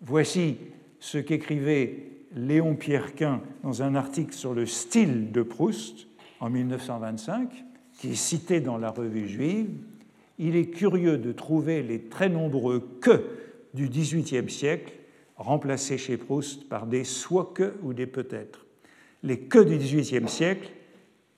Voici 0.01 0.57
ce 0.99 1.17
qu'écrivait 1.17 2.03
Léon 2.35 2.75
Pierrequin 2.75 3.41
dans 3.63 3.81
un 3.81 3.95
article 3.95 4.33
sur 4.33 4.53
le 4.53 4.65
style 4.65 5.31
de 5.31 5.41
Proust 5.41 6.07
en 6.39 6.49
1925, 6.49 7.49
qui 7.97 8.11
est 8.11 8.15
cité 8.15 8.59
dans 8.59 8.77
la 8.77 8.89
revue 8.89 9.27
juive. 9.27 9.69
Il 10.37 10.55
est 10.55 10.69
curieux 10.69 11.17
de 11.17 11.31
trouver 11.31 11.81
les 11.81 12.01
très 12.01 12.27
nombreux 12.27 12.97
que 12.99 13.23
du 13.73 13.87
XVIIIe 13.87 14.49
siècle 14.49 14.93
remplacés 15.37 15.97
chez 15.97 16.17
Proust 16.17 16.67
par 16.67 16.87
des 16.87 17.03
soit 17.03 17.51
que 17.53 17.73
ou 17.83 17.93
des 17.93 18.07
peut-être. 18.07 18.65
Les 19.23 19.39
que 19.39 19.59
du 19.59 19.77
XVIIIe 19.77 20.27
siècle 20.27 20.71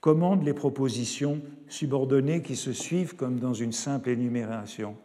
commandent 0.02 0.44
les 0.44 0.54
propositions 0.54 1.42
subordonnées 1.68 2.42
qui 2.42 2.56
se 2.56 2.74
suivent 2.74 3.16
comme 3.16 3.40
dans 3.40 3.54
une 3.54 3.72
simple 3.72 4.10
énumération. 4.10 4.96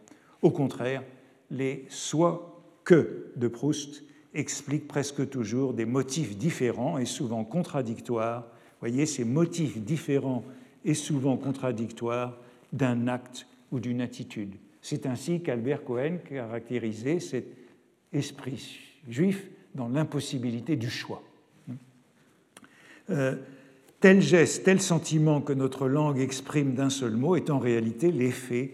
Au 0.41 0.51
contraire, 0.51 1.03
les 1.51 1.85
soit 1.89 2.61
que 2.83 3.31
de 3.35 3.47
Proust 3.47 4.03
expliquent 4.33 4.87
presque 4.87 5.29
toujours 5.29 5.73
des 5.73 5.85
motifs 5.85 6.37
différents 6.37 6.97
et 6.97 7.05
souvent 7.05 7.43
contradictoires. 7.43 8.45
Voyez, 8.79 9.05
ces 9.05 9.23
motifs 9.23 9.79
différents 9.79 10.43
et 10.83 10.93
souvent 10.93 11.37
contradictoires 11.37 12.37
d'un 12.71 13.07
acte 13.07 13.47
ou 13.71 13.79
d'une 13.79 14.01
attitude. 14.01 14.55
C'est 14.81 15.05
ainsi 15.05 15.41
qu'Albert 15.41 15.83
Cohen 15.83 16.17
caractérisait 16.27 17.19
cet 17.19 17.45
esprit 18.11 18.79
juif 19.09 19.49
dans 19.75 19.87
l'impossibilité 19.87 20.75
du 20.75 20.89
choix. 20.89 21.23
Euh, 23.09 23.35
tel 24.03 24.21
geste, 24.21 24.65
tel 24.65 24.81
sentiment 24.81 25.39
que 25.39 25.53
notre 25.53 25.87
langue 25.87 26.19
exprime 26.19 26.73
d'un 26.73 26.89
seul 26.89 27.15
mot 27.15 27.37
est 27.37 27.49
en 27.49 27.57
réalité 27.57 28.11
l'effet 28.11 28.73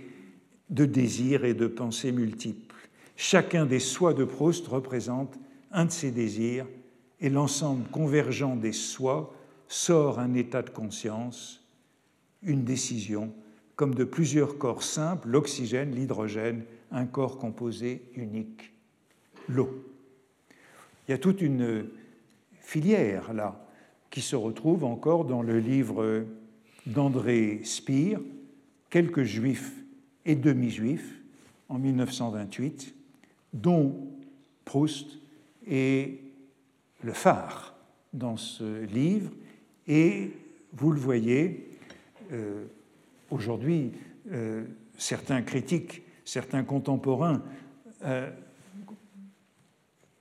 de 0.72 0.86
désirs 0.86 1.46
et 1.46 1.54
de 1.54 1.68
pensées 1.68 2.12
multiples. 2.12 2.76
Chacun 3.16 3.68
des 3.68 3.80
soi 3.80 4.16
de 4.16 4.24
Proust 4.24 4.66
représente 4.68 5.38
un 5.72 5.86
de 5.86 5.92
ces 5.92 6.10
désirs 6.10 6.66
et 7.22 7.30
l'ensemble 7.30 7.88
convergent 7.92 8.56
des 8.56 8.72
soi 8.72 9.32
sort 9.68 10.18
un 10.18 10.34
état 10.34 10.64
de 10.64 10.72
conscience, 10.72 11.64
une 12.42 12.64
décision, 12.64 13.32
comme 13.76 13.94
de 13.94 14.06
plusieurs 14.06 14.58
corps 14.58 14.82
simples, 14.82 15.28
l'oxygène, 15.28 15.94
l'hydrogène, 15.94 16.64
un 16.90 17.06
corps 17.06 17.38
composé 17.38 18.02
unique, 18.16 18.74
l'eau. 19.48 19.70
Il 21.08 21.12
y 21.12 21.14
a 21.14 21.20
toute 21.20 21.44
une 21.44 21.86
filière 22.62 23.32
là 23.32 23.69
qui 24.10 24.22
se 24.22 24.36
retrouve 24.36 24.84
encore 24.84 25.26
dans 25.26 25.42
le 25.42 25.60
livre 25.60 26.26
d'André 26.86 27.62
Spire, 27.64 28.20
Quelques 28.90 29.24
juifs 29.24 29.74
et 30.26 30.36
demi-juifs, 30.36 31.20
en 31.68 31.78
1928, 31.78 32.96
dont 33.54 33.96
Proust 34.66 35.20
est 35.68 36.20
le 37.04 37.14
phare 37.14 37.76
dans 38.14 38.38
ce 38.38 38.84
livre. 38.86 39.32
Et 39.88 40.32
vous 40.74 40.92
le 40.92 41.00
voyez, 41.00 41.70
euh, 42.32 42.66
aujourd'hui, 43.30 43.92
euh, 44.32 44.66
certains 44.98 45.44
critiques, 45.44 46.02
certains 46.26 46.64
contemporains, 46.64 47.44
euh, 48.06 48.30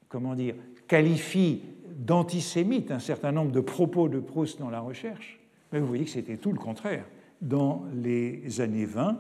comment 0.09 0.35
dire, 0.35 0.55
qualifient 0.87 1.63
d'antisémite 1.99 2.91
un 2.91 3.01
certain 3.01 3.33
nombre 3.33 3.53
de 3.53 3.61
propos 3.61 4.09
de 4.09 4.21
Proust 4.21 4.59
dans 4.59 4.71
la 4.71 4.81
recherche, 4.81 5.41
mais 5.73 5.81
vous 5.81 5.87
voyez 5.87 6.05
que 6.05 6.11
c'était 6.11 6.37
tout 6.37 6.53
le 6.53 6.59
contraire. 6.59 7.05
Dans 7.43 7.85
les 7.95 8.61
années 8.61 8.87
20, 8.87 9.19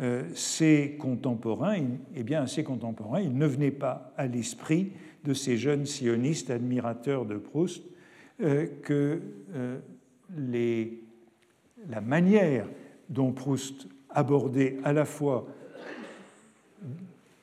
euh, 0.00 0.24
ces 0.34 0.96
contemporains, 0.98 1.78
eh 2.14 2.22
bien, 2.22 2.46
ces 2.46 2.64
contemporains, 2.64 3.20
ils 3.20 3.36
ne 3.36 3.46
venaient 3.46 3.70
pas 3.70 4.12
à 4.16 4.26
l'esprit 4.26 4.92
de 5.24 5.32
ces 5.32 5.56
jeunes 5.56 5.86
sionistes 5.86 6.50
admirateurs 6.50 7.24
de 7.24 7.36
Proust 7.36 7.82
euh, 8.42 8.66
que 8.82 9.22
euh, 9.54 9.78
les, 10.36 11.00
la 11.88 12.00
manière 12.00 12.66
dont 13.08 13.32
Proust 13.32 13.88
abordait 14.10 14.78
à 14.84 14.92
la 14.92 15.04
fois 15.04 15.46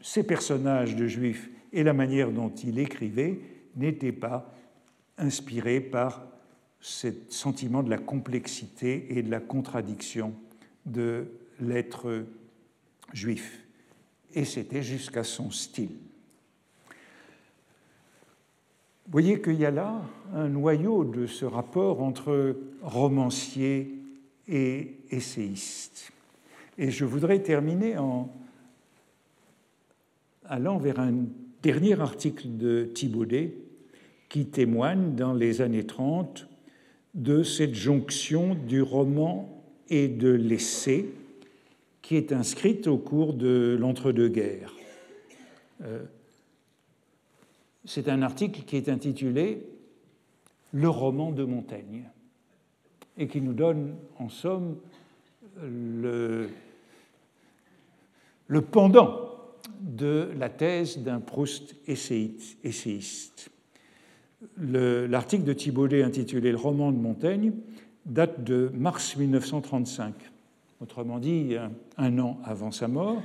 ces 0.02 0.24
personnages 0.24 0.96
de 0.96 1.08
juifs 1.08 1.50
et 1.72 1.84
la 1.84 1.94
manière 1.94 2.32
dont 2.32 2.50
il 2.50 2.78
écrivait 2.78 3.40
n'était 3.76 4.12
pas 4.12 4.54
inspiré 5.18 5.80
par 5.80 6.26
ce 6.80 7.07
sentiment 7.30 7.84
de 7.84 7.89
la 7.89 7.97
complexité 7.97 9.18
et 9.18 9.24
de 9.24 9.32
la 9.32 9.39
contradiction 9.39 10.34
de 10.86 11.28
l'être 11.59 12.26
juif. 13.14 13.66
Et 14.34 14.45
c'était 14.45 14.84
jusqu'à 14.84 15.24
son 15.24 15.51
style. 15.51 15.95
Vous 19.05 19.11
voyez 19.11 19.41
qu'il 19.41 19.55
y 19.55 19.66
a 19.66 19.72
là 19.72 20.01
un 20.34 20.49
noyau 20.49 21.03
de 21.03 21.28
ce 21.28 21.45
rapport 21.45 22.01
entre 22.01 22.57
romancier 22.82 23.99
et 24.47 24.97
essayiste. 25.09 26.11
Et 26.78 26.89
je 26.89 27.05
voudrais 27.05 27.39
terminer 27.39 27.97
en 27.97 28.34
allant 30.45 30.78
vers 30.78 30.99
un 30.99 31.14
dernier 31.61 31.99
article 31.99 32.57
de 32.57 32.89
Thibaudet 32.93 33.55
qui 34.34 34.48
témoigne 34.48 35.14
dans 35.14 35.36
les 35.36 35.62
années 35.62 35.86
30 35.86 36.48
de 37.14 37.44
cette 37.44 37.76
jonction 37.76 38.56
du 38.56 38.82
roman 38.82 39.64
et 39.90 40.08
de 40.08 40.32
l'essai 40.32 41.06
qui 42.02 42.16
est 42.16 42.32
inscrite 42.32 42.88
au 42.88 42.98
cours 42.98 43.36
de 43.36 43.78
l'entre-deux-guerres. 43.80 44.74
Euh, 45.84 46.02
c'est 47.86 48.10
un 48.10 48.24
article 48.24 48.64
qui 48.64 48.76
est 48.76 48.90
intitulé 48.90 49.68
Le 50.72 50.90
roman 50.90 51.32
de 51.32 51.44
Montaigne 51.44 52.10
et 53.20 53.28
qui 53.28 53.40
nous 53.40 53.54
donne 53.54 53.96
en 54.18 54.30
somme 54.30 54.78
le, 55.62 56.50
le 58.48 58.62
pendant 58.64 59.30
de 59.80 60.32
la 60.36 60.50
thèse 60.50 60.98
d'un 60.98 61.20
Proust 61.20 61.76
essayiste. 61.86 63.53
L'article 64.58 65.44
de 65.44 65.54
Thibaudet 65.54 66.04
intitulé 66.04 66.52
Le 66.52 66.58
roman 66.58 66.91
de 66.91 66.98
Montaigne 66.98 67.54
date 68.06 68.44
de 68.44 68.70
mars 68.74 69.16
1935, 69.16 70.14
autrement 70.82 71.20
dit 71.20 71.56
un, 71.98 72.20
an 72.20 72.39
avant 72.44 72.72
sa 72.72 72.88
mort, 72.88 73.22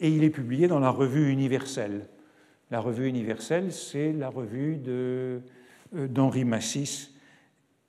et 0.00 0.08
il 0.08 0.24
est 0.24 0.30
publié 0.30 0.68
dans 0.68 0.78
la 0.78 0.90
revue 0.90 1.30
universelle. 1.30 2.06
La 2.70 2.80
revue 2.80 3.08
universelle, 3.08 3.72
c'est 3.72 4.12
la 4.12 4.28
revue 4.28 4.78
euh, 4.86 5.40
d'Henri 5.92 6.44
Massis 6.44 7.10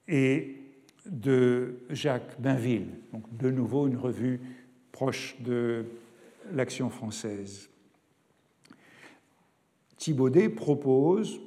et 0.08 0.58
de 1.06 1.76
Jacques 1.90 2.40
Bainville, 2.40 2.88
donc 3.14 3.24
de 3.38 3.52
nouveau 3.52 3.88
une 3.88 3.98
revue 3.98 4.40
proche 4.92 5.36
de 5.42 5.86
l'action 6.54 6.90
française. 6.90 7.70
Thibaudet 9.98 10.50
propose 10.50 11.40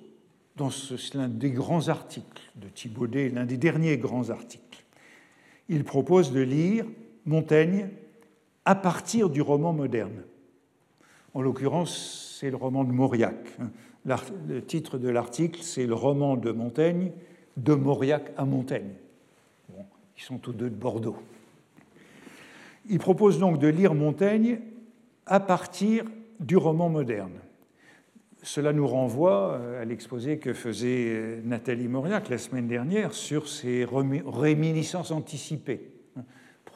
dans 0.56 0.70
l'un 1.14 1.28
des 1.28 1.50
grands 1.50 1.88
articles 1.88 2.42
de 2.56 2.68
Thibaudet, 2.68 3.28
l'un 3.28 3.44
des 3.44 3.56
derniers 3.56 3.98
grands 3.98 4.30
articles. 4.30 4.84
Il 5.68 5.84
propose 5.84 6.32
de 6.32 6.40
lire 6.40 6.86
Montaigne 7.26 7.88
à 8.64 8.74
partir 8.74 9.30
du 9.30 9.42
roman 9.42 9.72
moderne. 9.72 10.22
En 11.32 11.42
l'occurrence, 11.42 12.36
c'est 12.38 12.50
le 12.50 12.56
roman 12.56 12.84
de 12.84 12.92
Mauriac. 12.92 13.36
Le 14.46 14.62
titre 14.62 14.98
de 14.98 15.08
l'article, 15.08 15.60
c'est 15.62 15.86
le 15.86 15.94
roman 15.94 16.36
de 16.36 16.52
Montaigne, 16.52 17.10
de 17.56 17.74
Mauriac 17.74 18.32
à 18.36 18.44
Montaigne. 18.44 18.92
ils 20.16 20.22
sont 20.22 20.38
tous 20.38 20.52
deux 20.52 20.70
de 20.70 20.74
Bordeaux. 20.74 21.16
Il 22.88 22.98
propose 22.98 23.38
donc 23.38 23.58
de 23.58 23.66
lire 23.66 23.94
Montaigne 23.94 24.60
à 25.26 25.40
partir 25.40 26.04
du 26.38 26.56
roman 26.56 26.90
moderne. 26.90 27.32
Cela 28.44 28.74
nous 28.74 28.86
renvoie 28.86 29.54
euh, 29.54 29.80
à 29.80 29.86
l'exposé 29.86 30.36
que 30.36 30.52
faisait 30.52 31.06
euh, 31.08 31.40
Nathalie 31.44 31.88
Mauriac 31.88 32.28
la 32.28 32.36
semaine 32.36 32.68
dernière 32.68 33.14
sur 33.14 33.48
ces 33.48 33.86
réminiscences 33.86 35.10
anticipées. 35.12 35.90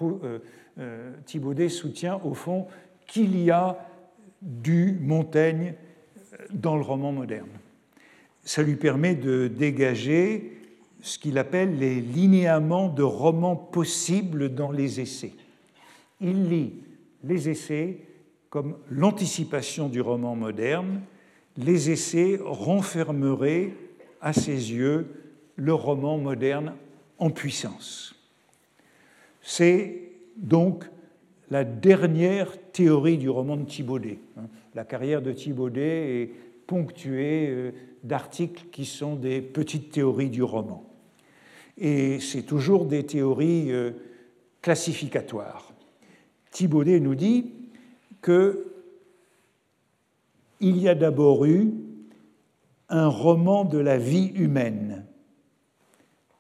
Euh, 0.01 1.13
Thibaudet 1.27 1.69
soutient 1.69 2.21
au 2.25 2.33
fond 2.33 2.69
qu'il 3.07 3.39
y 3.39 3.51
a 3.51 3.87
du 4.41 4.99
Montaigne 5.03 5.75
dans 6.53 6.75
le 6.75 6.83
roman 6.83 7.13
moderne. 7.13 7.51
Ça 8.45 8.63
lui 8.63 8.77
permet 8.77 9.15
de 9.15 9.47
dégager 9.49 10.59
ce 11.03 11.19
qu'il 11.19 11.37
appelle 11.37 11.79
les 11.79 12.01
linéaments 12.01 12.89
de 12.89 13.03
romans 13.03 13.57
possibles 13.57 14.55
dans 14.55 14.71
les 14.71 15.01
essais. 15.01 15.33
Il 16.23 16.49
lit 16.49 16.83
les 17.25 17.51
essais 17.51 17.99
comme 18.49 18.79
l'anticipation 18.89 19.91
du 19.91 20.01
roman 20.01 20.35
moderne 20.35 21.03
les 21.59 21.91
essais 21.91 22.39
renfermeraient 22.43 23.73
à 24.21 24.33
ses 24.33 24.73
yeux 24.73 25.07
le 25.57 25.75
roman 25.75 26.17
moderne 26.17 26.75
en 27.19 27.31
puissance. 27.31 28.15
C'est 29.43 30.03
donc 30.37 30.85
la 31.51 31.65
dernière 31.65 32.57
théorie 32.73 33.19
du 33.19 33.29
roman 33.29 33.57
de 33.57 33.65
Thibaudet. 33.65 34.21
Hein. 34.37 34.47
La 34.75 34.85
carrière 34.85 35.21
de 35.21 35.33
Thibaudet 35.33 36.23
est 36.23 36.31
ponctuée 36.67 37.49
euh, 37.49 37.73
d'articles 38.05 38.67
qui 38.71 38.85
sont 38.85 39.17
des 39.17 39.41
petites 39.41 39.91
théories 39.91 40.31
du 40.31 40.43
roman. 40.43 40.85
Et 41.77 42.21
c'est 42.21 42.43
toujours 42.43 42.85
des 42.85 43.05
théories 43.05 43.73
euh, 43.73 43.93
classificatoires. 44.63 45.73
Thibaudet 46.53 47.01
nous 47.01 47.15
dit 47.15 47.53
que 48.21 48.68
il 50.61 50.79
y 50.79 50.89
a 50.89 50.95
d'abord 50.95 51.45
eu 51.45 51.73
un 52.89 53.09
roman 53.09 53.65
de 53.65 53.79
la 53.79 53.99
vie 53.99 54.33
humaine. 54.35 55.05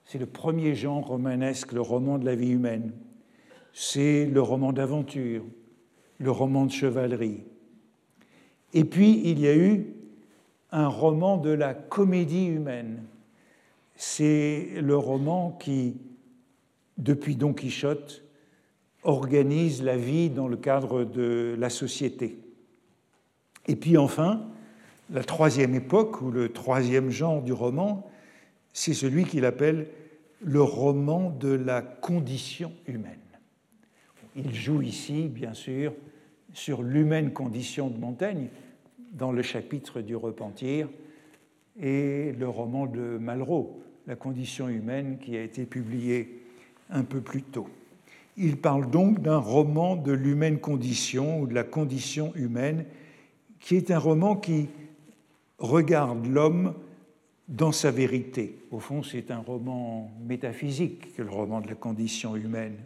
C'est 0.04 0.18
le 0.18 0.26
premier 0.26 0.74
genre 0.74 1.06
romanesque, 1.06 1.72
le 1.72 1.82
roman 1.82 2.18
de 2.18 2.24
la 2.24 2.34
vie 2.34 2.50
humaine. 2.50 2.92
C'est 3.72 4.26
le 4.26 4.40
roman 4.40 4.72
d'aventure, 4.72 5.44
le 6.18 6.30
roman 6.30 6.64
de 6.64 6.72
chevalerie. 6.72 7.42
Et 8.72 8.84
puis, 8.84 9.20
il 9.24 9.38
y 9.38 9.46
a 9.46 9.56
eu 9.56 9.94
un 10.72 10.88
roman 10.88 11.36
de 11.36 11.50
la 11.50 11.74
comédie 11.74 12.46
humaine. 12.46 13.04
C'est 13.96 14.68
le 14.80 14.96
roman 14.96 15.52
qui, 15.52 15.96
depuis 16.96 17.36
Don 17.36 17.52
Quichotte, 17.52 18.24
organise 19.02 19.82
la 19.82 19.96
vie 19.96 20.30
dans 20.30 20.48
le 20.48 20.56
cadre 20.56 21.04
de 21.04 21.54
la 21.58 21.70
société. 21.70 22.47
Et 23.68 23.76
puis 23.76 23.96
enfin, 23.96 24.46
la 25.10 25.22
troisième 25.22 25.74
époque, 25.74 26.22
ou 26.22 26.30
le 26.30 26.48
troisième 26.50 27.10
genre 27.10 27.42
du 27.42 27.52
roman, 27.52 28.10
c'est 28.72 28.94
celui 28.94 29.24
qu'il 29.24 29.44
appelle 29.44 29.86
le 30.40 30.62
roman 30.62 31.30
de 31.30 31.48
la 31.48 31.82
condition 31.82 32.72
humaine. 32.86 33.18
Il 34.36 34.54
joue 34.54 34.82
ici, 34.82 35.28
bien 35.28 35.52
sûr, 35.52 35.92
sur 36.52 36.82
l'humaine 36.82 37.32
condition 37.32 37.88
de 37.88 37.98
Montaigne, 37.98 38.48
dans 39.12 39.32
le 39.32 39.42
chapitre 39.42 40.00
du 40.00 40.16
repentir, 40.16 40.88
et 41.80 42.32
le 42.32 42.48
roman 42.48 42.86
de 42.86 43.18
Malraux, 43.18 43.80
La 44.06 44.16
condition 44.16 44.68
humaine, 44.68 45.18
qui 45.18 45.36
a 45.36 45.42
été 45.42 45.66
publié 45.66 46.42
un 46.90 47.02
peu 47.02 47.20
plus 47.20 47.42
tôt. 47.42 47.68
Il 48.36 48.56
parle 48.56 48.90
donc 48.90 49.20
d'un 49.20 49.38
roman 49.38 49.96
de 49.96 50.12
l'humaine 50.12 50.58
condition 50.60 51.40
ou 51.40 51.46
de 51.46 51.54
la 51.54 51.64
condition 51.64 52.32
humaine, 52.34 52.84
qui 53.60 53.76
est 53.76 53.90
un 53.90 53.98
roman 53.98 54.36
qui 54.36 54.68
regarde 55.58 56.26
l'homme 56.26 56.74
dans 57.48 57.72
sa 57.72 57.90
vérité. 57.90 58.58
Au 58.70 58.78
fond, 58.78 59.02
c'est 59.02 59.30
un 59.30 59.38
roman 59.38 60.10
métaphysique 60.26 61.14
que 61.16 61.22
le 61.22 61.30
roman 61.30 61.60
de 61.60 61.68
la 61.68 61.74
condition 61.74 62.36
humaine. 62.36 62.76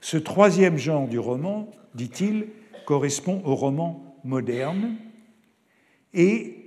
Ce 0.00 0.16
troisième 0.16 0.76
genre 0.76 1.08
du 1.08 1.18
roman, 1.18 1.70
dit-il, 1.94 2.48
correspond 2.84 3.40
au 3.44 3.54
roman 3.54 4.18
moderne 4.24 4.96
et 6.12 6.64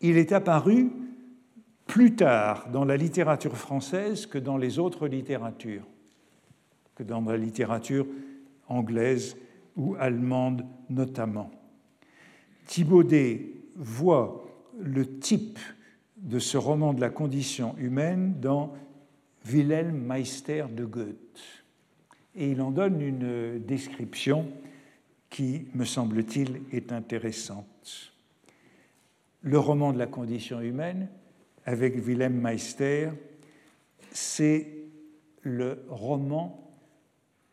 il 0.00 0.16
est 0.16 0.32
apparu 0.32 0.90
plus 1.86 2.16
tard 2.16 2.68
dans 2.70 2.84
la 2.84 2.96
littérature 2.96 3.56
française 3.56 4.26
que 4.26 4.38
dans 4.38 4.56
les 4.56 4.78
autres 4.78 5.06
littératures, 5.06 5.86
que 6.94 7.02
dans 7.02 7.20
la 7.20 7.36
littérature 7.36 8.06
anglaise 8.68 9.36
ou 9.76 9.94
allemande 9.98 10.64
notamment. 10.88 11.50
Thibaudet 12.66 13.52
voit 13.76 14.46
le 14.78 15.18
type 15.18 15.58
de 16.16 16.38
ce 16.38 16.56
roman 16.56 16.94
de 16.94 17.00
la 17.00 17.10
condition 17.10 17.74
humaine 17.78 18.40
dans 18.40 18.74
Wilhelm 19.46 19.96
Meister 20.06 20.66
de 20.70 20.84
Goethe. 20.84 21.64
Et 22.34 22.50
il 22.50 22.60
en 22.60 22.70
donne 22.70 23.00
une 23.00 23.58
description 23.58 24.48
qui, 25.28 25.66
me 25.74 25.84
semble-t-il, 25.84 26.62
est 26.72 26.92
intéressante. 26.92 28.12
Le 29.42 29.58
roman 29.58 29.92
de 29.92 29.98
la 29.98 30.06
condition 30.06 30.60
humaine, 30.60 31.08
avec 31.64 31.96
Wilhelm 32.06 32.40
Meister, 32.40 33.10
c'est 34.10 34.68
le 35.42 35.84
roman 35.88 36.72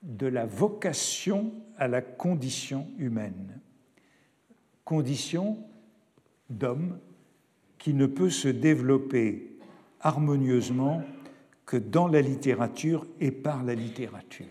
de 0.03 0.27
la 0.27 0.45
vocation 0.45 1.51
à 1.77 1.87
la 1.87 2.01
condition 2.01 2.87
humaine. 2.97 3.59
Condition 4.89 5.55
d'homme 6.49 6.97
qui 7.77 7.93
ne 7.93 8.07
peut 8.07 8.31
se 8.31 8.47
développer 8.47 9.55
harmonieusement 10.01 11.03
que 11.67 11.77
dans 11.77 12.07
la 12.07 12.21
littérature 12.21 13.05
et 13.19 13.29
par 13.29 13.63
la 13.63 13.75
littérature. 13.75 14.47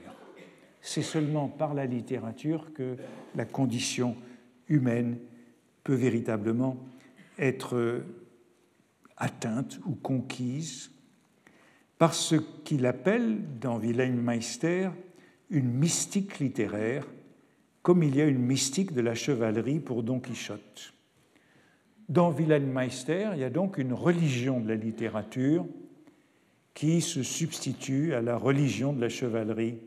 C'est 0.81 1.03
seulement 1.03 1.49
par 1.49 1.75
la 1.75 1.87
littérature 1.87 2.73
que 2.73 2.95
la 3.35 3.47
condition 3.47 4.15
humaine 4.69 5.19
peut 5.83 5.97
véritablement 5.97 6.77
être 7.37 8.05
atteinte 9.17 9.81
ou 9.87 9.97
conquise 9.97 10.93
par 11.99 12.15
ce 12.15 12.37
qu'il 12.37 12.87
appelle 12.87 13.41
dans 13.59 13.81
Wilhelm 13.81 14.21
Meister 14.21 14.91
une 15.51 15.73
mystique 15.73 16.39
littéraire, 16.39 17.09
comme 17.89 18.03
il 18.03 18.17
y 18.17 18.21
a 18.21 18.27
une 18.27 18.45
mystique 18.45 18.93
de 18.93 19.01
la 19.01 19.15
chevalerie 19.15 19.81
pour 19.81 20.03
Don 20.03 20.21
Quichotte. 20.21 20.93
Dans 22.11 22.31
Wilhelm 22.31 22.71
Meister, 22.71 23.31
il 23.33 23.39
y 23.39 23.45
a 23.45 23.49
donc 23.49 23.79
une 23.79 23.95
religion 23.95 24.61
de 24.61 24.69
la 24.69 24.75
littérature 24.75 25.65
qui 26.75 27.01
se 27.01 27.23
substitue 27.23 28.13
à 28.13 28.21
la 28.21 28.37
religion 28.37 28.93
de 28.93 29.01
la 29.01 29.09
chevalerie 29.09 29.79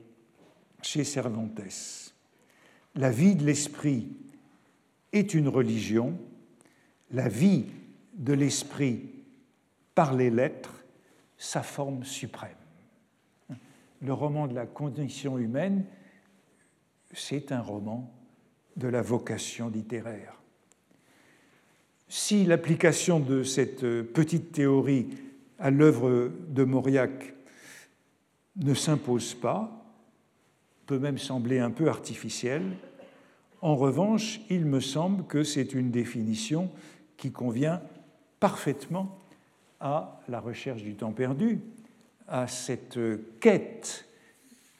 chez 0.82 1.04
Cervantes. 1.04 2.16
La 2.96 3.12
vie 3.12 3.36
de 3.36 3.46
l'esprit 3.46 4.08
est 5.14 5.36
une 5.36 5.48
religion, 5.48 6.18
la 7.12 7.30
vie 7.30 7.66
de 8.16 8.34
l'esprit 8.34 9.12
par 9.94 10.16
les 10.16 10.32
lettres, 10.32 10.74
sa 11.38 11.62
forme 11.62 12.04
suprême. 12.04 12.50
Le 14.02 14.12
roman 14.12 14.48
de 14.48 14.56
la 14.56 14.66
condition 14.66 15.38
humaine, 15.38 15.86
c'est 17.14 17.52
un 17.52 17.62
roman 17.62 18.12
de 18.78 18.88
la 18.88 19.02
vocation 19.02 19.70
littéraire. 19.70 20.42
Si 22.08 22.46
l'application 22.46 23.20
de 23.20 23.44
cette 23.44 23.82
petite 23.82 24.52
théorie 24.52 25.08
à 25.60 25.72
l'œuvre 25.72 26.32
de 26.50 26.64
Mauriac 26.64 27.34
ne 28.58 28.74
s'impose 28.74 29.34
pas, 29.34 29.86
peut 30.86 31.00
même 31.00 31.18
sembler 31.18 31.60
un 31.60 31.72
peu 31.72 31.88
artificielle, 31.88 32.76
en 33.62 33.76
revanche, 33.76 34.42
il 34.50 34.66
me 34.66 34.80
semble 34.80 35.26
que 35.26 35.44
c'est 35.44 35.74
une 35.74 35.92
définition 35.92 36.72
qui 37.16 37.32
convient 37.32 37.82
parfaitement 38.40 39.20
à 39.80 40.20
la 40.28 40.40
recherche 40.40 40.84
du 40.84 40.96
temps 40.96 41.12
perdu, 41.12 41.60
à 42.28 42.48
cette 42.48 43.00
quête 43.40 44.06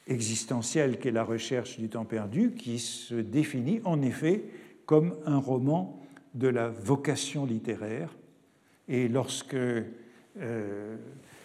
existentielle 0.06 0.98
qu'est 0.98 1.10
la 1.10 1.24
recherche 1.24 1.78
du 1.78 1.88
temps 1.88 2.04
perdu, 2.04 2.52
qui 2.52 2.78
se 2.78 3.14
définit 3.14 3.80
en 3.84 4.02
effet 4.02 4.44
comme 4.86 5.14
un 5.26 5.38
roman 5.38 6.00
de 6.34 6.48
la 6.48 6.68
vocation 6.68 7.46
littéraire. 7.46 8.14
Et 8.88 9.08
lorsque 9.08 9.54
euh, 9.54 10.96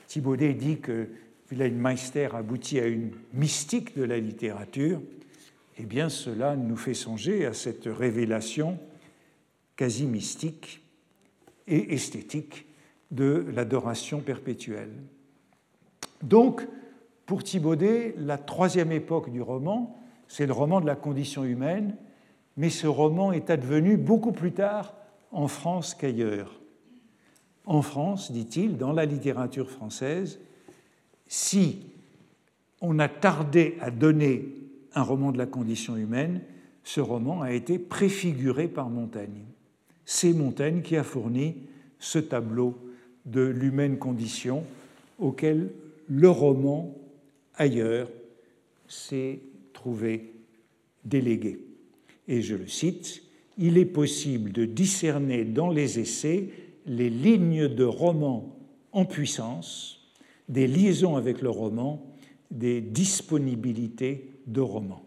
Thibaudet 0.07 0.53
dit 0.53 0.79
que 0.79 1.07
Wilhelm 1.51 1.77
Meister 1.77 2.29
aboutit 2.33 2.79
à 2.79 2.87
une 2.87 3.11
mystique 3.33 3.97
de 3.97 4.03
la 4.03 4.19
littérature, 4.19 5.01
eh 5.77 5.85
bien 5.85 6.09
cela 6.09 6.55
nous 6.55 6.77
fait 6.77 6.93
songer 6.93 7.45
à 7.45 7.53
cette 7.53 7.85
révélation 7.85 8.79
quasi 9.75 10.05
mystique 10.05 10.81
et 11.67 11.93
esthétique 11.93 12.65
de 13.11 13.45
l'adoration 13.53 14.19
perpétuelle. 14.19 14.93
Donc, 16.23 16.67
pour 17.27 17.43
Thibaudet, 17.43 18.15
la 18.17 18.37
troisième 18.37 18.93
époque 18.93 19.31
du 19.31 19.41
roman, 19.41 19.99
c'est 20.29 20.47
le 20.47 20.53
roman 20.53 20.79
de 20.81 20.87
la 20.87 20.95
condition 20.95 21.43
humaine, 21.43 21.95
mais 22.55 22.69
ce 22.69 22.87
roman 22.87 23.33
est 23.33 23.49
advenu 23.49 23.97
beaucoup 23.97 24.31
plus 24.31 24.53
tard 24.53 24.93
en 25.31 25.49
France 25.49 25.93
qu'ailleurs. 25.93 26.59
En 27.65 27.81
France, 27.81 28.31
dit-il, 28.31 28.77
dans 28.77 28.93
la 28.93 29.05
littérature 29.05 29.69
française, 29.69 30.39
si 31.27 31.85
on 32.79 32.97
a 32.97 33.09
tardé 33.09 33.77
à 33.81 33.91
donner 33.91 34.45
un 34.95 35.01
roman 35.01 35.33
de 35.33 35.37
la 35.37 35.45
condition 35.45 35.97
humaine, 35.97 36.39
ce 36.85 37.01
roman 37.01 37.41
a 37.41 37.51
été 37.51 37.77
préfiguré 37.77 38.69
par 38.69 38.89
Montaigne. 38.89 39.43
C'est 40.05 40.31
Montaigne 40.31 40.81
qui 40.81 40.95
a 40.95 41.03
fourni 41.03 41.57
ce 41.99 42.19
tableau 42.19 42.77
de 43.25 43.41
l'humaine 43.41 43.97
condition 43.97 44.63
auquel 45.19 45.73
le 46.07 46.29
roman 46.29 46.95
ailleurs 47.57 48.09
s'est 48.87 49.39
trouvé 49.73 50.33
délégué 51.03 51.59
et 52.27 52.41
je 52.41 52.55
le 52.55 52.67
cite, 52.67 53.23
Il 53.57 53.77
est 53.77 53.85
possible 53.85 54.51
de 54.51 54.65
discerner 54.65 55.43
dans 55.43 55.69
les 55.69 55.99
essais 55.99 56.49
les 56.85 57.09
lignes 57.09 57.67
de 57.67 57.83
roman 57.83 58.55
en 58.91 59.05
puissance, 59.05 60.11
des 60.47 60.67
liaisons 60.67 61.15
avec 61.15 61.41
le 61.41 61.49
roman 61.49 62.05
des 62.51 62.81
disponibilités 62.81 64.29
de 64.45 64.61
romans. 64.61 65.03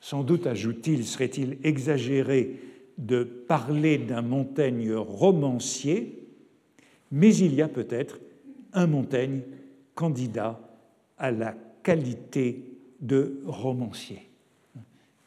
Sans 0.00 0.24
doute, 0.24 0.46
ajoute-t-il, 0.46 1.04
serait-il 1.04 1.58
exagéré 1.62 2.58
de 2.98 3.22
parler 3.22 3.98
d'un 3.98 4.22
Montaigne 4.22 4.94
romancier, 4.94 6.26
mais 7.12 7.34
il 7.36 7.54
y 7.54 7.62
a 7.62 7.68
peut-être 7.68 8.18
un 8.72 8.86
Montaigne 8.86 9.42
candidat 9.94 10.58
à 11.22 11.30
la 11.30 11.54
qualité 11.84 12.64
de 13.00 13.40
romancier. 13.46 14.28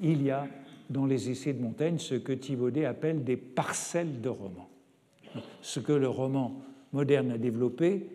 Il 0.02 0.22
y 0.22 0.30
a 0.30 0.46
dans 0.90 1.06
les 1.06 1.30
essais 1.30 1.54
de 1.54 1.62
Montaigne 1.62 1.98
ce 1.98 2.16
que 2.16 2.34
Thibaudet 2.34 2.84
appelle 2.84 3.24
des 3.24 3.38
parcelles 3.38 4.20
de 4.20 4.30
romans. 4.30 4.70
Ce 5.62 5.80
que 5.80 5.94
le 5.94 6.10
roman 6.10 6.62
moderne 6.92 7.32
a 7.32 7.38
développé, 7.38 8.08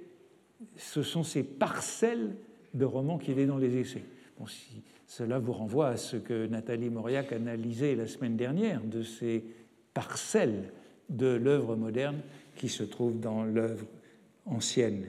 ce 0.76 1.03
sont 1.03 1.22
ces 1.22 1.43
parcelles 1.43 2.37
de 2.74 2.85
romans 2.85 3.16
qu'il 3.16 3.39
est 3.39 3.47
dans 3.47 3.59
les 3.59 3.78
essais. 3.78 4.05
Bon, 4.39 4.45
cela 5.07 5.39
vous 5.39 5.53
renvoie 5.53 5.89
à 5.89 5.97
ce 5.97 6.18
que 6.18 6.47
Nathalie 6.47 6.91
Mauriac 6.91 7.33
analysait 7.33 7.97
la 7.97 8.07
semaine 8.07 8.37
dernière 8.37 8.85
de 8.85 9.03
ces 9.03 9.43
parcelles 9.95 10.70
de 11.09 11.28
l'œuvre 11.28 11.76
moderne 11.76 12.20
qui 12.57 12.68
se 12.68 12.83
trouvent 12.83 13.18
dans 13.18 13.43
l'œuvre 13.43 13.87
ancienne. 14.45 15.09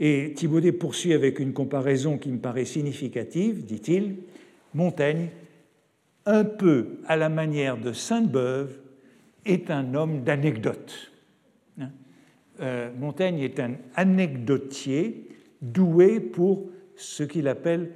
Et 0.00 0.32
Thibaudet 0.34 0.72
poursuit 0.72 1.12
avec 1.12 1.38
une 1.38 1.52
comparaison 1.52 2.18
qui 2.18 2.30
me 2.30 2.38
paraît 2.38 2.64
significative, 2.64 3.64
dit-il, 3.64 4.16
Montaigne, 4.74 5.28
un 6.26 6.44
peu 6.44 6.98
à 7.06 7.16
la 7.16 7.28
manière 7.28 7.76
de 7.76 7.92
Sainte-Beuve, 7.92 8.78
est 9.44 9.70
un 9.70 9.94
homme 9.94 10.22
d'anecdotes. 10.22 11.12
Hein? 11.80 11.90
Euh, 12.60 12.90
Montaigne 12.98 13.40
est 13.40 13.60
un 13.60 13.74
anecdotier 13.94 15.28
doué 15.60 16.20
pour 16.20 16.68
ce 16.96 17.22
qu'il 17.22 17.48
appelle, 17.48 17.90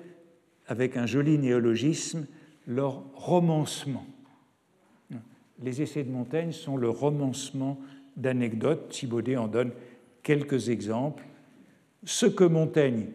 avec 0.67 0.97
un 0.97 1.07
joli 1.07 1.39
néologisme, 1.39 2.27
leur 2.67 3.05
romancement. 3.15 4.07
Les 5.63 5.81
essais 5.81 6.05
de 6.05 6.11
Montaigne 6.11 6.53
sont 6.53 6.77
le 6.77 6.91
romancement 6.91 7.81
d'anecdotes. 8.17 8.89
Thibaudet 8.91 9.37
en 9.37 9.49
donne 9.49 9.71
quelques 10.23 10.69
exemples. 10.69 11.25
Ce 12.07 12.25
que 12.25 12.45
Montaigne, 12.45 13.09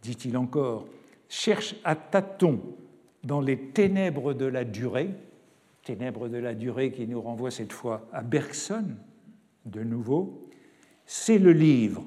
dit-il 0.00 0.36
encore, 0.36 0.86
cherche 1.28 1.74
à 1.82 1.96
tâtons 1.96 2.60
dans 3.24 3.40
les 3.40 3.58
ténèbres 3.58 4.32
de 4.32 4.44
la 4.44 4.64
durée, 4.64 5.10
ténèbres 5.82 6.28
de 6.28 6.38
la 6.38 6.54
durée 6.54 6.92
qui 6.92 7.08
nous 7.08 7.20
renvoie 7.20 7.50
cette 7.50 7.72
fois 7.72 8.08
à 8.12 8.22
Bergson, 8.22 8.86
de 9.66 9.82
nouveau, 9.82 10.48
c'est 11.04 11.38
le 11.38 11.52
livre 11.52 12.06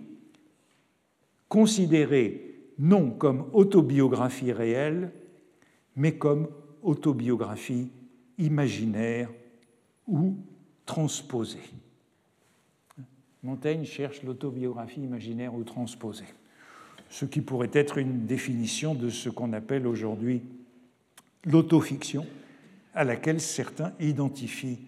considéré 1.50 2.72
non 2.80 3.12
comme 3.12 3.50
autobiographie 3.52 4.54
réelle, 4.54 5.12
mais 5.98 6.18
comme 6.18 6.48
autobiographie 6.82 7.92
imaginaire 8.38 9.30
ou 10.08 10.38
transposée. 10.86 11.60
Montaigne 13.46 13.86
cherche 13.86 14.24
l'autobiographie 14.24 15.02
imaginaire 15.02 15.54
ou 15.54 15.64
transposée, 15.64 16.26
ce 17.12 17.26
qui 17.26 17.42
pourrait 17.42 17.70
être 17.74 18.00
une 18.00 18.26
définition 18.26 18.96
de 18.96 19.12
ce 19.12 19.30
qu'on 19.30 19.54
appelle 19.54 19.86
aujourd'hui 19.86 20.42
l'autofiction, 21.46 22.26
à 22.96 23.04
laquelle 23.04 23.40
certains 23.40 23.94
identifient 24.00 24.80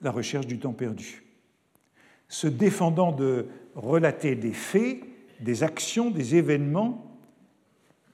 la 0.00 0.10
recherche 0.10 0.46
du 0.46 0.58
temps 0.58 0.72
perdu. 0.72 1.24
Se 2.26 2.46
défendant 2.46 3.12
de 3.12 3.48
relater 3.74 4.34
des 4.34 4.54
faits, 4.54 5.00
des 5.40 5.62
actions, 5.62 6.10
des 6.10 6.36
événements, 6.36 7.18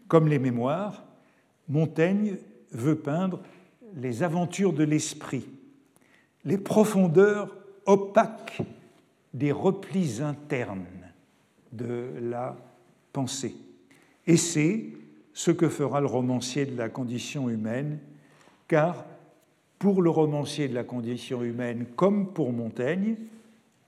comme 0.09 0.27
les 0.27 0.41
mémoires, 0.41 1.05
Montaigne 1.69 2.39
veut 2.73 2.99
peindre 2.99 3.41
les 3.95 4.25
aventures 4.25 4.73
de 4.73 4.83
l'esprit, 4.83 5.47
les 6.45 6.59
profondeurs 6.59 7.57
opaques 7.87 8.63
des 9.35 9.53
replis 9.53 10.21
internes 10.23 10.87
de 11.73 12.13
la 12.21 12.57
pensée. 13.13 13.55
Et 14.27 14.37
c'est 14.37 14.87
ce 15.33 15.51
que 15.51 15.69
fera 15.69 16.01
le 16.01 16.07
romancier 16.07 16.67
de 16.67 16.77
la 16.77 16.89
condition 16.89 17.49
humaine, 17.49 17.99
car 18.67 19.05
pour 19.79 20.03
le 20.03 20.11
romancier 20.11 20.69
de 20.69 20.75
la 20.75 20.85
condition 20.85 21.43
humaine, 21.43 21.87
comme 21.95 22.33
pour 22.33 22.53
Montaigne, 22.53 23.17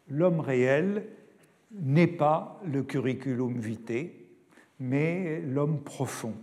l'homme 0.09 0.41
réel 0.41 1.07
n'est 1.73 2.07
pas 2.07 2.61
le 2.65 2.83
curriculum 2.83 3.59
vitae, 3.59 4.11
mais 4.79 5.41
l'homme 5.41 5.81
profond, 5.81 6.35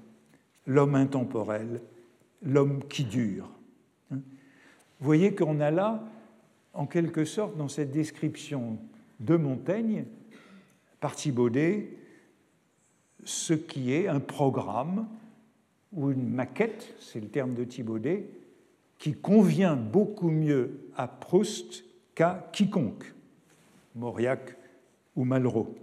l'homme 0.65 0.95
intemporel, 0.95 1.81
l'homme 2.43 2.83
qui 2.87 3.03
dure. 3.03 3.49
Vous 4.11 5.05
voyez 5.05 5.33
qu'on 5.35 5.59
a 5.59 5.71
là, 5.71 6.03
en 6.77 6.85
quelque 6.85 7.25
sorte, 7.25 7.57
dans 7.57 7.67
cette 7.67 7.91
description 7.91 8.77
de 9.19 9.35
Montaigne, 9.35 10.05
par 10.99 11.15
Thibaudet, 11.15 11.89
ce 13.23 13.53
qui 13.53 13.93
est 13.93 14.07
un 14.07 14.19
programme 14.19 15.07
ou 15.91 16.11
une 16.11 16.29
maquette, 16.29 16.95
c'est 16.99 17.19
le 17.19 17.27
terme 17.27 17.55
de 17.55 17.63
Thibaudet, 17.63 18.29
qui 18.99 19.13
convient 19.13 19.75
beaucoup 19.75 20.29
mieux 20.29 20.91
à 20.95 21.07
Proust 21.07 21.83
qu'à 22.13 22.47
quiconque, 22.53 23.11
Mauriac 23.95 24.55
ou 25.15 25.25
Malraux. 25.25 25.75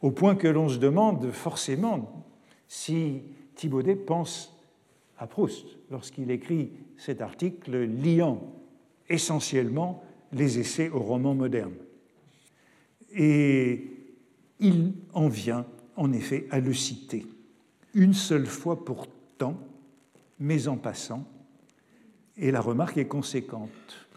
Au 0.00 0.12
point 0.12 0.36
que 0.36 0.48
l'on 0.48 0.68
se 0.68 0.78
demande 0.78 1.32
forcément 1.32 2.24
si 2.68 3.22
Thibaudet 3.56 3.96
pense 3.96 4.56
à 5.18 5.26
Proust 5.26 5.66
lorsqu'il 5.90 6.30
écrit 6.30 6.70
cet 6.96 7.20
article 7.20 7.84
liant 7.84 8.52
essentiellement 9.08 10.02
les 10.32 10.58
essais 10.58 10.90
au 10.90 11.00
roman 11.00 11.34
moderne. 11.34 11.74
Et 13.12 13.90
il 14.60 14.94
en 15.12 15.28
vient 15.28 15.66
en 15.96 16.12
effet 16.12 16.46
à 16.50 16.60
le 16.60 16.74
citer, 16.74 17.26
une 17.94 18.14
seule 18.14 18.46
fois 18.46 18.84
pourtant, 18.84 19.58
mais 20.40 20.66
en 20.66 20.76
passant, 20.76 21.28
et 22.36 22.50
la 22.50 22.60
remarque 22.60 22.98
est 22.98 23.06
conséquente. 23.06 24.08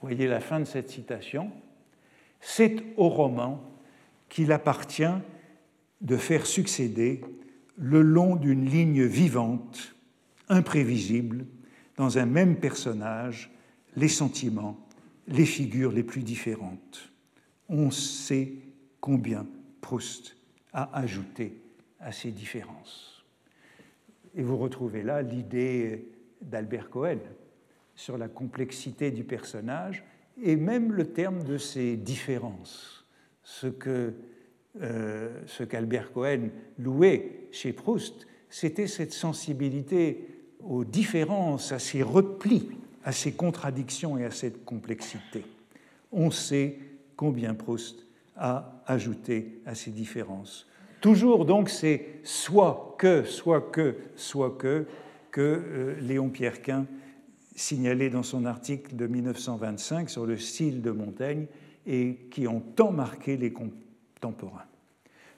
Voyez 0.00 0.26
la 0.26 0.40
fin 0.40 0.58
de 0.58 0.64
cette 0.64 0.90
citation. 0.90 1.52
C'est 2.40 2.82
au 2.96 3.08
roman 3.08 3.62
qu'il 4.28 4.50
appartient 4.50 5.04
de 6.00 6.16
faire 6.16 6.44
succéder 6.44 7.20
le 7.76 8.02
long 8.02 8.34
d'une 8.34 8.68
ligne 8.68 9.04
vivante, 9.04 9.94
imprévisible, 10.48 11.46
dans 12.02 12.18
un 12.18 12.26
même 12.26 12.56
personnage, 12.56 13.48
les 13.94 14.08
sentiments, 14.08 14.76
les 15.28 15.46
figures 15.46 15.92
les 15.92 16.02
plus 16.02 16.24
différentes. 16.24 17.12
On 17.68 17.92
sait 17.92 18.54
combien 19.00 19.46
Proust 19.80 20.36
a 20.72 20.98
ajouté 20.98 21.62
à 22.00 22.10
ces 22.10 22.32
différences. 22.32 23.24
Et 24.34 24.42
vous 24.42 24.56
retrouvez 24.56 25.04
là 25.04 25.22
l'idée 25.22 26.08
d'Albert 26.40 26.90
Cohen 26.90 27.20
sur 27.94 28.18
la 28.18 28.26
complexité 28.26 29.12
du 29.12 29.22
personnage 29.22 30.02
et 30.42 30.56
même 30.56 30.90
le 30.90 31.12
terme 31.12 31.44
de 31.44 31.56
ces 31.56 31.96
différences. 31.96 33.06
Ce 33.44 33.68
que 33.68 34.12
euh, 34.80 35.40
ce 35.46 35.62
qu'Albert 35.62 36.12
Cohen 36.12 36.48
louait 36.80 37.46
chez 37.52 37.72
Proust, 37.72 38.26
c'était 38.50 38.88
cette 38.88 39.12
sensibilité 39.12 40.31
aux 40.66 40.84
différences, 40.84 41.72
à 41.72 41.78
ces 41.78 42.02
replis, 42.02 42.68
à 43.04 43.12
ces 43.12 43.32
contradictions 43.32 44.18
et 44.18 44.24
à 44.24 44.30
cette 44.30 44.64
complexité. 44.64 45.44
On 46.12 46.30
sait 46.30 46.78
combien 47.16 47.54
Proust 47.54 48.06
a 48.36 48.82
ajouté 48.86 49.60
à 49.66 49.74
ces 49.74 49.90
différences. 49.90 50.66
Toujours 51.00 51.44
donc 51.44 51.68
c'est 51.68 52.20
soit 52.22 52.94
que, 52.98 53.24
soit 53.24 53.72
que, 53.72 53.96
soit 54.14 54.52
que, 54.52 54.86
que 55.30 55.40
euh, 55.40 56.00
Léon 56.00 56.28
Pierrequin 56.28 56.86
signalait 57.56 58.10
dans 58.10 58.22
son 58.22 58.44
article 58.46 58.96
de 58.96 59.06
1925 59.06 60.08
sur 60.08 60.26
le 60.26 60.38
style 60.38 60.80
de 60.80 60.90
Montaigne 60.90 61.46
et 61.86 62.28
qui 62.30 62.46
ont 62.46 62.60
tant 62.60 62.92
marqué 62.92 63.36
les 63.36 63.52
contemporains. 63.52 64.64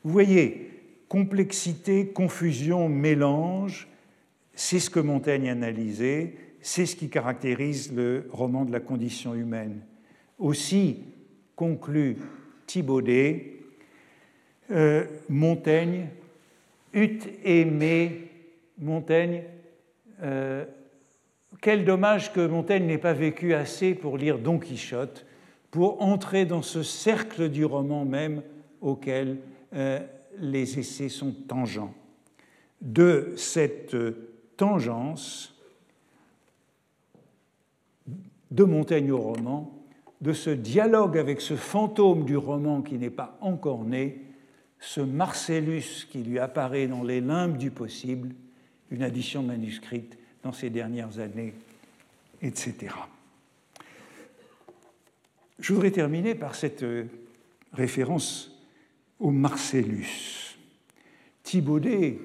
Vous 0.05 0.13
voyez, 0.13 0.71
complexité, 1.09 2.09
confusion, 2.09 2.89
mélange, 2.89 3.89
c'est 4.55 4.79
ce 4.79 4.91
que 4.91 5.01
Montaigne 5.01 5.49
analysait, 5.49 6.35
c'est 6.61 6.87
ce 6.87 6.97
qui 6.97 7.09
caractérise 7.09 7.93
le 7.93 8.29
roman 8.31 8.65
de 8.65 8.73
la 8.73 8.81
condition 8.81 9.35
humaine. 9.35 9.81
Aussi, 10.39 11.01
conclut 11.57 12.17
Thibaudet, 12.67 13.61
euh, 14.71 15.05
Montaigne 15.29 16.09
eût 16.95 17.19
aimé, 17.45 18.31
Montaigne, 18.79 19.43
euh, 20.23 20.65
quel 21.61 21.85
dommage 21.85 22.33
que 22.33 22.47
Montaigne 22.47 22.87
n'ait 22.87 22.99
pas 22.99 23.13
vécu 23.13 23.55
assez 23.55 23.95
pour 23.95 24.17
lire 24.17 24.39
Don 24.39 24.59
Quichotte, 24.59 25.27
pour 25.71 26.01
entrer 26.03 26.47
dans 26.47 26.63
ce 26.63 26.83
cercle 26.83 27.49
du 27.49 27.65
roman 27.65 28.05
même 28.05 28.43
auquel 28.81 29.39
euh, 29.75 30.01
les 30.39 30.79
essais 30.79 31.09
sont 31.09 31.33
tangents. 31.47 31.95
De 32.81 33.33
cette 33.37 33.97
tangence 34.57 35.55
de 38.51 38.65
Montaigne 38.65 39.11
au 39.11 39.19
roman, 39.19 39.73
de 40.21 40.33
ce 40.33 40.51
dialogue 40.51 41.19
avec 41.19 41.41
ce 41.41 41.57
fantôme 41.57 42.25
du 42.25 42.37
roman 42.37 42.83
qui 42.83 42.99
n'est 42.99 43.11
pas 43.11 43.37
encore 43.41 43.85
né, 43.85 44.23
ce 44.79 45.01
Marcellus 45.01 46.07
qui 46.11 46.19
lui 46.19 46.39
apparaît 46.39 46.87
dans 46.87 47.03
les 47.03 47.21
limbes 47.21 47.57
du 47.57 47.71
possible, 47.71 48.35
une 48.91 49.03
addition 49.03 49.43
manuscrite 49.43 50.17
dans 50.43 50.53
ces 50.53 50.71
dernières 50.71 51.19
années, 51.19 51.55
etc. 52.43 52.95
Je 55.59 55.73
voudrais 55.73 55.91
terminer 55.91 56.35
par 56.35 56.55
cette 56.55 56.85
référence 57.73 58.53
au 59.19 59.31
Marcellus. 59.31 60.59
Thibaudet 61.43 62.19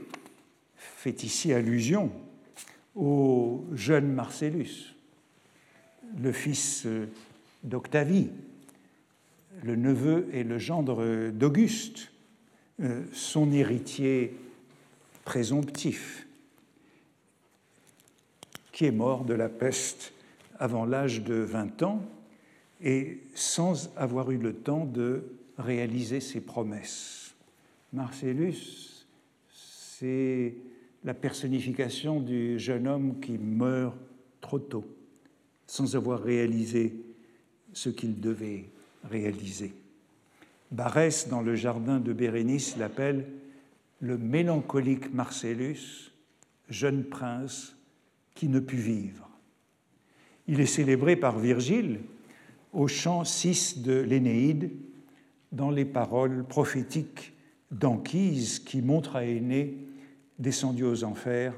fait 1.00 1.24
ici 1.24 1.54
allusion 1.54 2.12
au 2.94 3.64
jeune 3.74 4.12
Marcellus, 4.12 4.98
le 6.22 6.34
fils 6.34 6.86
d'Octavie, 7.64 8.28
le 9.64 9.78
neveu 9.78 10.28
et 10.34 10.44
le 10.44 10.58
gendre 10.58 11.30
d'Auguste, 11.30 12.12
euh, 12.82 13.06
son 13.14 13.54
héritier 13.54 14.36
présomptif, 15.24 16.28
qui 18.74 18.84
est 18.84 18.92
mort 18.92 19.24
de 19.24 19.34
la 19.34 19.48
peste 19.48 20.12
avant 20.60 20.84
l'âge 20.84 21.24
de 21.24 21.36
20 21.36 21.82
ans 21.84 22.04
et 22.82 23.22
sans 23.36 23.90
avoir 23.96 24.32
eu 24.32 24.38
le 24.38 24.52
temps 24.52 24.84
de 24.84 25.24
réaliser 25.58 26.20
ses 26.20 26.42
promesses. 26.42 27.34
Marcellus, 27.94 29.06
c'est 29.50 30.56
la 31.04 31.14
personnification 31.14 32.20
du 32.20 32.60
jeune 32.60 32.88
homme 32.88 33.20
qui 33.20 33.38
meurt 33.38 33.96
trop 34.42 34.60
tôt, 34.60 34.86
sans 35.68 35.96
avoir 35.96 36.22
réalisé 36.22 36.94
ce 37.74 37.90
qu'il 37.90 38.20
devait 38.20 38.66
réaliser. 39.10 39.74
Barès, 40.72 41.30
dans 41.30 41.42
le 41.42 41.56
jardin 41.56 42.00
de 42.00 42.14
Bérénice, 42.14 42.78
l'appelle 42.78 43.26
le 44.02 44.18
mélancolique 44.18 45.14
Marcellus, 45.14 46.12
jeune 46.70 47.04
prince 47.04 47.76
qui 48.36 48.48
ne 48.48 48.60
put 48.60 48.78
vivre. 48.78 49.30
Il 50.48 50.60
est 50.60 50.66
célébré 50.66 51.16
par 51.16 51.38
Virgile 51.40 52.00
au 52.74 52.88
chant 52.88 53.24
6 53.24 53.82
de 53.82 54.00
l'Énéide 54.00 54.72
dans 55.52 55.72
les 55.72 55.86
paroles 55.86 56.46
prophétiques 56.46 57.34
d'Anchise 57.72 58.60
qui 58.60 58.82
montrent 58.82 59.16
à 59.16 59.26
Aîné, 59.26 59.78
descendu 60.40 60.86
aux 60.86 61.04
enfers, 61.04 61.54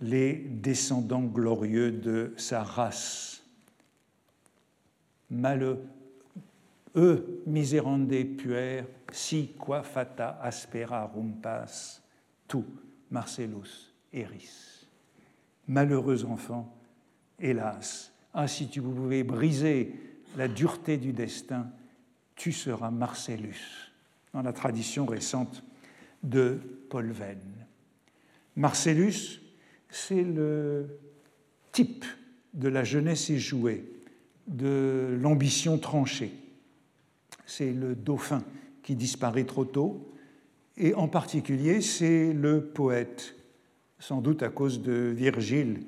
les 0.00 0.34
descendants 0.34 1.22
glorieux 1.22 1.92
de 1.92 2.34
sa 2.36 2.62
race. 2.62 3.42
Eux 6.96 7.42
miserande 7.46 8.36
puer, 8.36 8.84
si 9.12 9.54
qua 9.58 9.82
fata 9.82 10.38
aspera 10.42 11.04
rumpas, 11.04 12.00
tu 12.48 12.58
Marcellus 13.10 13.92
eris. 14.12 14.86
Malheureux 15.68 16.24
enfant, 16.24 16.74
hélas, 17.38 18.12
ah 18.34 18.48
si 18.48 18.68
tu 18.68 18.80
pouvais 18.82 19.22
briser 19.22 19.94
la 20.36 20.48
dureté 20.48 20.96
du 20.96 21.12
destin, 21.12 21.70
tu 22.34 22.52
seras 22.52 22.90
Marcellus, 22.90 23.92
dans 24.32 24.42
la 24.42 24.52
tradition 24.52 25.06
récente 25.06 25.62
de 26.22 26.58
Paul 26.88 27.10
Venn. 27.12 27.67
Marcellus, 28.58 29.40
c'est 29.88 30.22
le 30.22 30.98
type 31.72 32.04
de 32.52 32.68
la 32.68 32.84
jeunesse 32.84 33.30
éjouée, 33.30 33.84
de 34.46 35.16
l'ambition 35.20 35.78
tranchée 35.78 36.32
c'est 37.48 37.72
le 37.72 37.94
dauphin 37.96 38.44
qui 38.82 38.94
disparaît 38.94 39.44
trop 39.44 39.64
tôt, 39.64 40.12
et 40.76 40.94
en 40.94 41.08
particulier 41.08 41.80
c'est 41.80 42.32
le 42.32 42.62
poète, 42.62 43.34
sans 43.98 44.20
doute 44.20 44.42
à 44.42 44.50
cause 44.50 44.82
de 44.82 45.12
Virgile, 45.16 45.80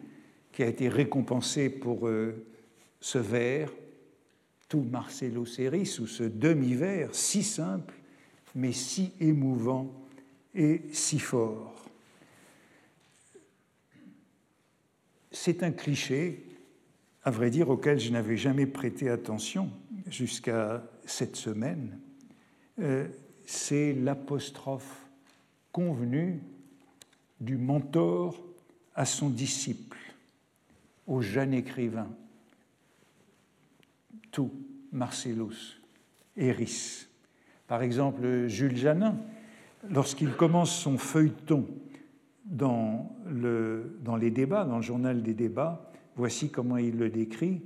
qui 0.53 0.65
a 0.65 0.67
été 0.67 0.89
récompensé 0.89 1.69
pour 1.71 2.09
euh, 2.09 2.45
ce 3.01 3.19
vers, 3.19 3.71
tout 4.69 4.83
Marcello 4.91 5.45
Ceris, 5.45 5.99
ou 6.01 6.07
ce 6.07 6.25
demi-vers 6.25 7.15
si 7.15 7.43
simple, 7.43 7.95
mais 8.55 8.73
si 8.73 9.13
émouvant 9.21 9.93
et 10.55 10.83
si 10.93 11.19
fort. 11.19 11.80
C'est 15.33 15.63
un 15.63 15.71
cliché, 15.71 16.45
à 17.23 17.31
vrai 17.31 17.51
dire, 17.51 17.69
auquel 17.71 18.01
je 18.01 18.11
n'avais 18.11 18.37
jamais 18.37 18.67
prêté 18.67 19.09
attention 19.09 19.71
jusqu'à 20.09 20.83
cette 21.05 21.37
semaine, 21.37 21.99
euh, 22.81 23.07
c'est 23.45 23.93
l'apostrophe 23.93 25.07
convenue 25.73 26.41
du 27.41 27.57
mentor 27.57 28.43
à 28.95 29.05
son 29.05 29.31
disciple, 29.31 29.99
au 31.07 31.21
jeune 31.21 31.55
écrivain, 31.55 32.09
tout 34.31 34.53
Marcellus, 34.93 35.81
Eris. 36.37 37.07
Par 37.67 37.83
exemple, 37.83 38.49
Jules 38.49 38.77
Janin, 38.77 39.17
lorsqu'il 39.89 40.33
commence 40.33 40.75
son 40.75 40.99
feuilleton 40.99 41.67
dans, 42.51 43.11
le, 43.27 43.99
dans 44.03 44.17
les 44.17 44.31
débats, 44.31 44.65
dans 44.65 44.77
le 44.77 44.83
journal 44.83 45.23
des 45.23 45.35
débats, 45.35 45.91
voici 46.17 46.51
comment 46.51 46.77
il 46.77 46.99
le 46.99 47.09
décrit 47.09 47.63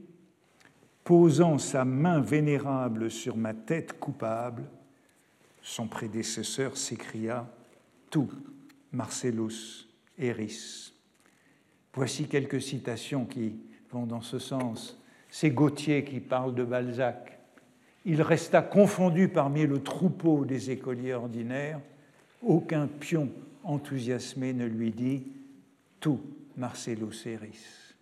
posant 1.04 1.58
sa 1.58 1.84
main 1.84 2.20
vénérable 2.20 3.10
sur 3.10 3.36
ma 3.36 3.52
tête 3.52 3.98
coupable, 4.00 4.64
son 5.60 5.86
prédécesseur 5.86 6.76
s'écria 6.76 7.46
Tout, 8.10 8.30
Marcellus 8.92 9.86
Eris. 10.18 10.92
Voici 11.92 12.26
quelques 12.26 12.60
citations 12.60 13.26
qui 13.26 13.56
vont 13.92 14.06
dans 14.06 14.22
ce 14.22 14.38
sens. 14.38 14.98
C'est 15.30 15.50
Gautier 15.50 16.04
qui 16.04 16.20
parle 16.20 16.54
de 16.54 16.64
Balzac. 16.64 17.38
Il 18.06 18.20
resta 18.22 18.62
confondu 18.62 19.28
parmi 19.28 19.66
le 19.66 19.82
troupeau 19.82 20.44
des 20.44 20.70
écoliers 20.70 21.14
ordinaires. 21.14 21.80
Aucun 22.42 22.86
pion 22.86 23.30
enthousiasmé 23.64 24.52
ne 24.52 24.66
lui 24.66 24.92
dit 24.92 25.26
Tout, 26.00 26.20
Marcellus 26.56 27.26
Eris. 27.26 27.94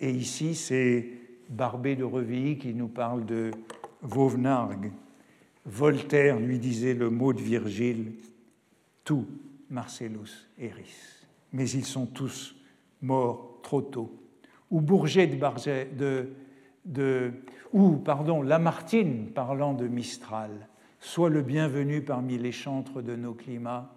Et 0.00 0.10
ici, 0.10 0.54
c'est 0.54 1.06
Barbé 1.48 1.96
de 1.96 2.04
Revilly 2.04 2.58
qui 2.58 2.74
nous 2.74 2.88
parle 2.88 3.24
de 3.24 3.50
Vauvenargues. 4.02 4.92
Voltaire 5.66 6.38
lui 6.38 6.58
disait 6.58 6.94
le 6.94 7.10
mot 7.10 7.32
de 7.32 7.40
Virgile, 7.40 8.12
tout 9.04 9.26
Marcellus 9.70 10.48
eris. 10.58 11.24
Mais 11.52 11.68
ils 11.70 11.84
sont 11.84 12.06
tous 12.06 12.54
morts 13.00 13.60
trop 13.62 13.80
tôt. 13.80 14.20
Ou 14.70 14.80
Bourget 14.80 15.26
de, 15.26 16.28
de, 16.84 17.32
ou 17.72 17.96
pardon, 17.96 18.42
Lamartine 18.42 19.30
parlant 19.34 19.72
de 19.72 19.86
Mistral. 19.86 20.68
Sois 21.00 21.30
le 21.30 21.42
bienvenu 21.42 22.02
parmi 22.02 22.38
les 22.38 22.52
chantres 22.52 23.02
de 23.02 23.14
nos 23.14 23.34
climats. 23.34 23.93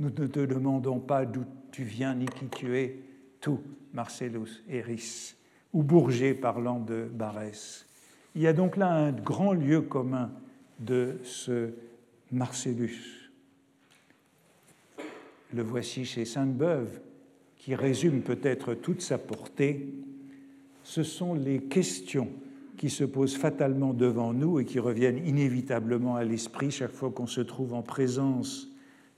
Nous 0.00 0.08
ne 0.08 0.26
te 0.26 0.40
demandons 0.40 0.98
pas 0.98 1.26
d'où 1.26 1.44
tu 1.70 1.84
viens 1.84 2.14
ni 2.14 2.24
qui 2.24 2.46
tu 2.46 2.76
es. 2.78 2.96
Tout 3.38 3.60
Marcellus 3.92 4.64
eris 4.66 5.34
ou 5.74 5.82
Bourget 5.82 6.32
parlant 6.32 6.80
de 6.80 7.04
Barès. 7.04 7.86
Il 8.34 8.40
y 8.40 8.46
a 8.46 8.54
donc 8.54 8.78
là 8.78 8.90
un 8.90 9.12
grand 9.12 9.52
lieu 9.52 9.82
commun 9.82 10.30
de 10.78 11.18
ce 11.22 11.74
Marcellus. 12.32 13.30
Le 15.52 15.62
voici 15.62 16.06
chez 16.06 16.24
Sainte-Beuve, 16.24 17.00
qui 17.56 17.74
résume 17.74 18.22
peut-être 18.22 18.72
toute 18.72 19.02
sa 19.02 19.18
portée. 19.18 19.92
Ce 20.82 21.02
sont 21.02 21.34
les 21.34 21.60
questions 21.60 22.30
qui 22.78 22.88
se 22.88 23.04
posent 23.04 23.36
fatalement 23.36 23.92
devant 23.92 24.32
nous 24.32 24.60
et 24.60 24.64
qui 24.64 24.78
reviennent 24.78 25.26
inévitablement 25.26 26.16
à 26.16 26.24
l'esprit 26.24 26.70
chaque 26.70 26.92
fois 26.92 27.10
qu'on 27.10 27.26
se 27.26 27.42
trouve 27.42 27.74
en 27.74 27.82
présence 27.82 28.69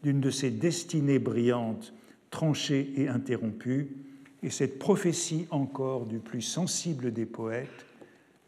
d'une 0.03 0.21
de 0.21 0.31
ces 0.31 0.51
destinées 0.51 1.19
brillantes, 1.19 1.93
tranchées 2.31 2.93
et 2.97 3.09
interrompues, 3.09 3.97
et 4.43 4.51
cette 4.51 4.79
prophétie 4.79 5.47
encore 5.51 6.07
du 6.07 6.19
plus 6.19 6.43
sensible 6.43 7.13
des 7.13 7.27
poètes, 7.27 7.87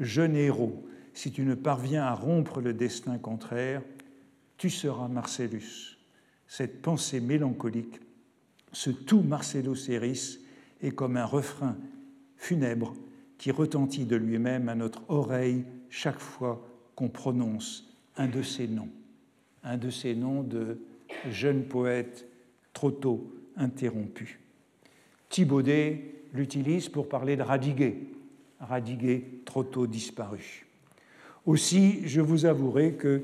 jeune 0.01 0.35
héros, 0.35 0.85
si 1.13 1.31
tu 1.31 1.43
ne 1.43 1.55
parviens 1.55 2.03
à 2.03 2.15
rompre 2.15 2.61
le 2.61 2.75
destin 2.75 3.19
contraire, 3.19 3.83
tu 4.57 4.69
seras 4.71 5.09
Marcellus. 5.09 5.99
Cette 6.49 6.83
pensée 6.83 7.21
mélancolique, 7.21 8.01
ce 8.73 8.91
tout 8.91 9.23
Marcellus 9.23 9.89
Eris, 9.89 10.41
est 10.83 10.91
comme 10.91 11.17
un 11.17 11.25
refrain 11.25 11.77
funèbre 12.37 12.95
qui 13.39 13.51
retentit 13.51 14.05
de 14.05 14.17
lui-même 14.17 14.69
à 14.69 14.75
notre 14.75 15.03
oreille 15.09 15.65
chaque 15.89 16.19
fois 16.19 16.67
qu'on 16.97 17.09
prononce 17.09 17.89
un 18.17 18.29
de 18.29 18.43
ces 18.43 18.67
noms, 18.67 18.91
un 19.63 19.77
de 19.77 19.91
ces 19.91 20.15
noms 20.15 20.43
de 20.43 20.79
jeune 21.31 21.65
poète 21.65 22.27
trop 22.73 22.91
tôt 22.91 23.33
interrompu. 23.57 24.41
Thibaudet 25.29 26.15
l'utilise 26.33 26.89
pour 26.89 27.09
parler 27.09 27.37
de 27.37 27.43
Radiguet, 27.43 27.97
Radiguet 28.61 29.25
trop 29.45 29.65
tôt 29.65 29.87
disparu. 29.87 30.67
Aussi, 31.47 32.07
je 32.07 32.21
vous 32.21 32.47
avouerai 32.47 32.95
que 32.95 33.23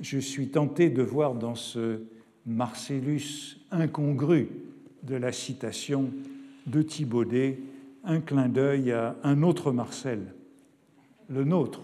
je 0.00 0.18
suis 0.18 0.48
tenté 0.48 0.90
de 0.90 1.02
voir 1.02 1.34
dans 1.34 1.54
ce 1.54 2.02
Marcellus 2.46 3.58
incongru 3.70 4.48
de 5.02 5.16
la 5.16 5.32
citation 5.32 6.10
de 6.66 6.82
Thibaudet 6.82 7.58
un 8.04 8.20
clin 8.20 8.48
d'œil 8.48 8.92
à 8.92 9.16
un 9.22 9.42
autre 9.42 9.72
Marcel, 9.72 10.34
le 11.28 11.44
nôtre. 11.44 11.82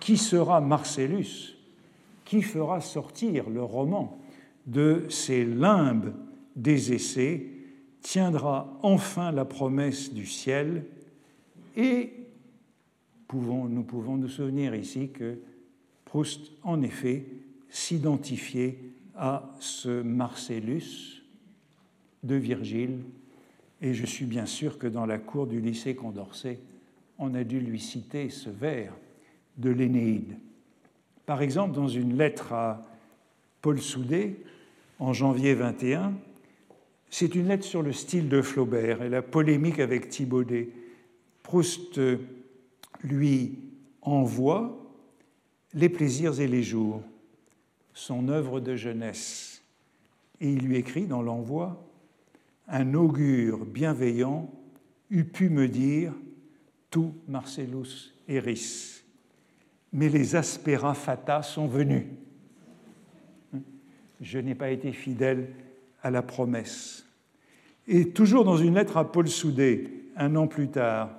Qui 0.00 0.16
sera 0.16 0.60
Marcellus? 0.60 1.57
Qui 2.28 2.42
fera 2.42 2.82
sortir 2.82 3.48
le 3.48 3.62
roman 3.62 4.20
de 4.66 5.06
ces 5.08 5.46
limbes 5.46 6.12
des 6.56 6.92
essais 6.92 7.46
Tiendra 8.02 8.78
enfin 8.82 9.32
la 9.32 9.46
promesse 9.46 10.12
du 10.12 10.26
ciel 10.26 10.84
et 11.74 12.12
nous 13.32 13.82
pouvons 13.82 14.16
nous 14.16 14.28
souvenir 14.28 14.74
ici 14.74 15.08
que 15.08 15.38
Proust, 16.04 16.52
en 16.62 16.82
effet, 16.82 17.24
s'identifiait 17.70 18.78
à 19.16 19.50
ce 19.58 20.02
Marcellus 20.02 21.22
de 22.22 22.34
Virgile, 22.34 23.00
et 23.80 23.94
je 23.94 24.06
suis 24.06 24.26
bien 24.26 24.46
sûr 24.46 24.78
que 24.78 24.86
dans 24.86 25.06
la 25.06 25.18
cour 25.18 25.46
du 25.46 25.60
lycée 25.60 25.94
Condorcet, 25.94 26.60
on 27.18 27.34
a 27.34 27.44
dû 27.44 27.60
lui 27.60 27.80
citer 27.80 28.30
ce 28.30 28.50
vers 28.50 28.92
de 29.56 29.70
l'Énéide. 29.70 30.36
Par 31.28 31.42
exemple, 31.42 31.74
dans 31.74 31.88
une 31.88 32.16
lettre 32.16 32.54
à 32.54 32.82
Paul 33.60 33.78
Soudet, 33.78 34.36
en 34.98 35.12
janvier 35.12 35.52
21, 35.52 36.14
c'est 37.10 37.34
une 37.34 37.48
lettre 37.48 37.66
sur 37.66 37.82
le 37.82 37.92
style 37.92 38.30
de 38.30 38.40
Flaubert 38.40 39.02
et 39.02 39.10
la 39.10 39.20
polémique 39.20 39.78
avec 39.78 40.08
Thibaudet. 40.08 40.70
Proust 41.42 42.00
lui 43.04 43.58
envoie 44.00 44.82
Les 45.74 45.90
plaisirs 45.90 46.40
et 46.40 46.48
les 46.48 46.62
jours, 46.62 47.02
son 47.92 48.28
œuvre 48.30 48.58
de 48.58 48.74
jeunesse, 48.74 49.62
et 50.40 50.50
il 50.50 50.60
lui 50.60 50.76
écrit 50.76 51.04
dans 51.04 51.20
l'envoi 51.20 51.86
Un 52.68 52.94
augure 52.94 53.66
bienveillant 53.66 54.50
eût 55.10 55.24
pu 55.24 55.50
me 55.50 55.68
dire 55.68 56.14
tout 56.88 57.12
Marcellus 57.28 58.14
eris, 58.28 58.97
mais 59.92 60.08
les 60.08 60.36
aspera 60.36 60.94
fata 60.94 61.42
sont 61.42 61.66
venus. 61.66 62.04
Je 64.20 64.38
n'ai 64.38 64.54
pas 64.54 64.70
été 64.70 64.92
fidèle 64.92 65.48
à 66.02 66.10
la 66.10 66.22
promesse. 66.22 67.06
Et 67.86 68.10
toujours 68.10 68.44
dans 68.44 68.56
une 68.56 68.74
lettre 68.74 68.96
à 68.96 69.10
Paul 69.10 69.28
Soudet, 69.28 69.90
un 70.16 70.36
an 70.36 70.46
plus 70.46 70.68
tard, 70.68 71.10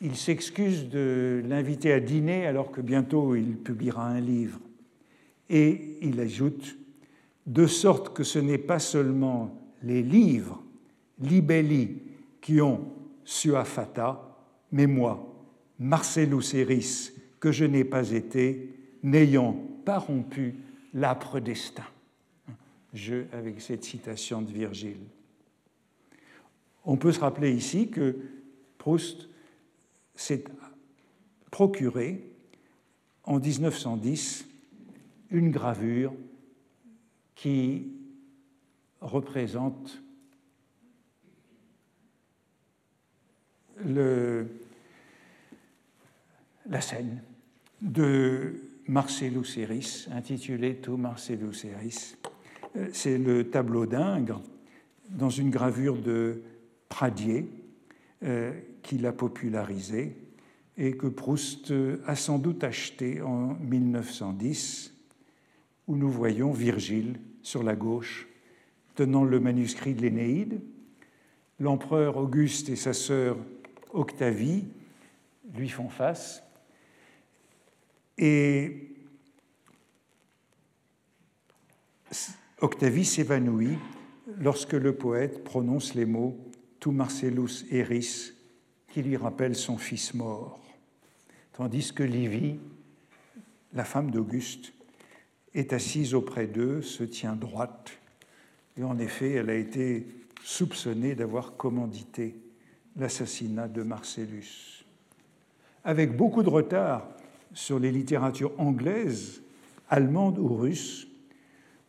il 0.00 0.16
s'excuse 0.16 0.88
de 0.88 1.42
l'inviter 1.46 1.92
à 1.92 2.00
dîner 2.00 2.46
alors 2.46 2.70
que 2.70 2.80
bientôt 2.80 3.34
il 3.34 3.56
publiera 3.56 4.06
un 4.06 4.20
livre. 4.20 4.60
Et 5.50 5.98
il 6.02 6.20
ajoute, 6.20 6.76
de 7.46 7.66
sorte 7.66 8.14
que 8.14 8.22
ce 8.22 8.38
n'est 8.38 8.58
pas 8.58 8.78
seulement 8.78 9.58
les 9.82 10.02
livres, 10.02 10.62
libelli, 11.20 12.02
qui 12.40 12.60
ont 12.60 12.92
sua 13.24 13.64
fata, 13.64 14.36
mais 14.70 14.86
moi, 14.86 15.34
Marcellus 15.78 16.54
Eris, 16.54 17.12
que 17.40 17.52
je 17.52 17.64
n'ai 17.64 17.84
pas 17.84 18.10
été, 18.10 18.74
n'ayant 19.02 19.52
pas 19.84 19.98
rompu 19.98 20.54
l'âpre 20.94 21.40
destin. 21.40 21.86
Je, 22.94 23.24
avec 23.32 23.60
cette 23.60 23.84
citation 23.84 24.42
de 24.42 24.50
Virgile. 24.50 25.00
On 26.84 26.96
peut 26.96 27.12
se 27.12 27.20
rappeler 27.20 27.52
ici 27.52 27.90
que 27.90 28.16
Proust 28.78 29.28
s'est 30.14 30.44
procuré 31.50 32.24
en 33.24 33.38
1910 33.38 34.46
une 35.30 35.50
gravure 35.50 36.14
qui 37.34 37.92
représente 39.00 40.02
le, 43.84 44.48
la 46.68 46.80
scène 46.80 47.22
de 47.80 48.54
Marcellus 48.86 49.58
Eris, 49.58 50.06
intitulée 50.12 50.76
Tout 50.76 50.96
Marcellus 50.96 51.64
Eris. 51.64 52.16
Euh, 52.76 52.88
c'est 52.92 53.18
le 53.18 53.48
tableau 53.50 53.86
d'Ingres 53.86 54.42
dans 55.10 55.30
une 55.30 55.50
gravure 55.50 55.96
de 55.96 56.42
Pradier 56.88 57.48
euh, 58.22 58.52
qui 58.82 58.98
l'a 58.98 59.12
popularisé 59.12 60.16
et 60.76 60.96
que 60.96 61.06
Proust 61.06 61.72
a 62.06 62.14
sans 62.14 62.38
doute 62.38 62.62
acheté 62.62 63.20
en 63.20 63.54
1910, 63.54 64.94
où 65.88 65.96
nous 65.96 66.10
voyons 66.10 66.52
Virgile 66.52 67.18
sur 67.42 67.62
la 67.62 67.74
gauche 67.74 68.28
tenant 68.94 69.24
le 69.24 69.40
manuscrit 69.40 69.94
de 69.94 70.02
l'Énéide, 70.02 70.60
l'empereur 71.60 72.16
Auguste 72.16 72.68
et 72.68 72.76
sa 72.76 72.92
sœur 72.92 73.36
Octavie 73.92 74.64
lui 75.54 75.68
font 75.68 75.88
face, 75.88 76.42
et 78.18 78.88
Octavie 82.60 83.04
s'évanouit 83.04 83.78
lorsque 84.40 84.72
le 84.72 84.94
poète 84.94 85.44
prononce 85.44 85.94
les 85.94 86.06
mots 86.06 86.36
Tu 86.80 86.90
Marcellus 86.90 87.64
eris, 87.70 88.32
qui 88.88 89.02
lui 89.02 89.16
rappelle 89.16 89.54
son 89.54 89.78
fils 89.78 90.14
mort, 90.14 90.60
tandis 91.52 91.92
que 91.92 92.02
Livie, 92.02 92.58
la 93.74 93.84
femme 93.84 94.10
d'Auguste, 94.10 94.72
est 95.54 95.72
assise 95.72 96.14
auprès 96.14 96.46
d'eux, 96.46 96.82
se 96.82 97.04
tient 97.04 97.36
droite, 97.36 97.92
et 98.76 98.82
en 98.82 98.98
effet, 98.98 99.32
elle 99.32 99.50
a 99.50 99.54
été 99.54 100.06
soupçonnée 100.42 101.14
d'avoir 101.14 101.56
commandité 101.56 102.36
l'assassinat 102.96 103.68
de 103.68 103.82
Marcellus. 103.82 104.84
Avec 105.84 106.16
beaucoup 106.16 106.42
de 106.42 106.48
retard 106.48 107.08
sur 107.54 107.78
les 107.78 107.92
littératures 107.92 108.52
anglaises, 108.58 109.42
allemandes 109.88 110.38
ou 110.38 110.54
russes, 110.54 111.08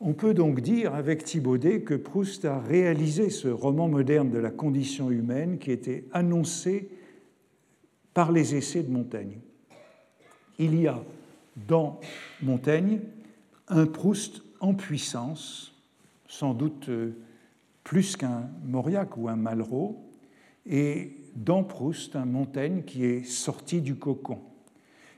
on 0.01 0.13
peut 0.13 0.33
donc 0.33 0.61
dire 0.61 0.95
avec 0.95 1.25
Thibaudet 1.25 1.81
que 1.81 1.93
Proust 1.93 2.45
a 2.45 2.59
réalisé 2.59 3.29
ce 3.29 3.49
roman 3.49 3.89
moderne 3.89 4.29
de 4.29 4.37
la 4.37 4.49
condition 4.49 5.11
humaine 5.11 5.59
qui 5.59 5.71
était 5.71 6.05
annoncé 6.13 6.89
par 8.13 8.31
les 8.31 8.55
essais 8.55 8.83
de 8.83 8.91
Montaigne. 8.91 9.39
Il 10.57 10.79
y 10.79 10.87
a 10.87 11.03
dans 11.67 11.99
Montaigne 12.41 13.01
un 13.67 13.85
Proust 13.85 14.41
en 14.61 14.73
puissance, 14.73 15.73
sans 16.27 16.53
doute 16.53 16.89
euh, 16.89 17.11
plus 17.83 18.15
qu'un 18.15 18.49
Mauriac 18.65 19.17
ou 19.17 19.29
un 19.29 19.35
Malraux, 19.35 20.01
et 20.65 21.17
dans 21.35 21.63
Proust 21.63 22.15
un 22.15 22.25
Montaigne 22.25 22.83
qui 22.83 23.05
est 23.05 23.23
sorti 23.23 23.81
du 23.81 23.95
cocon. 23.95 24.39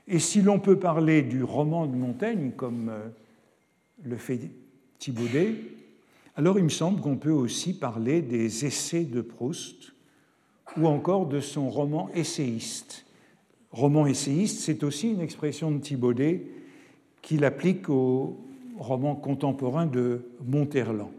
Et 0.08 0.18
si 0.18 0.42
l'on 0.42 0.58
peut 0.58 0.78
parler 0.78 1.22
du 1.22 1.42
roman 1.42 1.86
de 1.86 1.94
Montaigne, 1.94 2.52
comme 2.56 2.88
euh, 2.88 3.08
le 4.02 4.16
fait 4.16 4.40
Thibaudet, 4.98 5.54
alors 6.36 6.58
il 6.58 6.64
me 6.64 6.70
semble 6.70 7.00
qu'on 7.00 7.16
peut 7.16 7.30
aussi 7.30 7.78
parler 7.78 8.22
des 8.22 8.64
essais 8.64 9.04
de 9.04 9.20
Proust 9.20 9.92
ou 10.76 10.86
encore 10.86 11.26
de 11.26 11.40
son 11.40 11.68
roman 11.68 12.08
essayiste. 12.14 13.04
Roman 13.70 14.06
essayiste, 14.06 14.60
c'est 14.60 14.82
aussi 14.82 15.12
une 15.12 15.20
expression 15.20 15.70
de 15.70 15.78
Thibaudet 15.78 16.46
qu'il 17.20 17.44
applique 17.44 17.88
au 17.88 18.38
roman 18.78 19.14
contemporain 19.14 19.86
de 19.86 20.22
Monterland. 20.44 21.12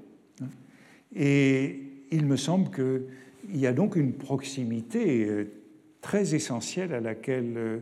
Et 1.16 1.80
il 2.12 2.26
me 2.26 2.36
semble 2.36 2.70
qu'il 2.72 3.60
y 3.60 3.68
a 3.68 3.74
donc 3.74 3.96
une 3.96 4.14
proximité 4.14 5.26
euh, 5.26 5.46
très 6.02 6.36
essentielle 6.36 6.94
à 6.94 7.00
laquelle 7.00 7.54
euh, 7.56 7.80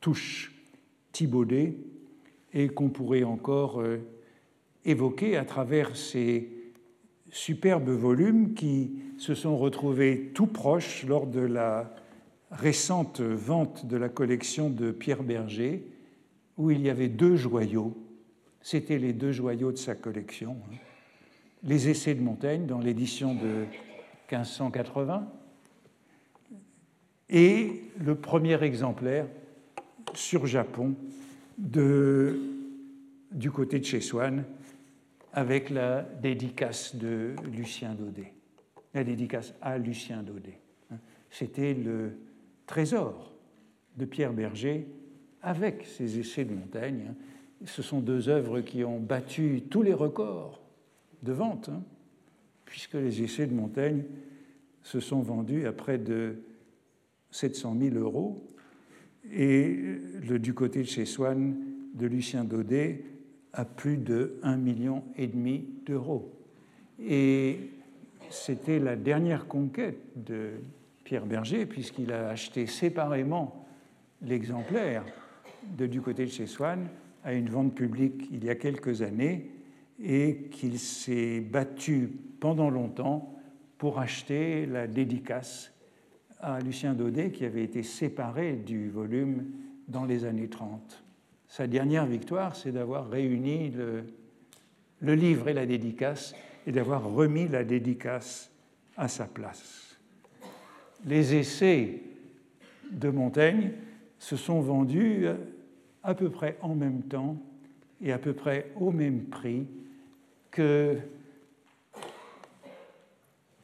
touche 0.00 0.52
Thibaudet 1.12 1.76
et 2.52 2.68
qu'on 2.68 2.88
pourrait 2.88 3.24
encore 3.24 3.80
euh, 3.80 3.98
évoqué 4.84 5.36
à 5.36 5.44
travers 5.44 5.96
ces 5.96 6.50
superbes 7.30 7.90
volumes 7.90 8.54
qui 8.54 9.02
se 9.18 9.34
sont 9.34 9.56
retrouvés 9.56 10.30
tout 10.34 10.46
proches 10.46 11.04
lors 11.04 11.26
de 11.26 11.40
la 11.40 11.94
récente 12.50 13.20
vente 13.20 13.86
de 13.86 13.96
la 13.96 14.08
collection 14.08 14.70
de 14.70 14.90
Pierre 14.90 15.22
Berger, 15.22 15.84
où 16.56 16.70
il 16.70 16.80
y 16.80 16.88
avait 16.88 17.08
deux 17.08 17.36
joyaux. 17.36 17.96
C'étaient 18.62 18.98
les 18.98 19.12
deux 19.12 19.32
joyaux 19.32 19.72
de 19.72 19.76
sa 19.76 19.94
collection. 19.94 20.56
Hein. 20.72 20.76
Les 21.64 21.88
Essais 21.88 22.14
de 22.14 22.22
Montaigne 22.22 22.66
dans 22.66 22.78
l'édition 22.78 23.34
de 23.34 23.66
1580 24.30 25.28
et 27.30 27.82
le 27.98 28.14
premier 28.14 28.62
exemplaire 28.62 29.26
sur 30.14 30.46
Japon 30.46 30.94
du 31.56 33.50
côté 33.52 33.78
de 33.78 33.84
chez 33.84 34.00
Swann 34.00 34.44
avec 35.32 35.70
la 35.70 36.02
dédicace 36.02 36.96
de 36.96 37.34
Lucien 37.52 37.94
Daudet, 37.94 38.32
la 38.94 39.04
dédicace 39.04 39.54
à 39.60 39.78
Lucien 39.78 40.22
Daudet. 40.22 40.60
C'était 41.30 41.74
le 41.74 42.12
trésor 42.66 43.34
de 43.96 44.04
Pierre 44.04 44.32
Berger 44.32 44.86
avec 45.42 45.84
ses 45.84 46.18
essais 46.18 46.44
de 46.44 46.54
Montaigne. 46.54 47.14
Ce 47.64 47.82
sont 47.82 48.00
deux 48.00 48.28
œuvres 48.28 48.60
qui 48.60 48.84
ont 48.84 49.00
battu 49.00 49.62
tous 49.68 49.82
les 49.82 49.94
records 49.94 50.62
de 51.22 51.32
vente, 51.32 51.68
hein, 51.68 51.82
puisque 52.64 52.94
les 52.94 53.22
essais 53.22 53.46
de 53.46 53.54
Montaigne 53.54 54.04
se 54.82 55.00
sont 55.00 55.20
vendus 55.20 55.66
à 55.66 55.72
près 55.72 55.98
de 55.98 56.36
700 57.30 57.76
000 57.78 57.96
euros, 57.96 58.46
et 59.32 59.76
le, 60.28 60.38
du 60.38 60.54
côté 60.54 60.80
de 60.80 60.86
chez 60.86 61.04
Swann 61.04 61.56
de 61.94 62.06
Lucien 62.06 62.44
Daudet 62.44 63.04
à 63.52 63.64
plus 63.64 63.96
de 63.96 64.38
1,5 64.42 64.56
million 64.56 65.02
d'euros. 65.86 66.32
Et 67.00 67.58
c'était 68.30 68.78
la 68.78 68.96
dernière 68.96 69.46
conquête 69.46 69.98
de 70.16 70.50
Pierre 71.04 71.26
Berger, 71.26 71.66
puisqu'il 71.66 72.12
a 72.12 72.28
acheté 72.28 72.66
séparément 72.66 73.66
l'exemplaire 74.22 75.04
de 75.76 75.86
du 75.86 76.00
côté 76.00 76.24
de 76.24 76.30
chez 76.30 76.46
Swann 76.46 76.88
à 77.24 77.32
une 77.32 77.48
vente 77.48 77.74
publique 77.74 78.28
il 78.30 78.44
y 78.44 78.50
a 78.50 78.54
quelques 78.54 79.02
années 79.02 79.50
et 80.02 80.48
qu'il 80.50 80.78
s'est 80.78 81.40
battu 81.40 82.10
pendant 82.40 82.70
longtemps 82.70 83.34
pour 83.78 83.98
acheter 83.98 84.66
la 84.66 84.86
dédicace 84.86 85.72
à 86.40 86.60
Lucien 86.60 86.94
Daudet 86.94 87.30
qui 87.30 87.44
avait 87.44 87.64
été 87.64 87.82
séparé 87.82 88.54
du 88.54 88.90
volume 88.90 89.46
dans 89.88 90.04
les 90.04 90.24
années 90.24 90.48
30. 90.48 91.02
Sa 91.48 91.66
dernière 91.66 92.06
victoire, 92.06 92.54
c'est 92.54 92.72
d'avoir 92.72 93.08
réuni 93.08 93.70
le, 93.70 95.14
livre 95.14 95.48
et 95.48 95.54
la 95.54 95.66
dédicace 95.66 96.34
et 96.66 96.72
d'avoir 96.72 97.10
remis 97.10 97.48
la 97.48 97.64
dédicace 97.64 98.50
à 98.96 99.08
sa 99.08 99.26
place. 99.26 99.98
Les 101.06 101.34
essais 101.34 102.02
de 102.90 103.08
Montaigne 103.08 103.72
se 104.18 104.36
sont 104.36 104.60
vendus 104.60 105.26
à 106.02 106.14
peu 106.14 106.30
près 106.30 106.58
en 106.60 106.74
même 106.74 107.02
temps 107.02 107.36
et 108.02 108.12
à 108.12 108.18
peu 108.18 108.32
près 108.32 108.70
au 108.76 108.90
même 108.90 109.24
prix 109.24 109.66
que 110.50 110.98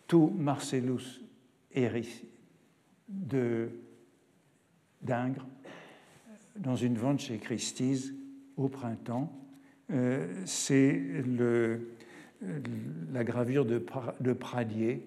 tout 0.07 0.33
Marcellus 0.37 1.23
Eris 1.73 2.25
d'Ingres 3.09 5.47
dans 6.57 6.77
une 6.77 6.97
vente 6.97 7.21
chez 7.21 7.39
Christie's 7.39 8.13
au 8.57 8.69
printemps. 8.69 9.33
Euh, 9.91 10.43
c'est 10.47 11.01
la 13.13 13.25
gravure 13.25 13.65
de, 13.65 14.33
Pradier, 14.33 15.07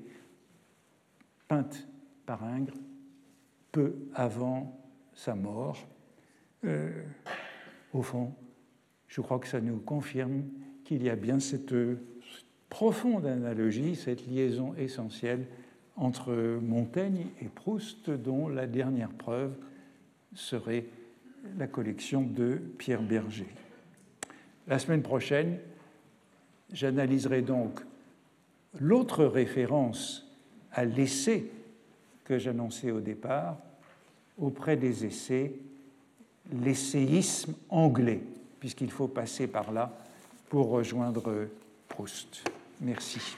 peinte 1.47 1.87
par 2.25 2.43
Ingres 2.43 2.77
peu 3.71 3.95
avant 4.13 4.79
sa 5.13 5.35
mort. 5.35 5.87
Euh, 6.65 7.03
au 7.93 8.01
fond, 8.01 8.33
je 9.07 9.21
crois 9.21 9.39
que 9.39 9.47
ça 9.47 9.61
nous 9.61 9.77
confirme 9.77 10.43
qu'il 10.83 11.03
y 11.03 11.09
a 11.09 11.15
bien 11.15 11.39
cette 11.39 11.73
profonde 12.69 13.25
analogie, 13.25 13.95
cette 13.95 14.25
liaison 14.27 14.73
essentielle 14.75 15.47
entre 15.97 16.59
Montaigne 16.61 17.27
et 17.41 17.47
Proust, 17.47 18.09
dont 18.09 18.47
la 18.47 18.67
dernière 18.67 19.09
preuve 19.09 19.53
serait 20.33 20.85
la 21.57 21.67
collection 21.67 22.21
de 22.21 22.61
Pierre 22.77 23.01
Berger. 23.01 23.47
La 24.67 24.79
semaine 24.79 25.01
prochaine, 25.01 25.57
j'analyserai 26.71 27.41
donc 27.41 27.81
l'autre 28.79 29.25
référence 29.25 30.25
à 30.71 30.85
l'essai 30.85 31.49
que 32.25 32.37
j'annonçais 32.37 32.91
au 32.91 32.99
départ, 32.99 33.57
auprès 34.37 34.75
des 34.75 35.05
essais, 35.05 35.53
l'essayisme 36.51 37.55
anglais, 37.69 38.21
puisqu'il 38.59 38.91
faut 38.91 39.07
passer 39.07 39.47
par 39.47 39.71
là 39.71 39.97
pour 40.49 40.69
rejoindre 40.69 41.47
Proust. 41.87 42.43
Merci. 42.81 43.37